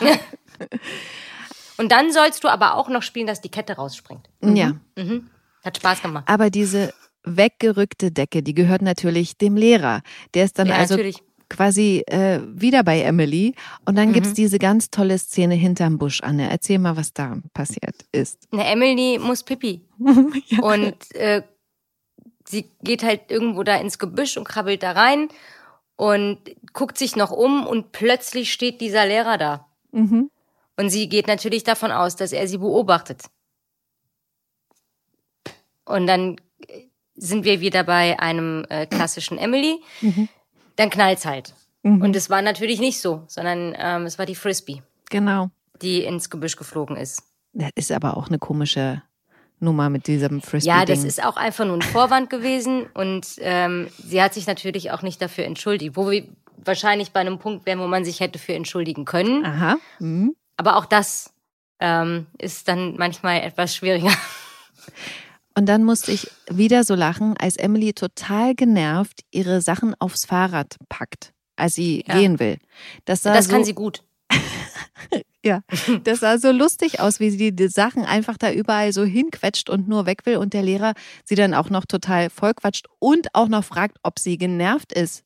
und 1.78 1.92
dann 1.92 2.12
sollst 2.12 2.44
du 2.44 2.48
aber 2.48 2.74
auch 2.76 2.88
noch 2.88 3.02
spielen, 3.02 3.26
dass 3.26 3.40
die 3.40 3.50
Kette 3.50 3.74
rausspringt. 3.76 4.28
Ja. 4.42 4.76
Mhm. 4.96 5.28
Hat 5.64 5.76
Spaß 5.78 6.02
gemacht. 6.02 6.24
Aber 6.28 6.50
diese 6.50 6.92
weggerückte 7.24 8.12
Decke, 8.12 8.42
die 8.42 8.54
gehört 8.54 8.82
natürlich 8.82 9.36
dem 9.36 9.56
Lehrer. 9.56 10.02
Der 10.34 10.44
ist 10.44 10.58
dann 10.58 10.68
Ja, 10.68 10.76
also 10.76 10.94
natürlich. 10.94 11.22
quasi 11.50 12.04
äh, 12.06 12.40
wieder 12.46 12.84
bei 12.84 13.00
Emily. 13.00 13.54
Und 13.84 13.96
dann 13.96 14.08
Mhm. 14.10 14.12
gibt's 14.12 14.32
diese 14.34 14.58
ganz 14.58 14.90
tolle 14.90 15.18
Szene 15.18 15.54
hinterm 15.54 15.98
Busch, 15.98 16.20
Anne. 16.22 16.48
Erzähl 16.50 16.78
mal, 16.78 16.96
was 16.96 17.12
da 17.12 17.36
passiert 17.52 18.04
ist. 18.12 18.46
Eine 18.52 18.66
Emily 18.66 19.18
muss 19.20 19.42
pipi. 19.42 19.82
Und 20.62 21.14
äh, 21.14 21.42
sie 22.48 22.70
geht 22.82 23.02
halt 23.02 23.22
irgendwo 23.30 23.64
da 23.64 23.76
ins 23.76 23.98
Gebüsch 23.98 24.36
und 24.36 24.44
krabbelt 24.46 24.82
da 24.84 24.92
rein 24.92 25.28
und 25.96 26.38
guckt 26.74 26.96
sich 26.98 27.16
noch 27.16 27.32
um 27.32 27.66
und 27.66 27.90
plötzlich 27.90 28.52
steht 28.52 28.80
dieser 28.80 29.04
Lehrer 29.06 29.36
da. 29.38 29.66
Mhm. 29.90 30.30
Und 30.76 30.90
sie 30.90 31.08
geht 31.08 31.26
natürlich 31.26 31.64
davon 31.64 31.90
aus, 31.90 32.16
dass 32.16 32.32
er 32.32 32.46
sie 32.48 32.58
beobachtet. 32.58 33.22
Und 35.84 36.06
dann 36.06 36.36
äh, 36.68 36.82
sind 37.14 37.44
wir 37.44 37.60
wieder 37.60 37.84
bei 37.84 38.18
einem 38.18 38.64
äh, 38.68 38.86
klassischen 38.86 39.38
Emily. 39.38 39.80
Mhm. 40.00 40.28
Dann 40.76 40.90
knallt's 40.90 41.24
halt. 41.24 41.54
Mhm. 41.82 42.02
Und 42.02 42.16
es 42.16 42.28
war 42.28 42.42
natürlich 42.42 42.80
nicht 42.80 43.00
so, 43.00 43.22
sondern 43.28 43.74
ähm, 43.78 44.06
es 44.06 44.18
war 44.18 44.26
die 44.26 44.34
Frisbee, 44.34 44.82
Genau. 45.10 45.50
die 45.80 46.04
ins 46.04 46.28
Gebüsch 46.30 46.56
geflogen 46.56 46.96
ist. 46.96 47.22
Das 47.52 47.70
ist 47.74 47.92
aber 47.92 48.16
auch 48.16 48.28
eine 48.28 48.38
komische 48.38 49.02
Nummer 49.60 49.88
mit 49.88 50.06
diesem 50.06 50.42
Frisbee. 50.42 50.68
Ja, 50.68 50.84
das 50.84 51.04
ist 51.04 51.24
auch 51.24 51.36
einfach 51.36 51.64
nur 51.64 51.76
ein 51.76 51.82
Vorwand 51.82 52.28
gewesen 52.28 52.86
und 52.92 53.26
ähm, 53.38 53.88
sie 54.04 54.20
hat 54.22 54.34
sich 54.34 54.46
natürlich 54.46 54.90
auch 54.90 55.00
nicht 55.00 55.22
dafür 55.22 55.44
entschuldigt, 55.44 55.96
wo 55.96 56.10
wir 56.10 56.24
wahrscheinlich 56.58 57.12
bei 57.12 57.20
einem 57.20 57.38
Punkt 57.38 57.64
wären, 57.64 57.78
wo 57.78 57.86
man 57.86 58.04
sich 58.04 58.20
hätte 58.20 58.38
für 58.38 58.52
entschuldigen 58.54 59.06
können. 59.06 59.46
Aha. 59.46 59.76
Mhm. 59.98 60.34
Aber 60.56 60.76
auch 60.76 60.86
das 60.86 61.32
ähm, 61.80 62.26
ist 62.38 62.68
dann 62.68 62.96
manchmal 62.96 63.40
etwas 63.42 63.74
schwieriger. 63.76 64.12
Und 65.58 65.66
dann 65.66 65.84
musste 65.84 66.12
ich 66.12 66.30
wieder 66.50 66.84
so 66.84 66.94
lachen, 66.94 67.34
als 67.38 67.56
Emily 67.56 67.94
total 67.94 68.54
genervt 68.54 69.22
ihre 69.30 69.62
Sachen 69.62 69.94
aufs 69.98 70.26
Fahrrad 70.26 70.76
packt, 70.90 71.32
als 71.56 71.74
sie 71.74 72.04
Ja. 72.06 72.18
gehen 72.18 72.38
will. 72.38 72.58
Das, 73.06 73.22
Das 73.22 73.46
so, 73.46 73.50
kann 73.52 73.64
sie 73.64 73.74
gut. 73.74 74.02
Ja, 75.44 75.60
das 76.02 76.20
sah 76.20 76.38
so 76.38 76.50
lustig 76.50 76.98
aus, 76.98 77.20
wie 77.20 77.30
sie 77.30 77.54
die 77.54 77.68
Sachen 77.68 78.04
einfach 78.04 78.36
da 78.36 78.50
überall 78.50 78.92
so 78.92 79.04
hinquetscht 79.04 79.70
und 79.70 79.86
nur 79.86 80.04
weg 80.04 80.26
will 80.26 80.38
und 80.38 80.52
der 80.54 80.62
Lehrer 80.64 80.92
sie 81.24 81.36
dann 81.36 81.54
auch 81.54 81.70
noch 81.70 81.84
total 81.84 82.30
vollquatscht 82.30 82.86
und 82.98 83.28
auch 83.32 83.46
noch 83.46 83.62
fragt, 83.64 83.98
ob 84.02 84.18
sie 84.18 84.38
genervt 84.38 84.92
ist. 84.92 85.22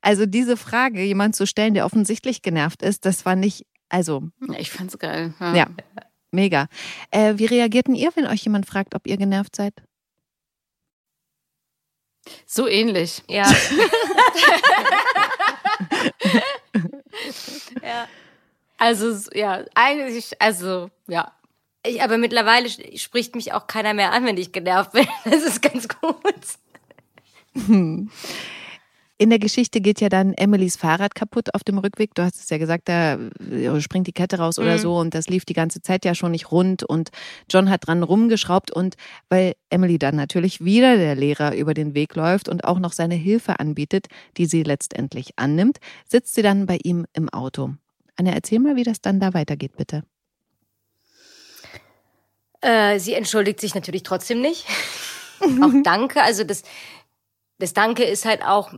Also 0.00 0.26
diese 0.26 0.56
Frage, 0.56 1.04
jemand 1.04 1.36
zu 1.36 1.46
stellen, 1.46 1.74
der 1.74 1.86
offensichtlich 1.86 2.42
genervt 2.42 2.82
ist, 2.82 3.04
das 3.04 3.24
war 3.24 3.36
nicht, 3.36 3.62
also 3.88 4.22
Ja, 4.48 4.58
Ich 4.58 4.70
fand's 4.70 4.98
geil. 4.98 5.34
ja, 5.40 5.66
mega. 6.30 6.68
Äh, 7.10 7.34
wie 7.36 7.46
reagierten 7.46 7.94
ihr, 7.94 8.10
wenn 8.14 8.26
euch 8.26 8.42
jemand 8.44 8.66
fragt, 8.66 8.94
ob 8.94 9.06
ihr 9.06 9.16
genervt 9.16 9.56
seid? 9.56 9.74
So 12.44 12.66
ähnlich. 12.66 13.22
Ja. 13.28 13.46
ja. 17.82 18.08
Also, 18.78 19.14
ja, 19.32 19.64
eigentlich, 19.74 20.40
also, 20.40 20.90
ja. 21.06 21.32
Ich, 21.84 22.02
aber 22.02 22.18
mittlerweile 22.18 22.68
spricht 22.98 23.36
mich 23.36 23.52
auch 23.52 23.66
keiner 23.68 23.94
mehr 23.94 24.12
an, 24.12 24.24
wenn 24.26 24.36
ich 24.36 24.52
genervt 24.52 24.92
bin. 24.92 25.06
Das 25.24 25.42
ist 25.42 25.62
ganz 25.62 25.88
gut. 25.88 26.16
In 29.18 29.30
der 29.30 29.38
Geschichte 29.38 29.80
geht 29.80 30.02
ja 30.02 30.10
dann 30.10 30.34
Emilys 30.34 30.76
Fahrrad 30.76 31.14
kaputt 31.14 31.54
auf 31.54 31.64
dem 31.64 31.78
Rückweg. 31.78 32.14
Du 32.14 32.22
hast 32.22 32.36
es 32.36 32.50
ja 32.50 32.58
gesagt, 32.58 32.86
da 32.86 33.14
äh, 33.14 33.80
springt 33.80 34.06
die 34.06 34.12
Kette 34.12 34.36
raus 34.38 34.58
oder 34.58 34.74
Mhm. 34.74 34.78
so 34.78 34.98
und 34.98 35.14
das 35.14 35.28
lief 35.28 35.46
die 35.46 35.54
ganze 35.54 35.80
Zeit 35.80 36.04
ja 36.04 36.14
schon 36.14 36.32
nicht 36.32 36.52
rund 36.52 36.82
und 36.82 37.08
John 37.50 37.70
hat 37.70 37.86
dran 37.86 38.02
rumgeschraubt 38.02 38.70
und 38.70 38.96
weil 39.30 39.54
Emily 39.70 39.98
dann 39.98 40.16
natürlich 40.16 40.62
wieder 40.62 40.98
der 40.98 41.14
Lehrer 41.14 41.54
über 41.56 41.72
den 41.72 41.94
Weg 41.94 42.14
läuft 42.14 42.48
und 42.50 42.64
auch 42.64 42.78
noch 42.78 42.92
seine 42.92 43.14
Hilfe 43.14 43.58
anbietet, 43.58 44.08
die 44.36 44.44
sie 44.44 44.62
letztendlich 44.62 45.30
annimmt, 45.36 45.78
sitzt 46.06 46.34
sie 46.34 46.42
dann 46.42 46.66
bei 46.66 46.78
ihm 46.84 47.06
im 47.14 47.30
Auto. 47.30 47.70
Anja, 48.16 48.34
erzähl 48.34 48.58
mal, 48.58 48.76
wie 48.76 48.84
das 48.84 49.00
dann 49.00 49.18
da 49.18 49.32
weitergeht, 49.32 49.76
bitte. 49.78 50.02
Äh, 52.60 52.98
sie 52.98 53.14
entschuldigt 53.14 53.60
sich 53.60 53.74
natürlich 53.74 54.02
trotzdem 54.02 54.40
nicht. 54.42 54.66
auch 55.62 55.72
Danke. 55.84 56.22
Also 56.22 56.44
das, 56.44 56.62
das 57.58 57.72
Danke 57.74 58.04
ist 58.04 58.24
halt 58.24 58.42
auch 58.42 58.72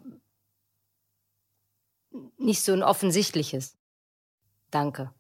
nicht 2.39 2.63
so 2.63 2.73
ein 2.73 2.83
offensichtliches 2.83 3.77
Danke. 4.71 5.13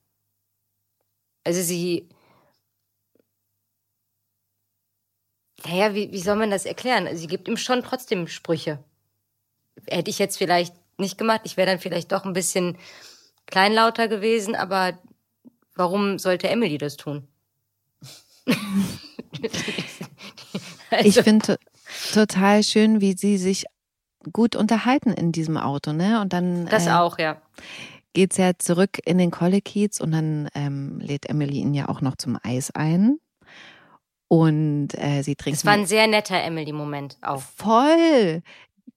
Also 1.44 1.62
sie. 1.62 2.08
Naja, 5.64 5.94
wie, 5.94 6.12
wie 6.12 6.20
soll 6.20 6.36
man 6.36 6.50
das 6.50 6.66
erklären? 6.66 7.06
Also 7.06 7.20
sie 7.20 7.26
gibt 7.26 7.48
ihm 7.48 7.56
schon 7.56 7.82
trotzdem 7.82 8.28
Sprüche. 8.28 8.84
Hätte 9.86 10.10
ich 10.10 10.18
jetzt 10.18 10.36
vielleicht 10.38 10.74
nicht 10.98 11.18
gemacht. 11.18 11.42
Ich 11.44 11.56
wäre 11.56 11.66
dann 11.66 11.80
vielleicht 11.80 12.12
doch 12.12 12.24
ein 12.24 12.32
bisschen 12.32 12.76
kleinlauter 13.46 14.08
gewesen, 14.08 14.54
aber 14.54 14.98
warum 15.74 16.18
sollte 16.18 16.48
Emily 16.48 16.78
das 16.78 16.96
tun? 16.96 17.26
Also, 20.90 21.20
Ich 21.20 21.20
finde 21.22 21.58
total 22.14 22.62
schön, 22.62 23.02
wie 23.02 23.14
sie 23.16 23.36
sich 23.36 23.66
gut 24.32 24.56
unterhalten 24.56 25.12
in 25.12 25.32
diesem 25.32 25.56
Auto, 25.56 25.92
ne? 25.92 26.20
Und 26.20 26.32
dann 26.32 26.66
das 26.66 26.86
äh, 26.86 26.90
auch, 26.90 27.18
ja. 27.18 27.40
geht's 28.12 28.36
ja 28.36 28.52
zurück 28.58 28.98
in 29.04 29.18
den 29.18 29.30
Kollekiez 29.30 30.00
und 30.00 30.12
dann 30.12 30.48
ähm, 30.54 30.98
lädt 31.00 31.28
Emily 31.28 31.58
ihn 31.58 31.74
ja 31.74 31.88
auch 31.88 32.00
noch 32.00 32.16
zum 32.16 32.38
Eis 32.42 32.70
ein. 32.70 33.18
Und 34.28 34.88
äh, 34.94 35.22
sie 35.22 35.36
trinken 35.36 35.56
Es 35.56 35.64
war 35.64 35.72
ein 35.72 35.86
sehr 35.86 36.06
netter 36.06 36.42
Emily-Moment 36.42 37.16
auch. 37.22 37.40
voll. 37.40 38.42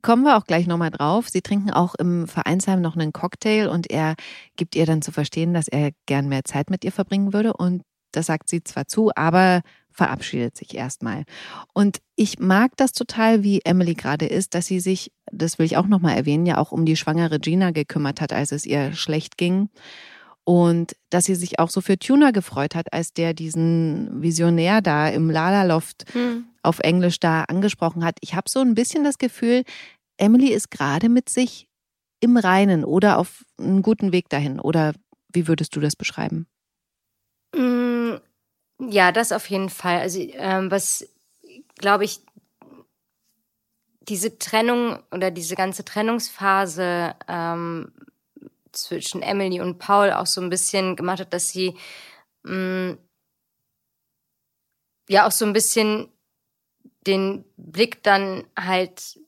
Kommen 0.01 0.23
wir 0.23 0.35
auch 0.35 0.45
gleich 0.45 0.67
nochmal 0.67 0.89
drauf. 0.89 1.29
Sie 1.29 1.41
trinken 1.41 1.69
auch 1.69 1.95
im 1.95 2.27
Vereinsheim 2.27 2.81
noch 2.81 2.95
einen 2.95 3.13
Cocktail 3.13 3.69
und 3.69 3.89
er 3.89 4.15
gibt 4.55 4.75
ihr 4.75 4.85
dann 4.85 5.01
zu 5.01 5.11
verstehen, 5.11 5.53
dass 5.53 5.67
er 5.67 5.91
gern 6.07 6.27
mehr 6.27 6.43
Zeit 6.43 6.69
mit 6.69 6.83
ihr 6.83 6.91
verbringen 6.91 7.33
würde. 7.33 7.53
Und 7.53 7.83
das 8.11 8.25
sagt 8.25 8.49
sie 8.49 8.63
zwar 8.63 8.87
zu, 8.87 9.11
aber 9.15 9.61
verabschiedet 9.93 10.57
sich 10.57 10.75
erstmal. 10.75 11.23
Und 11.73 11.99
ich 12.15 12.39
mag 12.39 12.75
das 12.77 12.91
total, 12.91 13.43
wie 13.43 13.61
Emily 13.63 13.93
gerade 13.93 14.25
ist, 14.25 14.55
dass 14.55 14.65
sie 14.65 14.79
sich, 14.79 15.11
das 15.31 15.59
will 15.59 15.65
ich 15.65 15.77
auch 15.77 15.87
nochmal 15.87 16.17
erwähnen, 16.17 16.45
ja 16.45 16.57
auch 16.57 16.71
um 16.71 16.85
die 16.85 16.95
schwangere 16.95 17.39
Gina 17.39 17.71
gekümmert 17.71 18.21
hat, 18.21 18.33
als 18.33 18.51
es 18.51 18.65
ihr 18.65 18.93
schlecht 18.93 19.37
ging. 19.37 19.69
Und 20.43 20.95
dass 21.09 21.25
sie 21.25 21.35
sich 21.35 21.59
auch 21.59 21.69
so 21.69 21.81
für 21.81 21.99
Tuna 21.99 22.31
gefreut 22.31 22.73
hat, 22.73 22.93
als 22.93 23.13
der 23.13 23.33
diesen 23.33 24.21
Visionär 24.21 24.81
da 24.81 25.07
im 25.07 25.29
Lala-Loft 25.29 26.05
auf 26.63 26.79
Englisch 26.79 27.19
da 27.19 27.43
angesprochen 27.43 28.03
hat. 28.03 28.17
Ich 28.21 28.33
habe 28.33 28.49
so 28.49 28.59
ein 28.59 28.73
bisschen 28.73 29.03
das 29.03 29.17
Gefühl, 29.17 29.63
Emily 30.17 30.49
ist 30.49 30.71
gerade 30.71 31.09
mit 31.09 31.29
sich 31.29 31.67
im 32.21 32.37
Reinen 32.37 32.85
oder 32.85 33.17
auf 33.17 33.43
einem 33.57 33.81
guten 33.81 34.11
Weg 34.11 34.29
dahin. 34.29 34.59
Oder 34.59 34.93
wie 35.33 35.47
würdest 35.47 35.75
du 35.75 35.79
das 35.79 35.95
beschreiben? 35.95 36.47
Mm, 38.81 38.89
Ja, 38.89 39.11
das 39.11 39.31
auf 39.31 39.49
jeden 39.49 39.69
Fall. 39.69 39.99
Also, 39.99 40.19
ähm, 40.19 40.71
was, 40.71 41.07
glaube 41.77 42.05
ich, 42.05 42.21
diese 44.01 44.37
Trennung 44.39 44.99
oder 45.11 45.31
diese 45.31 45.55
ganze 45.55 45.85
Trennungsphase 45.85 47.15
ähm, 47.27 47.91
zwischen 48.71 49.21
Emily 49.21 49.61
und 49.61 49.79
Paul 49.79 50.11
auch 50.11 50.25
so 50.25 50.41
ein 50.41 50.49
bisschen 50.49 50.95
gemacht 50.95 51.19
hat, 51.19 51.33
dass 51.33 51.49
sie 51.51 51.75
mh, 52.43 52.97
ja 55.09 55.27
auch 55.27 55.31
so 55.31 55.45
ein 55.45 55.53
bisschen 55.53 56.07
den 57.07 57.45
Blick 57.57 58.03
dann 58.03 58.45
halt 58.59 59.19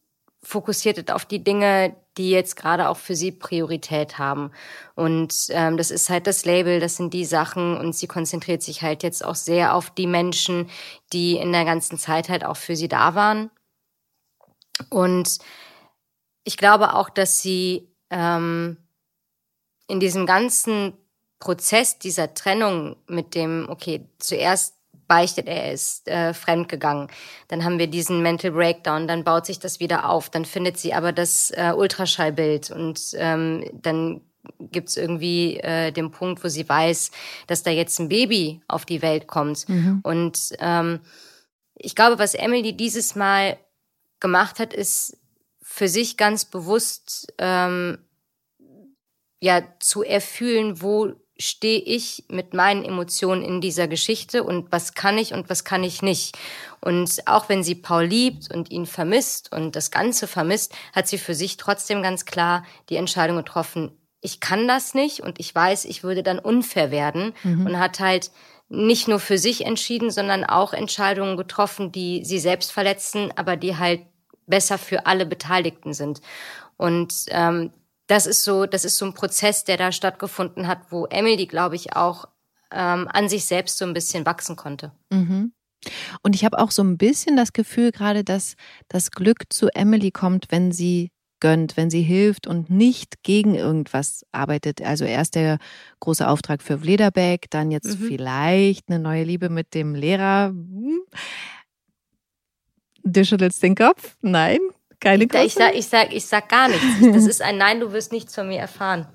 fokussiert 0.43 0.97
hat 0.97 1.11
auf 1.11 1.25
die 1.25 1.43
Dinge, 1.43 1.95
die 2.17 2.29
jetzt 2.29 2.55
gerade 2.55 2.89
auch 2.89 2.97
für 2.97 3.15
sie 3.15 3.31
Priorität 3.31 4.17
haben. 4.17 4.51
Und 4.95 5.33
ähm, 5.49 5.77
das 5.77 5.91
ist 5.91 6.09
halt 6.09 6.27
das 6.27 6.45
Label, 6.45 6.79
das 6.79 6.97
sind 6.97 7.13
die 7.13 7.25
Sachen 7.25 7.77
und 7.77 7.95
sie 7.95 8.07
konzentriert 8.07 8.61
sich 8.61 8.81
halt 8.81 9.03
jetzt 9.03 9.23
auch 9.25 9.35
sehr 9.35 9.75
auf 9.75 9.89
die 9.89 10.07
Menschen, 10.07 10.69
die 11.11 11.37
in 11.37 11.51
der 11.51 11.65
ganzen 11.65 11.97
Zeit 11.97 12.29
halt 12.29 12.45
auch 12.45 12.57
für 12.57 12.75
sie 12.75 12.87
da 12.87 13.15
waren. 13.15 13.49
Und 14.89 15.39
ich 16.43 16.57
glaube 16.57 16.93
auch, 16.95 17.09
dass 17.09 17.41
sie 17.41 17.89
ähm, 18.09 18.77
in 19.87 19.99
diesem 19.99 20.25
ganzen 20.25 20.93
Prozess 21.39 21.99
dieser 21.99 22.33
Trennung 22.33 22.95
mit 23.07 23.35
dem, 23.35 23.67
okay, 23.69 24.07
zuerst 24.19 24.75
beichtet 25.07 25.47
er, 25.47 25.71
ist 25.71 26.07
äh, 26.07 26.33
fremdgegangen. 26.33 27.07
Dann 27.47 27.63
haben 27.63 27.79
wir 27.79 27.87
diesen 27.87 28.21
Mental 28.21 28.51
Breakdown, 28.51 29.07
dann 29.07 29.23
baut 29.23 29.45
sich 29.45 29.59
das 29.59 29.79
wieder 29.79 30.09
auf, 30.09 30.29
dann 30.29 30.45
findet 30.45 30.77
sie 30.77 30.93
aber 30.93 31.11
das 31.11 31.51
äh, 31.51 31.73
Ultraschallbild 31.75 32.71
und 32.71 32.99
ähm, 33.15 33.63
dann 33.73 34.21
gibt's 34.59 34.97
irgendwie 34.97 35.57
äh, 35.57 35.91
den 35.91 36.11
Punkt, 36.11 36.43
wo 36.43 36.47
sie 36.47 36.67
weiß, 36.67 37.11
dass 37.47 37.63
da 37.63 37.71
jetzt 37.71 37.99
ein 37.99 38.09
Baby 38.09 38.61
auf 38.67 38.85
die 38.85 39.01
Welt 39.01 39.27
kommt. 39.27 39.65
Und 40.03 40.53
ähm, 40.59 40.99
ich 41.75 41.95
glaube, 41.95 42.19
was 42.19 42.33
Emily 42.33 42.75
dieses 42.75 43.15
Mal 43.15 43.57
gemacht 44.19 44.59
hat, 44.59 44.73
ist 44.73 45.17
für 45.61 45.87
sich 45.87 46.17
ganz 46.17 46.45
bewusst 46.45 47.33
ähm, 47.37 47.97
ja 49.39 49.63
zu 49.79 50.03
erfühlen, 50.03 50.81
wo 50.81 51.13
stehe 51.37 51.79
ich 51.79 52.25
mit 52.29 52.53
meinen 52.53 52.85
Emotionen 52.85 53.43
in 53.43 53.59
dieser 53.59 53.87
Geschichte 53.87 54.43
und 54.43 54.71
was 54.71 54.93
kann 54.93 55.17
ich 55.17 55.33
und 55.33 55.49
was 55.49 55.63
kann 55.63 55.83
ich 55.83 56.01
nicht. 56.01 56.37
Und 56.79 57.27
auch 57.27 57.49
wenn 57.49 57.63
sie 57.63 57.75
Paul 57.75 58.05
liebt 58.05 58.53
und 58.53 58.71
ihn 58.71 58.85
vermisst 58.85 59.51
und 59.51 59.75
das 59.75 59.89
Ganze 59.89 60.27
vermisst, 60.27 60.75
hat 60.93 61.07
sie 61.07 61.17
für 61.17 61.33
sich 61.33 61.57
trotzdem 61.57 62.03
ganz 62.03 62.25
klar 62.25 62.63
die 62.89 62.97
Entscheidung 62.97 63.37
getroffen, 63.37 63.97
ich 64.21 64.39
kann 64.39 64.69
das 64.69 64.93
nicht 64.93 65.19
und 65.19 65.39
ich 65.39 65.53
weiß, 65.53 65.83
ich 65.83 66.03
würde 66.03 66.23
dann 66.23 66.39
unfair 66.39 66.91
werden 66.91 67.33
und 67.43 67.77
hat 67.77 67.99
halt 67.99 68.31
nicht 68.69 69.09
nur 69.09 69.19
für 69.19 69.37
sich 69.37 69.65
entschieden, 69.65 70.11
sondern 70.11 70.45
auch 70.45 70.73
Entscheidungen 70.73 71.35
getroffen, 71.35 71.91
die 71.91 72.23
sie 72.23 72.39
selbst 72.39 72.71
verletzen, 72.71 73.33
aber 73.35 73.57
die 73.57 73.77
halt 73.77 74.01
besser 74.47 74.77
für 74.77 75.05
alle 75.05 75.25
Beteiligten 75.25 75.93
sind. 75.93 76.21
Und 76.77 77.25
ähm, 77.29 77.71
das 78.07 78.25
ist 78.25 78.43
so, 78.43 78.65
das 78.65 78.85
ist 78.85 78.97
so 78.97 79.05
ein 79.05 79.13
Prozess, 79.13 79.63
der 79.63 79.77
da 79.77 79.91
stattgefunden 79.91 80.67
hat, 80.67 80.91
wo 80.91 81.05
Emily, 81.05 81.45
glaube 81.47 81.75
ich, 81.75 81.95
auch 81.95 82.25
ähm, 82.71 83.07
an 83.11 83.29
sich 83.29 83.45
selbst 83.45 83.77
so 83.77 83.85
ein 83.85 83.93
bisschen 83.93 84.25
wachsen 84.25 84.55
konnte. 84.55 84.91
Mhm. 85.11 85.53
Und 86.21 86.35
ich 86.35 86.45
habe 86.45 86.59
auch 86.59 86.71
so 86.71 86.81
ein 86.83 86.97
bisschen 86.97 87.35
das 87.35 87.53
Gefühl 87.53 87.91
gerade, 87.91 88.23
dass 88.23 88.55
das 88.87 89.11
Glück 89.11 89.43
zu 89.49 89.67
Emily 89.73 90.11
kommt, 90.11 90.47
wenn 90.49 90.71
sie 90.71 91.11
gönnt, 91.39 91.75
wenn 91.75 91.89
sie 91.89 92.01
hilft 92.01 92.47
und 92.47 92.69
nicht 92.69 93.21
gegen 93.21 93.53
irgendwas 93.55 94.25
arbeitet. 94.31 94.81
Also 94.81 95.03
erst 95.03 95.35
der 95.35 95.57
große 95.99 96.25
Auftrag 96.25 96.61
für 96.63 96.79
Vlederbeck, 96.79 97.49
dann 97.49 97.69
jetzt 97.69 97.99
Mhm. 97.99 98.05
vielleicht 98.05 98.87
eine 98.87 98.99
neue 98.99 99.25
Liebe 99.25 99.49
mit 99.49 99.73
dem 99.73 99.93
Lehrer. 99.93 100.47
Hm. 100.47 101.01
Du 103.03 103.25
schüttelst 103.25 103.61
den 103.61 103.75
Kopf? 103.75 104.15
Nein, 104.21 104.59
keine 105.03 105.25
Ich, 105.25 105.33
ich, 105.33 105.53
sag, 105.53 105.75
ich, 105.75 105.87
sag, 105.87 106.13
ich 106.13 106.25
sag 106.25 106.49
gar 106.49 106.69
nichts. 106.69 106.85
Das 107.13 107.27
ist 107.27 107.41
ein 107.41 107.57
Nein, 107.57 107.79
du 107.79 107.91
wirst 107.91 108.11
nichts 108.11 108.33
von 108.33 108.47
mir 108.47 108.59
erfahren. 108.59 109.07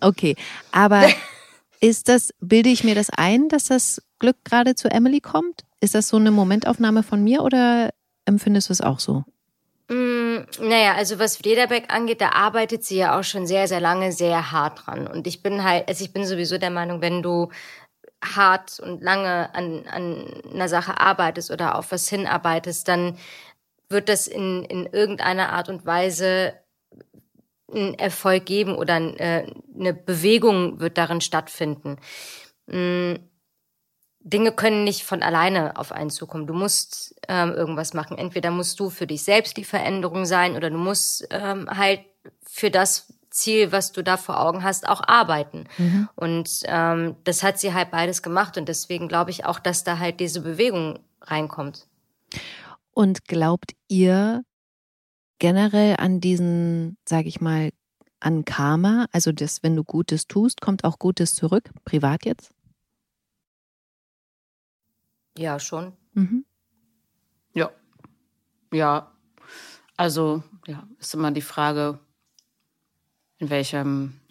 Okay, 0.00 0.36
aber 0.70 1.08
ist 1.80 2.08
das, 2.08 2.32
bilde 2.40 2.68
ich 2.68 2.84
mir 2.84 2.94
das 2.94 3.10
ein, 3.10 3.48
dass 3.48 3.64
das 3.64 4.02
Glück 4.18 4.36
gerade 4.44 4.74
zu 4.74 4.90
Emily 4.90 5.20
kommt? 5.20 5.62
Ist 5.80 5.94
das 5.94 6.08
so 6.08 6.16
eine 6.16 6.30
Momentaufnahme 6.30 7.02
von 7.02 7.24
mir 7.24 7.42
oder 7.42 7.90
empfindest 8.24 8.68
du 8.68 8.72
es 8.72 8.80
auch 8.80 9.00
so? 9.00 9.24
Mm, 9.88 10.44
naja, 10.60 10.94
also 10.94 11.18
was 11.18 11.36
Flederbeck 11.36 11.92
angeht, 11.92 12.20
da 12.20 12.30
arbeitet 12.30 12.84
sie 12.84 12.96
ja 12.96 13.18
auch 13.18 13.24
schon 13.24 13.46
sehr, 13.46 13.66
sehr 13.68 13.80
lange 13.80 14.12
sehr 14.12 14.52
hart 14.52 14.86
dran. 14.86 15.06
Und 15.06 15.26
ich 15.26 15.42
bin 15.42 15.64
halt, 15.64 15.88
also 15.88 16.04
ich 16.04 16.12
bin 16.12 16.24
sowieso 16.24 16.58
der 16.58 16.70
Meinung, 16.70 17.00
wenn 17.00 17.22
du 17.22 17.48
hart 18.24 18.78
und 18.78 19.02
lange 19.02 19.52
an, 19.54 19.84
an 19.90 20.24
einer 20.52 20.68
Sache 20.68 21.00
arbeitest 21.00 21.50
oder 21.50 21.76
auf 21.76 21.90
was 21.90 22.08
hinarbeitest, 22.08 22.86
dann 22.86 23.18
wird 23.92 24.08
das 24.08 24.26
in, 24.26 24.64
in 24.64 24.86
irgendeiner 24.86 25.52
Art 25.52 25.68
und 25.68 25.86
Weise 25.86 26.54
einen 27.72 27.94
Erfolg 27.94 28.44
geben 28.46 28.74
oder 28.74 28.96
äh, 28.96 29.46
eine 29.74 29.94
Bewegung 29.94 30.80
wird 30.80 30.98
darin 30.98 31.20
stattfinden. 31.20 31.96
Mm, 32.66 33.14
Dinge 34.20 34.52
können 34.52 34.84
nicht 34.84 35.02
von 35.02 35.22
alleine 35.22 35.76
auf 35.76 35.90
einen 35.90 36.10
zukommen. 36.10 36.46
Du 36.46 36.54
musst 36.54 37.14
ähm, 37.28 37.52
irgendwas 37.52 37.92
machen. 37.92 38.18
Entweder 38.18 38.50
musst 38.50 38.78
du 38.78 38.88
für 38.88 39.06
dich 39.06 39.24
selbst 39.24 39.56
die 39.56 39.64
Veränderung 39.64 40.26
sein 40.26 40.54
oder 40.54 40.70
du 40.70 40.78
musst 40.78 41.26
ähm, 41.30 41.68
halt 41.68 42.00
für 42.46 42.70
das 42.70 43.12
Ziel, 43.30 43.72
was 43.72 43.92
du 43.92 44.02
da 44.02 44.16
vor 44.16 44.40
Augen 44.40 44.62
hast, 44.62 44.88
auch 44.88 45.02
arbeiten. 45.06 45.64
Mhm. 45.78 46.08
Und 46.14 46.50
ähm, 46.66 47.16
das 47.24 47.42
hat 47.42 47.58
sie 47.58 47.74
halt 47.74 47.90
beides 47.90 48.22
gemacht 48.22 48.58
und 48.58 48.68
deswegen 48.68 49.08
glaube 49.08 49.30
ich 49.30 49.44
auch, 49.44 49.58
dass 49.58 49.84
da 49.84 49.98
halt 49.98 50.20
diese 50.20 50.42
Bewegung 50.42 51.00
reinkommt. 51.22 51.86
Und 52.92 53.24
glaubt 53.24 53.72
ihr 53.88 54.44
generell 55.38 55.96
an 55.98 56.20
diesen, 56.20 56.96
sage 57.08 57.28
ich 57.28 57.40
mal, 57.40 57.70
an 58.20 58.44
Karma? 58.44 59.06
Also, 59.12 59.32
dass 59.32 59.62
wenn 59.62 59.74
du 59.74 59.82
Gutes 59.82 60.26
tust, 60.26 60.60
kommt 60.60 60.84
auch 60.84 60.98
Gutes 60.98 61.34
zurück, 61.34 61.70
privat 61.84 62.24
jetzt? 62.24 62.52
Ja, 65.36 65.58
schon. 65.58 65.94
Mhm. 66.12 66.44
Ja. 67.54 67.70
Ja. 68.72 69.10
Also, 69.96 70.42
ja, 70.66 70.86
ist 70.98 71.14
immer 71.14 71.30
die 71.30 71.40
Frage, 71.40 71.98
in 73.38 73.50
welcher 73.50 73.84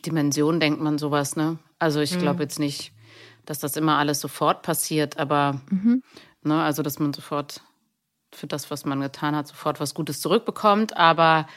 Dimension 0.06 0.60
denkt 0.60 0.82
man 0.82 0.98
sowas, 0.98 1.36
ne? 1.36 1.60
Also, 1.80 2.00
ich 2.00 2.18
glaube 2.18 2.36
mhm. 2.36 2.42
jetzt 2.42 2.60
nicht, 2.60 2.94
dass 3.46 3.60
das 3.60 3.76
immer 3.76 3.98
alles 3.98 4.22
sofort 4.22 4.62
passiert, 4.62 5.18
aber, 5.18 5.60
mhm. 5.70 6.04
ne, 6.44 6.62
also, 6.62 6.84
dass 6.84 7.00
man 7.00 7.12
sofort 7.14 7.62
für 8.34 8.48
das, 8.48 8.72
was 8.72 8.86
man 8.86 9.02
getan 9.02 9.36
hat, 9.36 9.48
sofort 9.48 9.80
was 9.80 9.94
Gutes 9.94 10.22
zurückbekommt. 10.22 10.96
Aber 10.96 11.48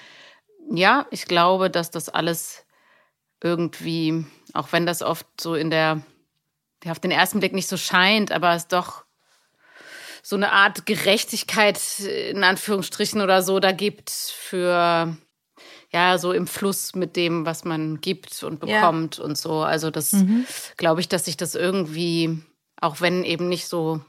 ja, 0.71 1.07
ich 1.11 1.27
glaube, 1.27 1.71
dass 1.71 1.91
das 1.91 2.09
alles 2.09 2.65
irgendwie, 3.43 4.25
auch 4.53 4.73
wenn 4.73 4.87
das 4.87 5.03
oft 5.03 5.27
so 5.41 5.55
in 5.55 5.71
der, 5.71 6.03
ja, 6.83 6.93
auf 6.93 7.01
den 7.01 7.11
ersten 7.11 7.41
Blick 7.41 7.53
nicht 7.53 7.69
so 7.69 7.77
scheint, 7.77 8.33
aber 8.33 8.55
es 8.55 8.69
doch 8.69 9.05
so 10.23 10.37
eine 10.37 10.53
Art 10.53 10.87
Gerechtigkeit 10.87 11.79
in 12.01 12.45
Anführungsstrichen 12.45 13.21
oder 13.21 13.43
so 13.43 13.61
da 13.61 13.73
gibt 13.73 14.11
für 14.11 15.15
ja, 15.95 16.19
so 16.19 16.33
im 16.33 16.49
Fluss 16.49 16.97
mit 16.97 17.15
dem, 17.15 17.47
was 17.47 17.65
man 17.65 18.01
gibt 18.01 18.43
und 18.43 18.59
bekommt 18.59 19.19
ja. 19.19 19.25
und 19.25 19.39
so. 19.39 19.61
Also 19.61 19.91
das 19.91 20.13
mhm. 20.13 20.45
glaube 20.77 21.01
ich, 21.01 21.09
dass 21.09 21.27
sich 21.27 21.37
das 21.37 21.55
irgendwie, 21.55 22.43
auch 22.81 23.01
wenn 23.01 23.23
eben 23.23 23.49
nicht 23.49 23.69
so, 23.69 24.01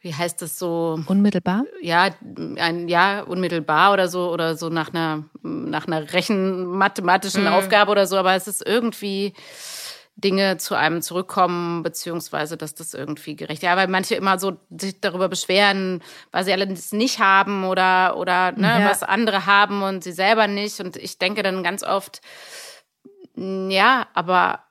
wie 0.00 0.14
heißt 0.14 0.40
das 0.42 0.58
so? 0.58 1.00
Unmittelbar? 1.06 1.64
Ja, 1.80 2.10
ein, 2.56 2.88
ja, 2.88 3.22
unmittelbar 3.22 3.92
oder 3.92 4.08
so, 4.08 4.30
oder 4.30 4.56
so 4.56 4.68
nach 4.68 4.90
einer, 4.90 5.24
nach 5.42 5.86
einer 5.86 6.12
rechenmathematischen 6.12 7.42
mhm. 7.42 7.48
Aufgabe 7.48 7.90
oder 7.90 8.06
so, 8.06 8.16
aber 8.16 8.34
es 8.34 8.46
ist 8.46 8.66
irgendwie, 8.66 9.34
Dinge 10.18 10.56
zu 10.56 10.74
einem 10.74 11.00
zurückkommen, 11.00 11.84
beziehungsweise 11.84 12.56
dass 12.56 12.74
das 12.74 12.92
irgendwie 12.92 13.36
gerecht. 13.36 13.62
Ja, 13.62 13.76
weil 13.76 13.86
manche 13.86 14.16
immer 14.16 14.38
so 14.38 14.56
sich 14.68 15.00
darüber 15.00 15.28
beschweren, 15.28 16.02
weil 16.32 16.44
sie 16.44 16.52
alles 16.52 16.90
nicht 16.90 17.20
haben 17.20 17.64
oder, 17.64 18.16
oder 18.16 18.50
ne, 18.52 18.80
ja. 18.80 18.90
was 18.90 19.04
andere 19.04 19.46
haben 19.46 19.82
und 19.82 20.02
sie 20.02 20.10
selber 20.10 20.48
nicht. 20.48 20.80
Und 20.80 20.96
ich 20.96 21.18
denke 21.18 21.44
dann 21.44 21.62
ganz 21.62 21.84
oft, 21.84 22.20
ja, 23.36 24.08
aber 24.12 24.64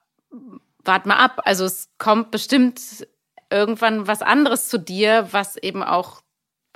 wart 0.84 1.06
mal 1.06 1.16
ab. 1.16 1.42
Also 1.46 1.64
es 1.64 1.90
kommt 1.98 2.32
bestimmt 2.32 3.08
irgendwann 3.50 4.08
was 4.08 4.22
anderes 4.22 4.70
zu 4.70 4.78
dir, 4.78 5.30
was 5.32 5.58
eben 5.58 5.84
auch 5.84 6.22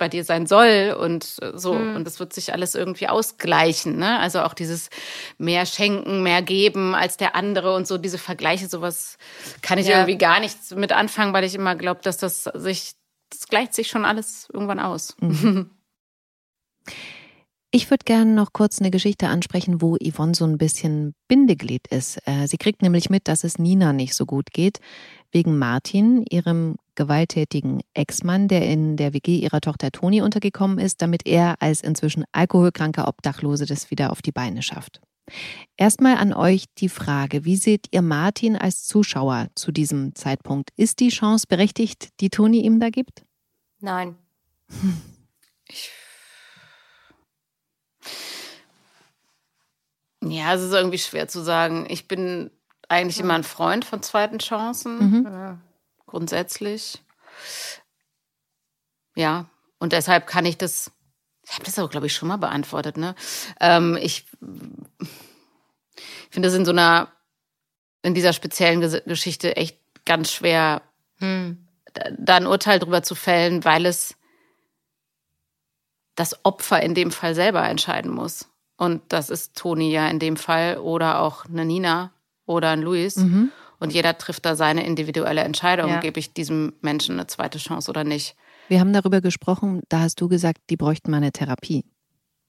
bei 0.02 0.08
dir 0.08 0.24
sein 0.24 0.46
soll 0.46 0.96
und 0.98 1.36
äh, 1.42 1.56
so. 1.56 1.74
Mhm. 1.74 1.94
Und 1.94 2.08
es 2.08 2.18
wird 2.18 2.32
sich 2.32 2.52
alles 2.52 2.74
irgendwie 2.74 3.06
ausgleichen. 3.06 3.98
Ne? 3.98 4.18
Also 4.18 4.40
auch 4.40 4.52
dieses 4.52 4.90
mehr 5.38 5.64
schenken, 5.64 6.24
mehr 6.24 6.42
geben 6.42 6.96
als 6.96 7.16
der 7.16 7.36
andere 7.36 7.76
und 7.76 7.86
so 7.86 7.98
diese 7.98 8.18
Vergleiche, 8.18 8.66
sowas 8.66 9.16
kann 9.60 9.78
ich 9.78 9.86
ja. 9.86 9.98
irgendwie 9.98 10.18
gar 10.18 10.40
nicht 10.40 10.74
mit 10.74 10.90
anfangen, 10.90 11.32
weil 11.32 11.44
ich 11.44 11.54
immer 11.54 11.76
glaube, 11.76 12.00
dass 12.02 12.16
das 12.16 12.44
sich, 12.44 12.94
das 13.30 13.46
gleicht 13.46 13.74
sich 13.74 13.86
schon 13.86 14.04
alles 14.04 14.48
irgendwann 14.52 14.80
aus. 14.80 15.14
Mhm. 15.20 15.70
Ich 17.74 17.90
würde 17.90 18.04
gerne 18.04 18.30
noch 18.30 18.52
kurz 18.52 18.80
eine 18.80 18.90
Geschichte 18.90 19.28
ansprechen, 19.28 19.80
wo 19.80 19.96
Yvonne 19.96 20.34
so 20.34 20.44
ein 20.44 20.58
bisschen 20.58 21.14
Bindeglied 21.26 21.86
ist. 21.88 22.18
Äh, 22.26 22.46
sie 22.46 22.58
kriegt 22.58 22.82
nämlich 22.82 23.08
mit, 23.08 23.28
dass 23.28 23.44
es 23.44 23.58
Nina 23.58 23.94
nicht 23.94 24.14
so 24.14 24.26
gut 24.26 24.52
geht, 24.52 24.80
wegen 25.32 25.58
Martin, 25.58 26.24
ihrem 26.30 26.76
gewalttätigen 26.94 27.80
Ex-Mann, 27.94 28.48
der 28.48 28.68
in 28.68 28.96
der 28.96 29.14
WG 29.14 29.38
ihrer 29.38 29.60
Tochter 29.60 29.90
Toni 29.90 30.22
untergekommen 30.22 30.78
ist, 30.78 31.02
damit 31.02 31.26
er 31.26 31.56
als 31.60 31.80
inzwischen 31.80 32.24
alkoholkranker 32.32 33.08
Obdachlose 33.08 33.66
das 33.66 33.90
wieder 33.90 34.12
auf 34.12 34.22
die 34.22 34.32
Beine 34.32 34.62
schafft. 34.62 35.00
Erstmal 35.76 36.16
an 36.16 36.32
euch 36.34 36.66
die 36.78 36.88
Frage, 36.88 37.44
wie 37.44 37.56
seht 37.56 37.86
ihr 37.92 38.02
Martin 38.02 38.56
als 38.56 38.84
Zuschauer 38.84 39.48
zu 39.54 39.72
diesem 39.72 40.14
Zeitpunkt? 40.14 40.70
Ist 40.76 41.00
die 41.00 41.08
Chance 41.08 41.46
berechtigt, 41.48 42.10
die 42.20 42.28
Toni 42.28 42.60
ihm 42.60 42.80
da 42.80 42.90
gibt? 42.90 43.24
Nein. 43.80 44.16
Ich 45.68 45.90
Ja, 50.24 50.54
es 50.54 50.62
ist 50.62 50.72
irgendwie 50.72 50.98
schwer 50.98 51.26
zu 51.26 51.40
sagen. 51.40 51.86
Ich 51.88 52.06
bin 52.06 52.50
eigentlich 52.92 53.20
immer 53.20 53.34
ein 53.34 53.44
Freund 53.44 53.84
von 53.84 54.02
zweiten 54.02 54.38
Chancen. 54.38 54.98
Mhm. 54.98 55.24
Ja, 55.24 55.58
grundsätzlich. 56.06 57.02
Ja, 59.14 59.46
und 59.78 59.92
deshalb 59.92 60.26
kann 60.26 60.44
ich 60.44 60.58
das. 60.58 60.90
Ich 61.44 61.54
habe 61.54 61.64
das 61.64 61.78
auch, 61.78 61.90
glaube 61.90 62.06
ich, 62.06 62.14
schon 62.14 62.28
mal 62.28 62.36
beantwortet. 62.36 62.96
Ne? 62.96 63.14
Ähm, 63.60 63.98
ich, 64.00 64.26
ich 65.00 65.08
finde 66.30 66.48
das 66.48 66.56
in 66.56 66.64
so 66.64 66.70
einer, 66.70 67.10
in 68.02 68.14
dieser 68.14 68.32
speziellen 68.32 68.80
Geschichte 68.80 69.56
echt 69.56 69.78
ganz 70.04 70.30
schwer, 70.30 70.82
hm. 71.18 71.66
da 72.18 72.36
ein 72.36 72.46
Urteil 72.46 72.78
drüber 72.78 73.02
zu 73.02 73.14
fällen, 73.14 73.64
weil 73.64 73.86
es 73.86 74.14
das 76.14 76.44
Opfer 76.44 76.80
in 76.82 76.94
dem 76.94 77.10
Fall 77.10 77.34
selber 77.34 77.68
entscheiden 77.68 78.12
muss. 78.12 78.48
Und 78.76 79.12
das 79.12 79.30
ist 79.30 79.56
Toni 79.56 79.90
ja 79.90 80.08
in 80.08 80.18
dem 80.18 80.36
Fall 80.36 80.78
oder 80.78 81.20
auch 81.20 81.44
eine 81.46 81.64
Nina 81.64 82.12
oder 82.46 82.70
ein 82.70 82.82
Luis. 82.82 83.16
Mhm. 83.16 83.50
Und 83.78 83.92
jeder 83.92 84.16
trifft 84.16 84.44
da 84.46 84.54
seine 84.54 84.86
individuelle 84.86 85.40
Entscheidung. 85.40 85.90
Ja. 85.90 86.00
Gebe 86.00 86.20
ich 86.20 86.32
diesem 86.32 86.72
Menschen 86.82 87.18
eine 87.18 87.26
zweite 87.26 87.58
Chance 87.58 87.90
oder 87.90 88.04
nicht? 88.04 88.36
Wir 88.68 88.78
haben 88.78 88.92
darüber 88.92 89.20
gesprochen, 89.20 89.82
da 89.88 90.00
hast 90.00 90.20
du 90.20 90.28
gesagt, 90.28 90.60
die 90.70 90.76
bräuchten 90.76 91.10
mal 91.10 91.16
eine 91.16 91.32
Therapie 91.32 91.84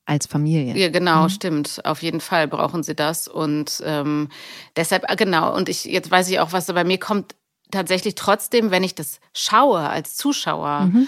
als 0.06 0.28
Familie. 0.28 0.76
Ja, 0.76 0.90
genau, 0.90 1.24
mhm. 1.24 1.30
stimmt. 1.30 1.82
Auf 1.86 2.04
jeden 2.04 2.20
Fall 2.20 2.48
brauchen 2.48 2.84
sie 2.84 2.96
das. 2.96 3.28
Und 3.28 3.82
ähm, 3.86 4.30
deshalb, 4.76 5.06
ah, 5.08 5.16
genau, 5.16 5.56
und 5.56 5.70
ich, 5.70 5.86
jetzt 5.86 6.12
weiß 6.12 6.30
ich 6.30 6.40
auch, 6.40 6.52
was 6.52 6.66
da 6.66 6.74
bei 6.74 6.84
mir 6.84 7.00
kommt, 7.00 7.36
tatsächlich 7.72 8.16
trotzdem, 8.16 8.70
wenn 8.70 8.84
ich 8.84 8.96
das 8.96 9.20
schaue 9.34 9.90
als 9.90 10.16
Zuschauer 10.16 10.82
mhm. 10.82 11.08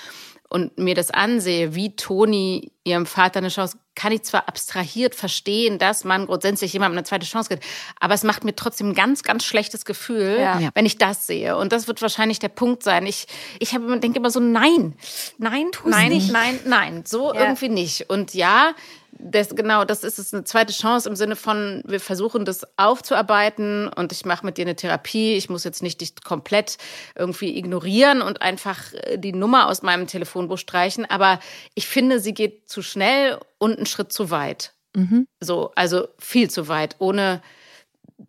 Und 0.50 0.78
mir 0.78 0.96
das 0.96 1.12
ansehe, 1.12 1.76
wie 1.76 1.96
Toni 1.96 2.72
ihrem 2.84 3.06
Vater 3.06 3.40
eine 3.40 3.50
Chance 3.50 3.78
kann 3.96 4.12
ich 4.12 4.24
zwar 4.24 4.48
abstrahiert 4.48 5.16
verstehen, 5.16 5.80
dass 5.80 6.04
man 6.04 6.26
grundsätzlich 6.26 6.74
jemandem 6.74 6.98
eine 6.98 7.06
zweite 7.06 7.26
Chance 7.26 7.50
gibt, 7.50 7.64
aber 8.00 8.14
es 8.14 8.24
macht 8.24 8.44
mir 8.44 8.56
trotzdem 8.56 8.90
ein 8.90 8.94
ganz, 8.94 9.24
ganz 9.24 9.46
schlechtes 9.46 9.86
Gefühl, 9.86 10.38
ja. 10.40 10.70
wenn 10.76 10.86
ich 10.86 10.98
das 10.98 11.26
sehe. 11.26 11.58
Und 11.58 11.72
das 11.72 11.88
wird 11.88 12.02
wahrscheinlich 12.02 12.40
der 12.40 12.50
Punkt 12.50 12.84
sein. 12.84 13.06
Ich, 13.06 13.28
ich 13.60 13.70
denke 13.72 14.20
immer 14.20 14.30
so, 14.30 14.42
nein, 14.42 14.96
nein, 15.38 15.70
Tu's 15.72 15.92
nein, 15.92 16.10
nicht. 16.10 16.32
nein, 16.32 16.60
nein, 16.66 17.04
so 17.06 17.34
ja. 17.34 17.42
irgendwie 17.42 17.70
nicht. 17.70 18.10
Und 18.10 18.34
ja, 18.34 18.76
das, 19.18 19.56
genau, 19.56 19.86
das 19.86 20.04
ist 20.04 20.20
es 20.20 20.34
eine 20.34 20.44
zweite 20.44 20.74
Chance 20.74 21.10
im 21.10 21.16
Sinne 21.16 21.36
von, 21.36 21.82
wir 21.86 22.00
versuchen 22.00 22.46
das 22.46 22.66
aufzuarbeiten 22.78 23.88
und 23.88 24.12
ich 24.12 24.26
mache 24.26 24.46
mit 24.46 24.58
dir 24.58 24.66
eine 24.66 24.76
Therapie. 24.76 25.36
Ich 25.36 25.50
muss 25.50 25.64
jetzt 25.64 25.82
nicht 25.82 26.02
dich 26.02 26.22
komplett 26.24 26.78
irgendwie 27.16 27.58
ignorieren 27.58 28.22
und 28.22 28.42
einfach 28.42 28.94
äh, 28.94 29.18
die 29.18 29.34
Nummer 29.34 29.68
aus 29.68 29.82
meinem 29.82 30.08
Telefonbuch 30.08 30.58
streichen, 30.58 31.06
aber 31.06 31.40
ich 31.74 31.88
finde, 31.88 32.20
sie 32.20 32.34
geht 32.34 32.70
zu 32.70 32.82
schnell 32.82 33.40
und 33.58 33.78
einen 33.78 33.86
Schritt 33.86 34.12
zu 34.12 34.30
weit. 34.30 34.74
Mhm. 34.96 35.28
So, 35.40 35.72
also 35.76 36.08
viel 36.20 36.50
zu 36.50 36.68
weit, 36.68 36.96
ohne 37.00 37.42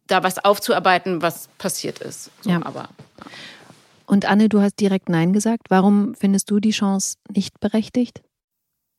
da 0.07 0.22
was 0.22 0.45
aufzuarbeiten, 0.45 1.22
was 1.22 1.49
passiert 1.59 1.99
ist. 2.01 2.30
So, 2.43 2.51
ja. 2.51 2.61
aber. 2.64 2.89
Und 4.07 4.24
Anne, 4.24 4.49
du 4.49 4.61
hast 4.61 4.78
direkt 4.78 5.09
Nein 5.09 5.32
gesagt. 5.32 5.66
Warum 5.68 6.14
findest 6.14 6.51
du 6.51 6.61
die 6.61 6.70
Chance 6.70 7.16
nicht 7.28 7.59
berechtigt? 7.61 8.22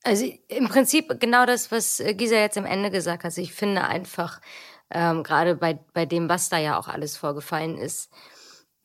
Also 0.07 0.25
im 0.47 0.69
Prinzip 0.69 1.19
genau 1.19 1.45
das, 1.45 1.69
was 1.69 2.01
Gisa 2.13 2.35
jetzt 2.37 2.57
am 2.57 2.65
Ende 2.65 2.89
gesagt 2.89 3.19
hat. 3.19 3.25
Also 3.25 3.41
ich 3.41 3.51
finde 3.51 3.83
einfach, 3.83 4.39
ähm, 4.89 5.21
gerade 5.21 5.55
bei, 5.55 5.77
bei 5.91 6.05
dem, 6.05 6.29
was 6.29 6.47
da 6.47 6.57
ja 6.57 6.79
auch 6.79 6.87
alles 6.87 7.17
vorgefallen 7.17 7.77
ist, 7.77 8.09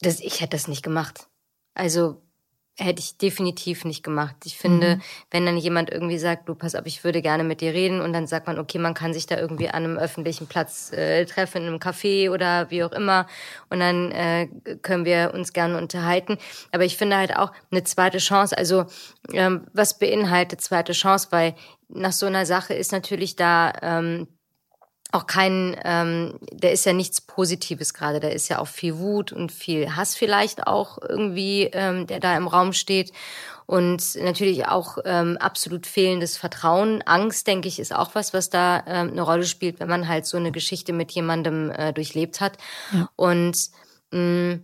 dass 0.00 0.18
ich 0.18 0.40
hätte 0.40 0.56
das 0.56 0.66
nicht 0.66 0.82
gemacht. 0.82 1.28
Also 1.74 2.20
hätte 2.78 3.00
ich 3.00 3.18
definitiv 3.18 3.84
nicht 3.84 4.02
gemacht. 4.02 4.34
Ich 4.44 4.56
finde, 4.56 4.96
mhm. 4.96 5.02
wenn 5.30 5.46
dann 5.46 5.56
jemand 5.58 5.90
irgendwie 5.90 6.18
sagt, 6.18 6.48
du 6.48 6.54
pass 6.54 6.74
auf, 6.74 6.86
ich 6.86 7.04
würde 7.04 7.20
gerne 7.20 7.44
mit 7.44 7.60
dir 7.60 7.74
reden 7.74 8.00
und 8.00 8.12
dann 8.12 8.26
sagt 8.26 8.46
man, 8.46 8.58
okay, 8.58 8.78
man 8.78 8.94
kann 8.94 9.12
sich 9.12 9.26
da 9.26 9.38
irgendwie 9.38 9.68
an 9.68 9.84
einem 9.84 9.98
öffentlichen 9.98 10.46
Platz 10.46 10.90
äh, 10.92 11.26
treffen, 11.26 11.62
in 11.62 11.68
einem 11.68 11.78
Café 11.78 12.30
oder 12.30 12.70
wie 12.70 12.82
auch 12.82 12.92
immer 12.92 13.26
und 13.68 13.80
dann 13.80 14.10
äh, 14.10 14.48
können 14.80 15.04
wir 15.04 15.32
uns 15.34 15.52
gerne 15.52 15.76
unterhalten. 15.76 16.38
Aber 16.70 16.84
ich 16.84 16.96
finde 16.96 17.16
halt 17.16 17.36
auch 17.36 17.52
eine 17.70 17.84
zweite 17.84 18.18
Chance, 18.18 18.56
also 18.56 18.86
ähm, 19.32 19.66
was 19.74 19.98
beinhaltet 19.98 20.62
zweite 20.62 20.92
Chance, 20.92 21.28
weil 21.30 21.54
nach 21.88 22.12
so 22.12 22.26
einer 22.26 22.46
Sache 22.46 22.72
ist 22.72 22.92
natürlich 22.92 23.36
da 23.36 23.72
ähm, 23.82 24.28
auch 25.12 25.26
kein, 25.26 25.78
ähm, 25.84 26.38
der 26.50 26.72
ist 26.72 26.86
ja 26.86 26.94
nichts 26.94 27.20
Positives 27.20 27.92
gerade, 27.92 28.18
da 28.18 28.28
ist 28.28 28.48
ja 28.48 28.58
auch 28.58 28.66
viel 28.66 28.98
Wut 28.98 29.30
und 29.30 29.52
viel 29.52 29.94
Hass 29.94 30.14
vielleicht 30.14 30.66
auch 30.66 30.98
irgendwie, 31.06 31.64
ähm, 31.72 32.06
der 32.06 32.18
da 32.18 32.34
im 32.36 32.48
Raum 32.48 32.72
steht. 32.72 33.12
Und 33.66 34.16
natürlich 34.16 34.66
auch 34.66 34.98
ähm, 35.04 35.36
absolut 35.38 35.86
fehlendes 35.86 36.36
Vertrauen. 36.36 37.00
Angst, 37.02 37.46
denke 37.46 37.68
ich, 37.68 37.78
ist 37.78 37.94
auch 37.94 38.14
was, 38.14 38.34
was 38.34 38.50
da 38.50 38.82
ähm, 38.86 39.10
eine 39.10 39.22
Rolle 39.22 39.44
spielt, 39.44 39.80
wenn 39.80 39.88
man 39.88 40.08
halt 40.08 40.26
so 40.26 40.36
eine 40.36 40.50
Geschichte 40.50 40.92
mit 40.92 41.12
jemandem 41.12 41.70
äh, 41.70 41.92
durchlebt 41.92 42.40
hat. 42.40 42.56
Ja. 42.92 43.08
Und 43.16 43.70
mh, 44.10 44.18
mm, 44.18 44.62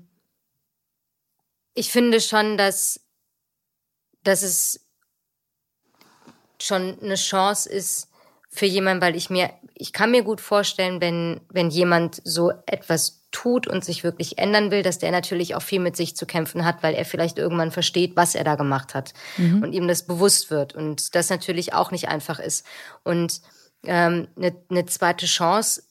ich 1.74 1.92
finde 1.92 2.20
schon, 2.20 2.58
dass, 2.58 3.00
dass 4.24 4.42
es 4.42 4.80
schon 6.60 6.98
eine 7.00 7.14
Chance 7.14 7.68
ist 7.68 8.08
für 8.50 8.66
jemanden, 8.66 9.02
weil 9.02 9.16
ich 9.16 9.30
mir 9.30 9.50
ich 9.80 9.92
kann 9.92 10.10
mir 10.10 10.22
gut 10.22 10.40
vorstellen, 10.40 11.00
wenn, 11.00 11.40
wenn 11.48 11.70
jemand 11.70 12.20
so 12.24 12.52
etwas 12.66 13.22
tut 13.30 13.68
und 13.68 13.84
sich 13.84 14.02
wirklich 14.02 14.38
ändern 14.38 14.70
will, 14.70 14.82
dass 14.82 14.98
der 14.98 15.12
natürlich 15.12 15.54
auch 15.54 15.62
viel 15.62 15.80
mit 15.80 15.96
sich 15.96 16.16
zu 16.16 16.26
kämpfen 16.26 16.64
hat, 16.64 16.82
weil 16.82 16.94
er 16.94 17.04
vielleicht 17.04 17.38
irgendwann 17.38 17.70
versteht, 17.70 18.16
was 18.16 18.34
er 18.34 18.42
da 18.42 18.56
gemacht 18.56 18.94
hat 18.94 19.12
mhm. 19.36 19.62
und 19.62 19.72
ihm 19.72 19.86
das 19.86 20.06
bewusst 20.06 20.50
wird 20.50 20.74
und 20.74 21.14
das 21.14 21.30
natürlich 21.30 21.74
auch 21.74 21.92
nicht 21.92 22.08
einfach 22.08 22.40
ist. 22.40 22.66
Und 23.04 23.40
ähm, 23.84 24.28
eine, 24.36 24.56
eine 24.68 24.86
zweite 24.86 25.26
Chance 25.26 25.84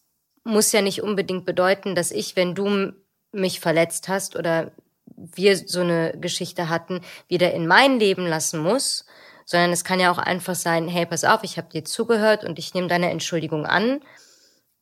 muss 0.43 0.71
ja 0.71 0.81
nicht 0.81 1.01
unbedingt 1.01 1.45
bedeuten, 1.45 1.95
dass 1.95 2.11
ich, 2.11 2.35
wenn 2.35 2.53
du 2.53 2.91
mich 3.31 3.59
verletzt 3.59 4.09
hast 4.09 4.35
oder 4.35 4.71
wir 5.15 5.55
so 5.55 5.81
eine 5.81 6.13
Geschichte 6.19 6.69
hatten, 6.69 7.01
wieder 7.27 7.53
in 7.53 7.67
mein 7.67 7.99
Leben 7.99 8.27
lassen 8.27 8.59
muss, 8.59 9.05
sondern 9.47 9.71
es 9.71 9.85
kann 9.85 9.99
ja 9.99 10.11
auch 10.11 10.17
einfach 10.17 10.55
sein, 10.55 10.87
hey, 10.89 11.05
pass 11.05 11.23
auf, 11.23 11.43
ich 11.43 11.57
habe 11.57 11.69
dir 11.69 11.85
zugehört 11.85 12.43
und 12.43 12.59
ich 12.59 12.73
nehme 12.73 12.89
deine 12.89 13.09
Entschuldigung 13.09 13.65
an 13.65 14.01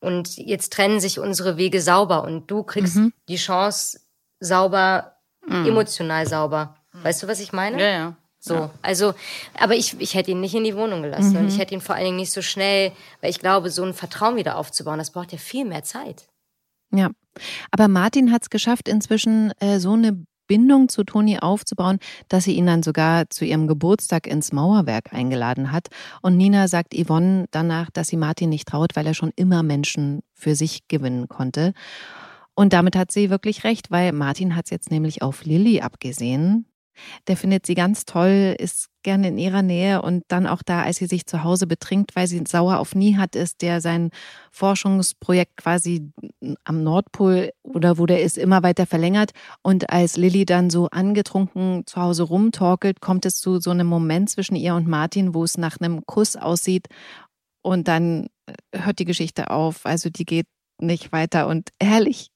und 0.00 0.36
jetzt 0.36 0.72
trennen 0.72 1.00
sich 1.00 1.20
unsere 1.20 1.56
Wege 1.56 1.80
sauber 1.80 2.24
und 2.24 2.50
du 2.50 2.64
kriegst 2.64 2.96
mhm. 2.96 3.12
die 3.28 3.36
Chance 3.36 4.00
sauber, 4.40 5.16
mhm. 5.46 5.66
emotional 5.66 6.26
sauber. 6.26 6.76
Weißt 6.92 7.22
du, 7.22 7.28
was 7.28 7.40
ich 7.40 7.52
meine? 7.52 7.80
Ja, 7.80 7.88
ja. 7.88 8.16
So, 8.40 8.54
ja. 8.54 8.70
also, 8.82 9.14
aber 9.58 9.74
ich, 9.74 10.00
ich 10.00 10.14
hätte 10.14 10.32
ihn 10.32 10.40
nicht 10.40 10.54
in 10.54 10.64
die 10.64 10.76
Wohnung 10.76 11.02
gelassen 11.02 11.32
mhm. 11.32 11.38
und 11.38 11.48
ich 11.48 11.58
hätte 11.58 11.74
ihn 11.74 11.80
vor 11.80 11.94
allen 11.94 12.04
Dingen 12.04 12.16
nicht 12.16 12.32
so 12.32 12.42
schnell, 12.42 12.92
weil 13.20 13.30
ich 13.30 13.38
glaube, 13.38 13.70
so 13.70 13.84
ein 13.84 13.94
Vertrauen 13.94 14.36
wieder 14.36 14.56
aufzubauen, 14.56 14.98
das 14.98 15.12
braucht 15.12 15.32
ja 15.32 15.38
viel 15.38 15.64
mehr 15.64 15.84
Zeit. 15.84 16.26
Ja, 16.92 17.10
aber 17.70 17.86
Martin 17.86 18.32
hat 18.32 18.42
es 18.42 18.50
geschafft, 18.50 18.88
inzwischen 18.88 19.52
äh, 19.60 19.78
so 19.78 19.92
eine 19.92 20.24
Bindung 20.46 20.88
zu 20.88 21.04
Toni 21.04 21.38
aufzubauen, 21.38 21.98
dass 22.28 22.44
sie 22.44 22.54
ihn 22.54 22.66
dann 22.66 22.82
sogar 22.82 23.28
zu 23.30 23.44
ihrem 23.44 23.66
Geburtstag 23.66 24.26
ins 24.26 24.52
Mauerwerk 24.52 25.12
eingeladen 25.12 25.72
hat. 25.72 25.88
Und 26.22 26.36
Nina 26.36 26.68
sagt 26.68 26.94
Yvonne 26.94 27.46
danach, 27.50 27.90
dass 27.90 28.08
sie 28.08 28.16
Martin 28.16 28.50
nicht 28.50 28.68
traut, 28.68 28.96
weil 28.96 29.06
er 29.06 29.14
schon 29.14 29.32
immer 29.36 29.62
Menschen 29.62 30.22
für 30.34 30.54
sich 30.54 30.88
gewinnen 30.88 31.28
konnte. 31.28 31.72
Und 32.54 32.72
damit 32.72 32.96
hat 32.96 33.12
sie 33.12 33.30
wirklich 33.30 33.64
recht, 33.64 33.90
weil 33.90 34.12
Martin 34.12 34.56
hat 34.56 34.64
es 34.66 34.70
jetzt 34.70 34.90
nämlich 34.90 35.22
auf 35.22 35.44
Lilly 35.44 35.80
abgesehen. 35.80 36.66
Der 37.28 37.36
findet 37.36 37.66
sie 37.66 37.74
ganz 37.74 38.06
toll, 38.06 38.56
ist 38.58 38.88
gerne 39.06 39.28
in 39.28 39.38
ihrer 39.38 39.62
Nähe 39.62 40.02
und 40.02 40.24
dann 40.26 40.48
auch 40.48 40.64
da, 40.64 40.82
als 40.82 40.96
sie 40.96 41.06
sich 41.06 41.26
zu 41.26 41.44
Hause 41.44 41.68
betrinkt, 41.68 42.16
weil 42.16 42.26
sie 42.26 42.42
sauer 42.46 42.80
auf 42.80 42.96
Nihat 42.96 43.36
ist, 43.36 43.62
der 43.62 43.80
sein 43.80 44.10
Forschungsprojekt 44.50 45.56
quasi 45.56 46.10
am 46.64 46.82
Nordpol 46.82 47.52
oder 47.62 47.98
wo 47.98 48.06
der 48.06 48.22
ist, 48.22 48.36
immer 48.36 48.64
weiter 48.64 48.84
verlängert. 48.84 49.30
Und 49.62 49.90
als 49.90 50.16
Lilly 50.16 50.44
dann 50.44 50.70
so 50.70 50.88
angetrunken 50.88 51.84
zu 51.86 52.02
Hause 52.02 52.24
rumtorkelt, 52.24 53.00
kommt 53.00 53.24
es 53.26 53.38
zu 53.38 53.60
so 53.60 53.70
einem 53.70 53.86
Moment 53.86 54.28
zwischen 54.28 54.56
ihr 54.56 54.74
und 54.74 54.88
Martin, 54.88 55.34
wo 55.34 55.44
es 55.44 55.56
nach 55.56 55.78
einem 55.78 56.04
Kuss 56.04 56.34
aussieht. 56.34 56.88
Und 57.62 57.86
dann 57.86 58.26
hört 58.74 58.98
die 58.98 59.04
Geschichte 59.04 59.50
auf. 59.50 59.86
Also 59.86 60.10
die 60.10 60.24
geht 60.24 60.48
nicht 60.80 61.12
weiter. 61.12 61.46
Und 61.46 61.70
ehrlich, 61.78 62.32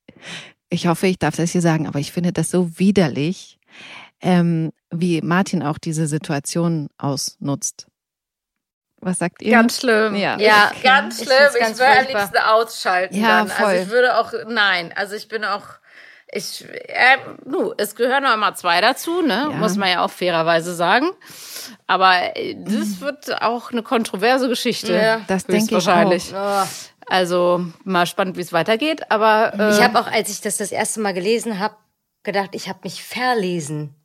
ich 0.69 0.87
hoffe, 0.87 1.09
ich 1.09 1.19
darf 1.19 1.35
das 1.35 1.51
hier 1.51 1.63
sagen, 1.63 1.89
aber 1.89 1.99
ich 1.99 2.13
finde 2.13 2.33
das 2.33 2.49
so 2.49 2.79
widerlich 2.79 3.59
ähm, 4.21 4.71
wie 4.91 5.21
Martin 5.23 5.63
auch 5.63 5.79
diese 5.79 6.07
Situation 6.07 6.89
ausnutzt. 6.99 7.87
Was 9.01 9.19
sagt 9.19 9.41
ihr? 9.43 9.53
Ganz 9.53 9.81
schlimm. 9.81 10.15
Ja, 10.15 10.39
ja 10.39 10.73
ganz 10.83 11.23
schlimm. 11.23 11.31
Ich, 11.59 11.69
ich 11.69 11.79
würde 11.79 11.99
am 12.01 12.07
liebsten 12.07 12.37
ausschalten. 12.37 13.17
Ja, 13.17 13.29
dann. 13.29 13.39
Also 13.51 13.55
voll. 13.55 13.67
Also 13.67 13.83
ich 13.83 13.91
würde 13.91 14.19
auch, 14.19 14.33
nein, 14.49 14.93
also 14.95 15.15
ich 15.17 15.29
bin 15.29 15.45
auch, 15.45 15.65
ich, 16.33 16.65
äh, 16.69 17.17
nu, 17.47 17.73
es 17.79 17.95
gehören 17.95 18.25
noch 18.25 18.35
immer 18.35 18.55
zwei 18.55 18.81
dazu, 18.81 19.23
ne? 19.23 19.49
Ja. 19.51 19.57
Muss 19.57 19.77
man 19.77 19.89
ja 19.89 20.05
auch 20.05 20.11
fairerweise 20.11 20.75
sagen. 20.75 21.11
Aber 21.87 22.37
äh, 22.37 22.57
das 22.59 23.01
wird 23.01 23.43
auch 23.43 23.73
eine 23.73 23.83
kontroverse 23.83 24.49
Geschichte. 24.49 24.95
Ja, 24.95 25.21
das 25.27 25.47
denke 25.47 25.65
ich 25.65 25.73
wahrscheinlich. 25.73 26.35
Auch. 26.35 26.67
Also 27.07 27.65
mal 27.85 28.07
spannend, 28.07 28.37
wie 28.37 28.43
es 28.43 28.53
weitergeht. 28.53 29.11
Aber 29.11 29.53
äh, 29.59 29.71
ich 29.73 29.83
habe 29.83 29.99
auch, 29.99 30.07
als 30.07 30.31
ich 30.31 30.43
das 30.43 30.59
das 30.59 30.71
erste 30.73 31.01
Mal 31.01 31.15
gelesen 31.15 31.59
habe, 31.59 31.75
gedacht, 32.23 32.51
ich 32.53 32.69
habe 32.69 32.81
mich 32.85 33.03
verlesen. 33.03 33.97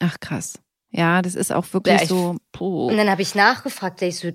Ach 0.00 0.16
krass. 0.20 0.58
Ja, 0.90 1.22
das 1.22 1.34
ist 1.34 1.52
auch 1.52 1.66
wirklich 1.72 2.00
ja, 2.00 2.06
so. 2.06 2.36
Puh. 2.52 2.88
Und 2.88 2.96
dann 2.96 3.10
habe 3.10 3.22
ich 3.22 3.34
nachgefragt, 3.34 4.00
ich 4.02 4.18
so, 4.18 4.30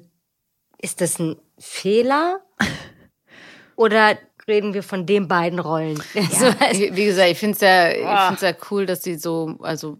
ist 0.79 1.01
das 1.01 1.19
ein 1.19 1.37
Fehler? 1.57 2.41
Oder 3.75 4.17
reden 4.47 4.73
wir 4.73 4.83
von 4.83 5.05
den 5.05 5.27
beiden 5.27 5.59
Rollen? 5.59 6.01
Ja, 6.13 6.53
wie, 6.73 6.95
wie, 6.95 7.05
gesagt, 7.05 7.29
ich 7.29 7.39
finde 7.39 7.55
es 7.55 7.61
ja, 7.61 7.89
ich 7.91 8.27
find's 8.27 8.41
ja 8.41 8.53
cool, 8.69 8.85
dass 8.85 9.03
sie 9.03 9.15
so, 9.15 9.57
also, 9.61 9.97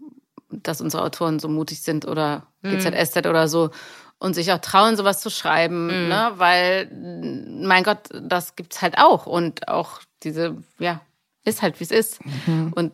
dass 0.50 0.80
unsere 0.80 1.02
Autoren 1.02 1.38
so 1.38 1.48
mutig 1.48 1.82
sind 1.82 2.06
oder 2.06 2.46
GZSZ 2.62 3.24
mhm. 3.24 3.30
oder 3.30 3.48
so 3.48 3.70
und 4.18 4.34
sich 4.34 4.52
auch 4.52 4.58
trauen, 4.58 4.96
sowas 4.96 5.20
zu 5.20 5.30
schreiben, 5.30 5.86
mhm. 5.86 6.08
ne? 6.08 6.32
Weil, 6.36 6.88
mein 6.92 7.82
Gott, 7.82 8.08
das 8.12 8.54
gibt's 8.54 8.80
halt 8.80 8.98
auch 8.98 9.26
und 9.26 9.66
auch 9.66 10.00
diese, 10.22 10.56
ja, 10.78 11.00
ist 11.44 11.62
halt, 11.62 11.80
wie 11.80 11.84
es 11.84 11.90
ist. 11.90 12.24
Mhm. 12.46 12.72
Und 12.74 12.92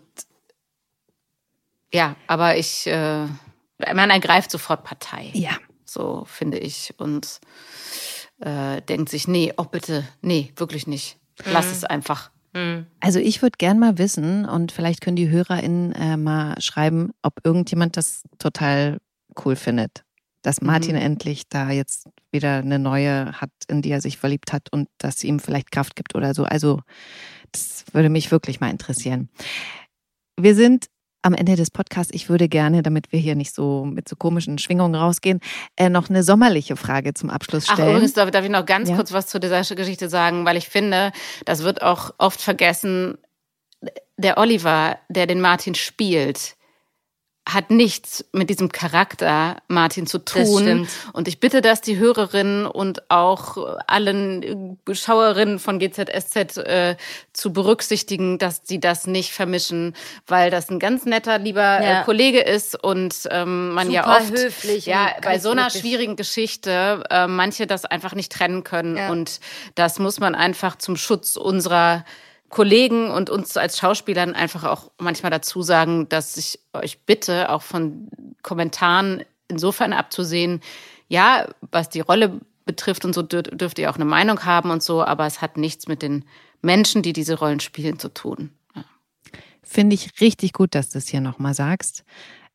ja, 1.92 2.16
aber 2.26 2.56
ich, 2.56 2.86
äh, 2.86 3.26
man 3.78 4.10
ergreift 4.10 4.50
sofort 4.50 4.84
Partei. 4.84 5.30
Ja. 5.32 5.56
So 5.84 6.24
finde 6.26 6.58
ich. 6.58 6.94
Und 6.98 7.40
äh, 8.40 8.82
denkt 8.82 9.08
sich, 9.08 9.26
nee, 9.26 9.52
oh 9.56 9.64
bitte, 9.64 10.06
nee, 10.20 10.52
wirklich 10.56 10.86
nicht. 10.86 11.18
Lass 11.44 11.66
mhm. 11.66 11.72
es 11.72 11.84
einfach. 11.84 12.30
Mhm. 12.54 12.86
Also 13.00 13.18
ich 13.18 13.42
würde 13.42 13.56
gern 13.58 13.78
mal 13.78 13.98
wissen, 13.98 14.44
und 14.44 14.72
vielleicht 14.72 15.00
können 15.00 15.16
die 15.16 15.28
HörerInnen 15.28 15.92
äh, 15.92 16.16
mal 16.16 16.60
schreiben, 16.60 17.12
ob 17.22 17.40
irgendjemand 17.44 17.96
das 17.96 18.22
total 18.38 18.98
cool 19.44 19.56
findet. 19.56 20.04
Dass 20.42 20.60
Martin 20.60 20.94
mhm. 20.94 21.02
endlich 21.02 21.48
da 21.48 21.70
jetzt 21.70 22.08
wieder 22.30 22.58
eine 22.58 22.78
neue 22.78 23.32
hat, 23.40 23.50
in 23.68 23.82
die 23.82 23.90
er 23.90 24.00
sich 24.00 24.18
verliebt 24.18 24.52
hat 24.52 24.72
und 24.72 24.88
dass 24.98 25.24
ihm 25.24 25.40
vielleicht 25.40 25.72
Kraft 25.72 25.96
gibt 25.96 26.14
oder 26.14 26.34
so. 26.34 26.44
Also 26.44 26.80
das 27.52 27.84
würde 27.92 28.08
mich 28.08 28.30
wirklich 28.30 28.60
mal 28.60 28.70
interessieren. 28.70 29.30
Wir 30.36 30.54
sind 30.54 30.86
am 31.22 31.34
Ende 31.34 31.56
des 31.56 31.70
Podcasts, 31.70 32.12
ich 32.14 32.28
würde 32.28 32.48
gerne, 32.48 32.82
damit 32.82 33.12
wir 33.12 33.18
hier 33.18 33.34
nicht 33.34 33.54
so 33.54 33.84
mit 33.84 34.08
so 34.08 34.16
komischen 34.16 34.58
Schwingungen 34.58 34.94
rausgehen, 34.94 35.40
äh, 35.76 35.88
noch 35.88 36.08
eine 36.08 36.22
sommerliche 36.22 36.76
Frage 36.76 37.14
zum 37.14 37.30
Abschluss 37.30 37.64
stellen. 37.64 37.88
Ach, 37.88 37.90
übrigens 37.90 38.12
darf, 38.12 38.30
darf 38.30 38.44
ich 38.44 38.50
noch 38.50 38.66
ganz 38.66 38.88
ja. 38.88 38.96
kurz 38.96 39.12
was 39.12 39.26
zu 39.26 39.40
dieser 39.40 39.62
Geschichte 39.62 40.08
sagen, 40.08 40.44
weil 40.44 40.56
ich 40.56 40.68
finde, 40.68 41.12
das 41.44 41.62
wird 41.62 41.82
auch 41.82 42.12
oft 42.18 42.40
vergessen. 42.40 43.18
Der 44.16 44.38
Oliver, 44.38 44.98
der 45.08 45.26
den 45.26 45.40
Martin 45.40 45.74
spielt, 45.74 46.56
hat 47.48 47.70
nichts 47.70 48.26
mit 48.32 48.50
diesem 48.50 48.70
Charakter 48.70 49.56
Martin 49.68 50.06
zu 50.06 50.18
tun. 50.18 50.86
Und 51.14 51.28
ich 51.28 51.40
bitte 51.40 51.62
dass 51.62 51.80
die 51.80 51.96
Hörerinnen 51.96 52.66
und 52.66 53.10
auch 53.10 53.78
allen 53.86 54.78
Schauerinnen 54.92 55.58
von 55.58 55.78
GZSZ 55.78 56.58
äh, 56.58 56.96
zu 57.32 57.52
berücksichtigen, 57.52 58.36
dass 58.36 58.60
sie 58.64 58.80
das 58.80 59.06
nicht 59.06 59.32
vermischen, 59.32 59.94
weil 60.26 60.50
das 60.50 60.68
ein 60.68 60.78
ganz 60.78 61.06
netter, 61.06 61.38
lieber 61.38 61.80
äh, 61.80 61.84
ja. 61.84 62.00
äh, 62.02 62.04
Kollege 62.04 62.40
ist 62.40 62.82
und 62.82 63.14
ähm, 63.30 63.72
man 63.72 63.86
Super 63.86 63.94
ja 63.94 64.16
oft 64.16 64.30
höflich 64.30 64.84
ja 64.84 65.14
bei 65.22 65.38
so 65.38 65.50
einer 65.50 65.70
schwierigen 65.70 66.16
Geschichte 66.16 67.02
äh, 67.08 67.26
manche 67.26 67.66
das 67.66 67.86
einfach 67.86 68.14
nicht 68.14 68.30
trennen 68.30 68.62
können 68.62 68.96
ja. 68.96 69.08
und 69.08 69.40
das 69.74 69.98
muss 69.98 70.20
man 70.20 70.34
einfach 70.34 70.76
zum 70.76 70.96
Schutz 70.96 71.36
unserer 71.36 72.04
Kollegen 72.48 73.10
und 73.10 73.30
uns 73.30 73.56
als 73.56 73.78
Schauspielern 73.78 74.34
einfach 74.34 74.64
auch 74.64 74.90
manchmal 74.98 75.30
dazu 75.30 75.62
sagen, 75.62 76.08
dass 76.08 76.36
ich 76.36 76.60
euch 76.72 77.00
bitte, 77.00 77.50
auch 77.50 77.62
von 77.62 78.08
Kommentaren 78.42 79.24
insofern 79.48 79.92
abzusehen, 79.92 80.60
ja, 81.08 81.48
was 81.70 81.88
die 81.88 82.00
Rolle 82.00 82.40
betrifft 82.64 83.04
und 83.04 83.14
so 83.14 83.22
dürft 83.22 83.78
ihr 83.78 83.90
auch 83.90 83.96
eine 83.96 84.04
Meinung 84.04 84.44
haben 84.44 84.70
und 84.70 84.82
so, 84.82 85.02
aber 85.02 85.26
es 85.26 85.40
hat 85.40 85.56
nichts 85.56 85.88
mit 85.88 86.02
den 86.02 86.24
Menschen, 86.60 87.02
die 87.02 87.12
diese 87.12 87.38
Rollen 87.38 87.60
spielen, 87.60 87.98
zu 87.98 88.12
tun. 88.12 88.50
Ja. 88.74 88.84
Finde 89.62 89.94
ich 89.94 90.20
richtig 90.20 90.52
gut, 90.52 90.74
dass 90.74 90.90
du 90.90 90.98
es 90.98 91.08
hier 91.08 91.20
nochmal 91.20 91.54
sagst. 91.54 92.04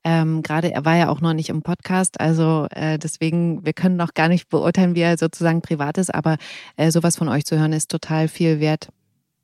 Ähm, 0.04 0.44
Gerade 0.44 0.72
er 0.72 0.86
war 0.86 0.98
ja 0.98 1.10
auch 1.10 1.22
noch 1.22 1.34
nicht 1.34 1.50
im 1.50 1.62
Podcast, 1.62 2.20
also 2.20 2.68
äh, 2.72 3.00
deswegen, 3.00 3.66
wir 3.66 3.74
können 3.74 3.96
noch 3.96 4.14
gar 4.14 4.28
nicht 4.28 4.50
beurteilen, 4.50 4.96
wie 4.96 5.02
er 5.02 5.18
sozusagen 5.18 5.62
privat 5.62 5.98
ist, 5.98 6.14
aber 6.14 6.38
äh, 6.76 6.92
sowas 6.92 7.16
von 7.16 7.30
euch 7.30 7.46
zu 7.46 7.58
hören 7.58 7.74
ist 7.74 7.90
total 7.90 8.28
viel 8.28 8.60
wert. 8.60 8.90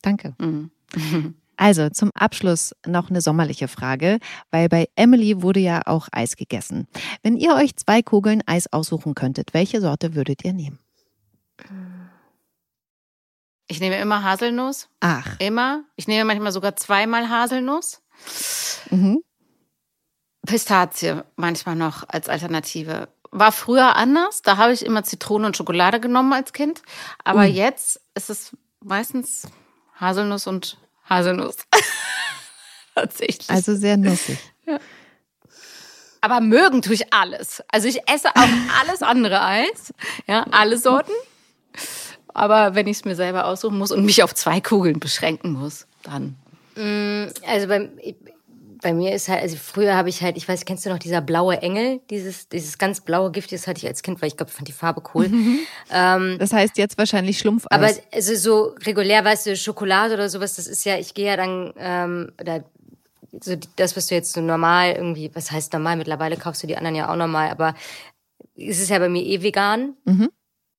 Danke. 0.02 0.36
Mhm. 0.40 0.72
Also 1.62 1.90
zum 1.90 2.10
Abschluss 2.14 2.74
noch 2.88 3.10
eine 3.10 3.20
sommerliche 3.20 3.68
Frage, 3.68 4.20
weil 4.50 4.70
bei 4.70 4.88
Emily 4.96 5.42
wurde 5.42 5.60
ja 5.60 5.82
auch 5.88 6.08
Eis 6.14 6.38
gegessen. 6.38 6.88
Wenn 7.22 7.36
ihr 7.36 7.54
euch 7.54 7.76
zwei 7.76 8.02
Kugeln 8.02 8.42
Eis 8.46 8.72
aussuchen 8.72 9.14
könntet, 9.14 9.54
welche 9.54 9.82
Sorte 9.82 10.16
würdet 10.16 10.46
ihr 10.46 10.54
nehmen? 10.54 10.80
Ich 13.68 13.82
nehme 13.82 14.00
immer 14.00 14.24
Haselnuss. 14.24 14.88
Ach. 15.02 15.36
Immer. 15.40 15.84
Ich 15.98 16.08
nehme 16.08 16.24
manchmal 16.24 16.54
sogar 16.54 16.78
zweimal 16.78 17.28
Haselnuss. 17.30 18.02
Mhm. 18.90 19.22
Pistazie 20.46 21.22
manchmal 21.36 21.76
noch 21.76 22.08
als 22.08 22.30
Alternative. 22.30 23.10
War 23.32 23.52
früher 23.52 23.98
anders. 23.98 24.42
Da 24.44 24.56
habe 24.56 24.72
ich 24.72 24.86
immer 24.86 25.04
Zitrone 25.04 25.46
und 25.46 25.58
Schokolade 25.58 26.00
genommen 26.00 26.32
als 26.32 26.54
Kind. 26.54 26.84
Aber 27.26 27.46
mhm. 27.46 27.54
jetzt 27.54 28.02
ist 28.16 28.30
es 28.30 28.58
meistens 28.82 29.46
Haselnuss 30.00 30.48
und 30.48 30.78
Haselnuss. 31.10 31.58
Tatsächlich. 32.96 33.50
Also 33.50 33.76
sehr 33.76 33.98
nussig. 33.98 34.40
Ja. 34.66 34.80
Aber 36.22 36.42
mögen 36.42 36.82
tue 36.82 36.96
ich 36.96 37.14
alles. 37.14 37.64
Also 37.72 37.88
ich 37.88 38.08
esse 38.10 38.30
auch 38.36 38.48
alles 38.82 39.02
andere 39.02 39.42
Eis. 39.42 39.94
Ja, 40.28 40.46
alle 40.52 40.78
Sorten. 40.78 41.14
Aber 42.34 42.76
wenn 42.76 42.88
ich 42.88 42.98
es 42.98 43.06
mir 43.06 43.16
selber 43.16 43.46
aussuchen 43.46 43.78
muss 43.78 43.92
und 43.92 44.06
mich 44.06 44.24
auf 44.24 44.36
zwei 44.36 44.62
Kugeln 44.62 45.00
beschränken 45.00 45.54
muss, 45.54 45.88
dann. 46.04 46.36
Mm, 46.76 47.28
also 47.48 47.68
beim, 47.68 47.90
bei 48.82 48.94
mir 48.94 49.14
ist 49.14 49.28
halt, 49.28 49.42
also 49.42 49.58
früher 49.58 49.96
habe 49.96 50.10
ich 50.10 50.22
halt, 50.22 50.38
ich 50.38 50.48
weiß, 50.48 50.66
kennst 50.66 50.86
du 50.86 50.90
noch 50.90 51.00
dieser 51.00 51.22
blaue 51.22 51.62
Engel, 51.62 52.00
dieses, 52.10 52.50
dieses 52.50 52.78
ganz 52.78 53.02
blaue 53.02 53.32
Gift, 53.32 53.52
das 53.52 53.68
hatte 53.68 53.80
ich 53.80 53.88
als 53.88 54.02
Kind, 54.02 54.22
weil 54.22 54.28
ich 54.28 54.38
glaube, 54.38 54.50
ich 54.50 54.56
fand 54.56 54.68
die 54.68 54.74
Farbe 54.74 55.02
cool. 55.14 55.28
Mhm. 55.28 55.60
Ähm, 55.92 56.38
das 56.40 56.54
heißt 56.54 56.78
jetzt 56.78 56.98
wahrscheinlich 56.98 57.40
Schlumpf. 57.40 57.66
Aber 57.70 57.90
also 58.12 58.36
so 58.36 58.76
regulär, 58.86 59.24
weißt 59.24 59.48
du, 59.48 59.56
Schokolade 59.56 60.14
oder 60.14 60.30
sowas, 60.30 60.56
das 60.56 60.68
ist 60.68 60.86
ja, 60.86 60.98
ich 60.98 61.14
gehe 61.14 61.28
ja 61.28 61.36
dann, 61.38 61.74
ähm, 61.78 62.32
oder 62.40 62.64
so 63.42 63.56
das, 63.76 63.96
was 63.96 64.08
du 64.08 64.16
jetzt 64.16 64.34
so 64.34 64.42
normal 64.42 64.94
irgendwie, 64.94 65.30
was 65.34 65.52
heißt 65.52 65.74
normal, 65.74 65.98
mittlerweile 65.98 66.38
kaufst 66.38 66.64
du 66.64 66.68
die 66.68 66.78
anderen 66.78 66.96
ja 66.96 67.12
auch 67.12 67.16
normal, 67.16 67.50
aber 67.50 67.76
es 68.56 68.80
ist 68.80 68.90
ja 68.90 69.00
bei 69.00 69.10
mir 69.10 69.24
eh 69.24 69.42
vegan. 69.42 69.96
Mhm. 70.06 70.30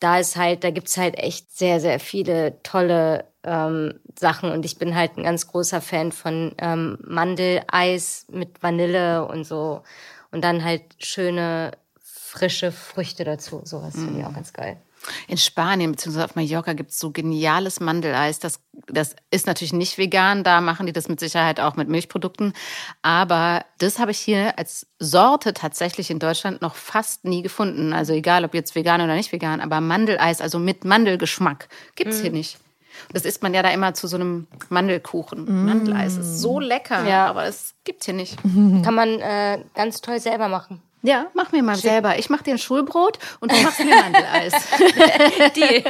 Da 0.01 0.19
ist 0.19 0.37
halt, 0.37 0.65
da 0.65 0.71
gibt's 0.71 0.97
halt 0.97 1.19
echt 1.19 1.57
sehr, 1.57 1.81
sehr 1.81 2.01
viele 2.01 2.63
tolle 2.63 3.25
ähm, 3.43 4.01
Sachen 4.19 4.51
und 4.51 4.65
ich 4.65 4.79
bin 4.79 4.95
halt 4.95 5.17
ein 5.17 5.25
ganz 5.25 5.47
großer 5.47 5.81
Fan 5.81 6.13
von 6.13 6.55
ähm, 6.59 6.99
Mandeleis 7.07 8.27
mit 8.31 8.63
Vanille 8.63 9.27
und 9.27 9.45
so 9.45 9.83
und 10.31 10.43
dann 10.43 10.65
halt 10.65 10.83
schöne 10.99 11.73
frische 12.03 12.73
Früchte 12.73 13.25
dazu. 13.25 13.63
Sowas 13.65 13.95
mm. 13.95 14.05
finde 14.05 14.21
ich 14.21 14.27
auch 14.27 14.35
ganz 14.35 14.53
geil. 14.53 14.77
In 15.29 15.39
Spanien 15.39 15.93
bzw. 15.93 16.23
auf 16.23 16.37
Mallorca 16.37 16.73
gibt 16.73 16.91
es 16.91 16.99
so 16.99 17.11
geniales 17.11 17.81
Mandeleis. 17.81 18.39
Das, 18.39 18.61
das 18.87 19.17
ist 19.31 19.47
natürlich 19.47 19.73
nicht 19.73 19.99
vegan, 19.99 20.45
da 20.45 20.61
machen 20.61 20.87
die 20.87 20.93
das 20.93 21.09
mit 21.09 21.21
Sicherheit 21.21 21.61
auch 21.61 21.77
mit 21.77 21.89
Milchprodukten. 21.89 22.53
Aber 23.03 23.65
das 23.79 23.99
habe 23.99 24.11
ich 24.11 24.19
hier 24.19 24.59
als 24.59 24.87
Sorte 24.99 25.55
tatsächlich 25.55 26.11
in 26.11 26.19
Deutschland 26.19 26.61
noch 26.63 26.75
fast 26.75 27.25
nie 27.25 27.43
gefunden. 27.43 27.93
Also 27.93 28.13
egal, 28.13 28.45
ob 28.45 28.55
jetzt 28.55 28.75
vegan 28.75 29.01
oder 29.01 29.15
nicht 29.15 29.33
vegan, 29.33 29.61
aber 29.61 29.81
Mandeleis, 29.81 30.41
also 30.41 30.59
mit 30.59 30.85
Mandelgeschmack, 30.85 31.69
gibt 31.95 32.13
es 32.13 32.19
mhm. 32.19 32.23
hier 32.23 32.33
nicht. 32.33 32.59
Das 33.13 33.25
isst 33.25 33.43
man 33.43 33.55
ja 33.55 33.63
da 33.63 33.71
immer 33.71 33.95
zu 33.95 34.07
so 34.07 34.17
einem 34.17 34.47
Mandelkuchen. 34.69 35.45
Mm. 35.45 35.65
Mandeleis 35.65 36.17
ist 36.17 36.41
so 36.41 36.61
lecker, 36.61 37.07
ja. 37.09 37.27
aber 37.27 37.47
es 37.47 37.75
gibt 37.85 38.05
hier 38.05 38.15
nicht. 38.15 38.37
Kann 38.43 38.95
man 38.95 39.21
äh, 39.21 39.65
ganz 39.75 40.01
toll 40.01 40.21
selber 40.21 40.49
machen. 40.49 40.83
Ja, 41.03 41.27
mach 41.35 41.51
mir 41.53 41.63
mal 41.63 41.77
Schick. 41.77 41.91
selber. 41.91 42.19
Ich 42.19 42.29
mach 42.29 42.43
dir 42.43 42.53
ein 42.53 42.59
Schulbrot 42.59 43.19
und 43.41 43.51
du 43.51 43.57
machst 43.63 43.81
mir 43.81 43.95
Mandeleis. 43.95 44.53
Die. 45.57 45.85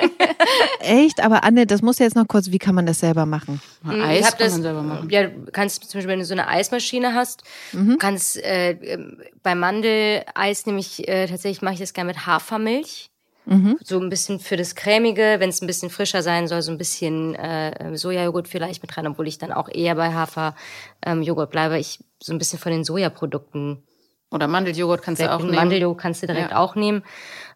Echt? 0.80 1.20
Aber 1.20 1.42
Anne, 1.42 1.66
das 1.66 1.82
muss 1.82 1.98
jetzt 1.98 2.14
noch 2.14 2.28
kurz, 2.28 2.50
wie 2.50 2.58
kann 2.58 2.76
man 2.76 2.86
das 2.86 3.00
selber 3.00 3.26
machen? 3.26 3.60
Mhm, 3.82 4.02
Eis 4.02 4.28
kann 4.30 4.38
das, 4.38 4.52
man 4.52 4.62
selber 4.62 4.82
machen. 4.82 5.10
Ja, 5.10 5.28
kannst 5.52 5.90
zum 5.90 5.98
Beispiel, 5.98 6.12
wenn 6.12 6.20
du 6.20 6.24
so 6.24 6.34
eine 6.34 6.46
Eismaschine 6.46 7.14
hast, 7.14 7.42
mhm. 7.72 7.98
kannst 7.98 8.36
äh, 8.36 8.98
bei 9.42 9.54
Mandeleis 9.54 10.66
nämlich 10.66 11.08
äh, 11.08 11.26
tatsächlich 11.26 11.62
mache 11.62 11.74
ich 11.74 11.80
das 11.80 11.92
gerne 11.92 12.08
mit 12.08 12.26
Hafermilch. 12.26 13.10
Mhm. 13.46 13.78
So 13.82 13.98
ein 13.98 14.10
bisschen 14.10 14.38
für 14.38 14.56
das 14.56 14.76
Cremige, 14.76 15.36
wenn 15.38 15.48
es 15.50 15.60
ein 15.60 15.66
bisschen 15.66 15.90
frischer 15.90 16.22
sein 16.22 16.46
soll, 16.46 16.62
so 16.62 16.70
ein 16.70 16.78
bisschen 16.78 17.34
äh, 17.34 17.96
Sojajoghurt 17.96 18.46
vielleicht 18.46 18.82
mit 18.82 18.96
rein, 18.96 19.08
obwohl 19.08 19.26
ich 19.26 19.38
dann 19.38 19.50
auch 19.50 19.68
eher 19.68 19.96
bei 19.96 20.12
Haferjoghurt 20.12 21.48
ähm, 21.48 21.50
bleibe. 21.50 21.78
Ich 21.78 21.98
so 22.22 22.32
ein 22.32 22.38
bisschen 22.38 22.60
von 22.60 22.70
den 22.70 22.84
Sojaprodukten 22.84 23.82
oder 24.30 24.46
Mandeljoghurt 24.46 25.02
kannst 25.02 25.20
du 25.20 25.30
auch 25.30 25.40
nehmen. 25.40 25.54
Mandeljoghurt 25.54 25.98
kannst 25.98 26.22
du 26.22 26.26
direkt 26.26 26.52
ja. 26.52 26.58
auch 26.58 26.74
nehmen. 26.74 27.02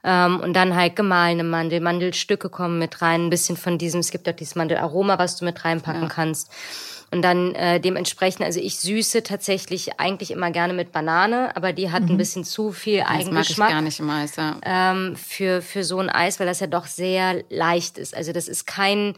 Ähm, 0.02 0.40
und 0.40 0.54
dann 0.54 0.74
halt 0.74 0.96
gemahlene 0.96 1.44
Mandel. 1.44 1.80
Mandelstücke 1.80 2.50
kommen 2.50 2.78
mit 2.78 3.00
rein. 3.00 3.26
Ein 3.26 3.30
bisschen 3.30 3.56
von 3.56 3.78
diesem, 3.78 4.00
es 4.00 4.10
gibt 4.10 4.28
auch 4.28 4.34
dieses 4.34 4.54
Mandelaroma, 4.54 5.18
was 5.18 5.36
du 5.36 5.44
mit 5.44 5.64
reinpacken 5.64 6.02
ja. 6.02 6.08
kannst. 6.08 6.50
Und 7.10 7.22
dann 7.22 7.54
äh, 7.54 7.78
dementsprechend, 7.78 8.44
also 8.44 8.58
ich 8.58 8.76
süße 8.80 9.22
tatsächlich 9.22 10.00
eigentlich 10.00 10.32
immer 10.32 10.50
gerne 10.50 10.72
mit 10.72 10.90
Banane, 10.90 11.54
aber 11.54 11.72
die 11.72 11.92
hat 11.92 12.02
mhm. 12.02 12.10
ein 12.10 12.16
bisschen 12.16 12.42
zu 12.42 12.72
viel 12.72 12.98
das 12.98 13.08
Eigengeschmack. 13.08 13.46
Das 13.46 13.58
mag 13.58 13.68
ich 13.68 13.74
gar 13.74 13.82
nicht 13.82 14.00
im 14.00 14.10
Eis, 14.10 14.36
ja. 14.36 14.56
Ähm, 14.64 15.16
für, 15.16 15.62
für 15.62 15.84
so 15.84 16.00
ein 16.00 16.10
Eis, 16.10 16.40
weil 16.40 16.46
das 16.46 16.58
ja 16.58 16.66
doch 16.66 16.86
sehr 16.86 17.44
leicht 17.50 17.98
ist. 17.98 18.16
Also 18.16 18.32
das 18.32 18.48
ist 18.48 18.66
kein 18.66 19.14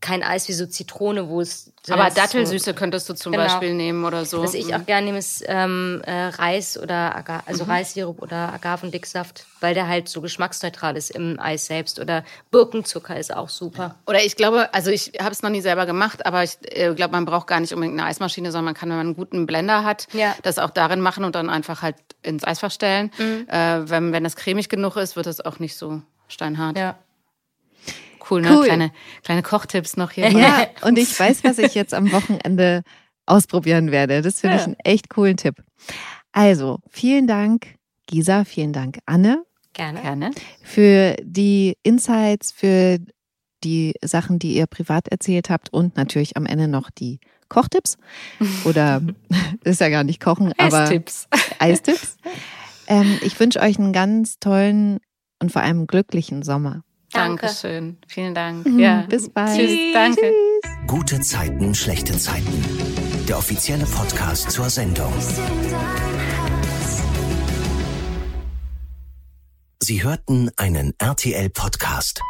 kein 0.00 0.22
Eis 0.22 0.48
wie 0.48 0.52
so 0.52 0.66
Zitrone, 0.66 1.28
wo 1.28 1.40
es. 1.40 1.72
Aber 1.88 2.10
Dattelsüße 2.10 2.70
so, 2.70 2.74
könntest 2.74 3.08
du 3.08 3.14
zum 3.14 3.32
genau. 3.32 3.44
Beispiel 3.44 3.74
nehmen 3.74 4.04
oder 4.04 4.24
so. 4.24 4.42
Was 4.42 4.54
ich 4.54 4.74
auch 4.74 4.80
mhm. 4.80 4.86
gerne 4.86 5.06
nehme, 5.06 5.18
ist 5.18 5.44
ähm, 5.46 6.02
äh, 6.04 6.26
Reis 6.26 6.78
oder 6.78 7.14
Aga 7.14 7.42
also 7.46 7.64
mhm. 7.64 7.70
Reissirup 7.70 8.20
oder 8.20 8.52
Agavendicksaft, 8.52 9.46
weil 9.60 9.74
der 9.74 9.88
halt 9.88 10.08
so 10.08 10.20
geschmacksneutral 10.20 10.96
ist 10.96 11.10
im 11.10 11.38
Eis 11.40 11.66
selbst. 11.66 12.00
Oder 12.00 12.24
Birkenzucker 12.50 13.16
ist 13.16 13.34
auch 13.34 13.48
super. 13.48 13.94
Oder 14.06 14.22
ich 14.24 14.36
glaube, 14.36 14.72
also 14.74 14.90
ich 14.90 15.12
habe 15.20 15.30
es 15.30 15.42
noch 15.42 15.50
nie 15.50 15.60
selber 15.60 15.86
gemacht, 15.86 16.26
aber 16.26 16.42
ich 16.42 16.58
äh, 16.62 16.92
glaube, 16.94 17.12
man 17.12 17.24
braucht 17.24 17.46
gar 17.46 17.60
nicht 17.60 17.72
unbedingt 17.72 17.98
eine 17.98 18.08
Eismaschine, 18.08 18.50
sondern 18.50 18.66
man 18.66 18.74
kann, 18.74 18.88
wenn 18.90 18.96
man 18.96 19.06
einen 19.06 19.16
guten 19.16 19.46
Blender 19.46 19.84
hat, 19.84 20.08
ja. 20.12 20.34
das 20.42 20.58
auch 20.58 20.70
darin 20.70 21.00
machen 21.00 21.24
und 21.24 21.34
dann 21.34 21.48
einfach 21.48 21.82
halt 21.82 21.96
ins 22.22 22.44
Eisfach 22.44 22.72
stellen. 22.72 23.10
Mhm. 23.16 23.48
Äh, 23.48 23.88
wenn, 23.88 24.12
wenn 24.12 24.24
das 24.24 24.36
cremig 24.36 24.68
genug 24.68 24.96
ist, 24.96 25.16
wird 25.16 25.26
es 25.26 25.40
auch 25.40 25.60
nicht 25.60 25.76
so 25.76 26.02
steinhart. 26.28 26.76
Ja. 26.76 26.96
Cool, 28.28 28.42
ne? 28.42 28.50
Cool. 28.50 28.64
Kleine, 28.64 28.92
kleine 29.22 29.42
Kochtipps 29.42 29.96
noch 29.96 30.10
hier. 30.10 30.30
Ja, 30.36 30.66
und 30.82 30.98
ich 30.98 31.18
weiß, 31.18 31.44
was 31.44 31.58
ich 31.58 31.74
jetzt 31.74 31.94
am 31.94 32.12
Wochenende 32.12 32.82
ausprobieren 33.26 33.90
werde. 33.90 34.22
Das 34.22 34.40
finde 34.40 34.56
ja. 34.56 34.62
ich 34.62 34.66
einen 34.66 34.76
echt 34.84 35.08
coolen 35.10 35.36
Tipp. 35.36 35.62
Also, 36.32 36.80
vielen 36.90 37.26
Dank, 37.26 37.76
Gisa, 38.06 38.44
vielen 38.44 38.72
Dank, 38.72 38.98
Anne. 39.06 39.44
Gerne. 39.72 40.00
Gerne. 40.00 40.30
Für 40.62 41.16
die 41.22 41.76
Insights, 41.82 42.52
für 42.52 42.98
die 43.64 43.94
Sachen, 44.02 44.38
die 44.38 44.54
ihr 44.54 44.66
privat 44.66 45.08
erzählt 45.08 45.50
habt 45.50 45.72
und 45.72 45.96
natürlich 45.96 46.36
am 46.36 46.46
Ende 46.46 46.68
noch 46.68 46.90
die 46.90 47.20
Kochtipps. 47.48 47.98
Oder 48.64 49.02
ist 49.64 49.80
ja 49.80 49.88
gar 49.88 50.04
nicht 50.04 50.20
Kochen, 50.20 50.52
aber 50.58 50.82
Eistipps. 50.82 51.28
Eistipps. 51.58 52.16
Ähm, 52.86 53.18
ich 53.22 53.38
wünsche 53.38 53.60
euch 53.60 53.78
einen 53.78 53.92
ganz 53.92 54.38
tollen 54.38 54.98
und 55.40 55.52
vor 55.52 55.62
allem 55.62 55.86
glücklichen 55.86 56.42
Sommer. 56.42 56.82
Danke. 57.16 57.46
Dankeschön. 57.46 57.98
Vielen 58.06 58.34
Dank. 58.34 58.66
Mhm. 58.66 58.78
Ja. 58.78 59.04
Bis 59.08 59.28
bald. 59.28 59.58
Tschüss. 59.58 59.92
Danke. 59.92 60.20
Tschüss. 60.20 60.70
Gute 60.86 61.20
Zeiten, 61.20 61.74
schlechte 61.74 62.16
Zeiten. 62.16 62.64
Der 63.28 63.38
offizielle 63.38 63.84
Podcast 63.86 64.50
zur 64.50 64.70
Sendung. 64.70 65.12
Sie 69.82 70.02
hörten 70.02 70.50
einen 70.56 70.94
RTL-Podcast. 70.98 72.20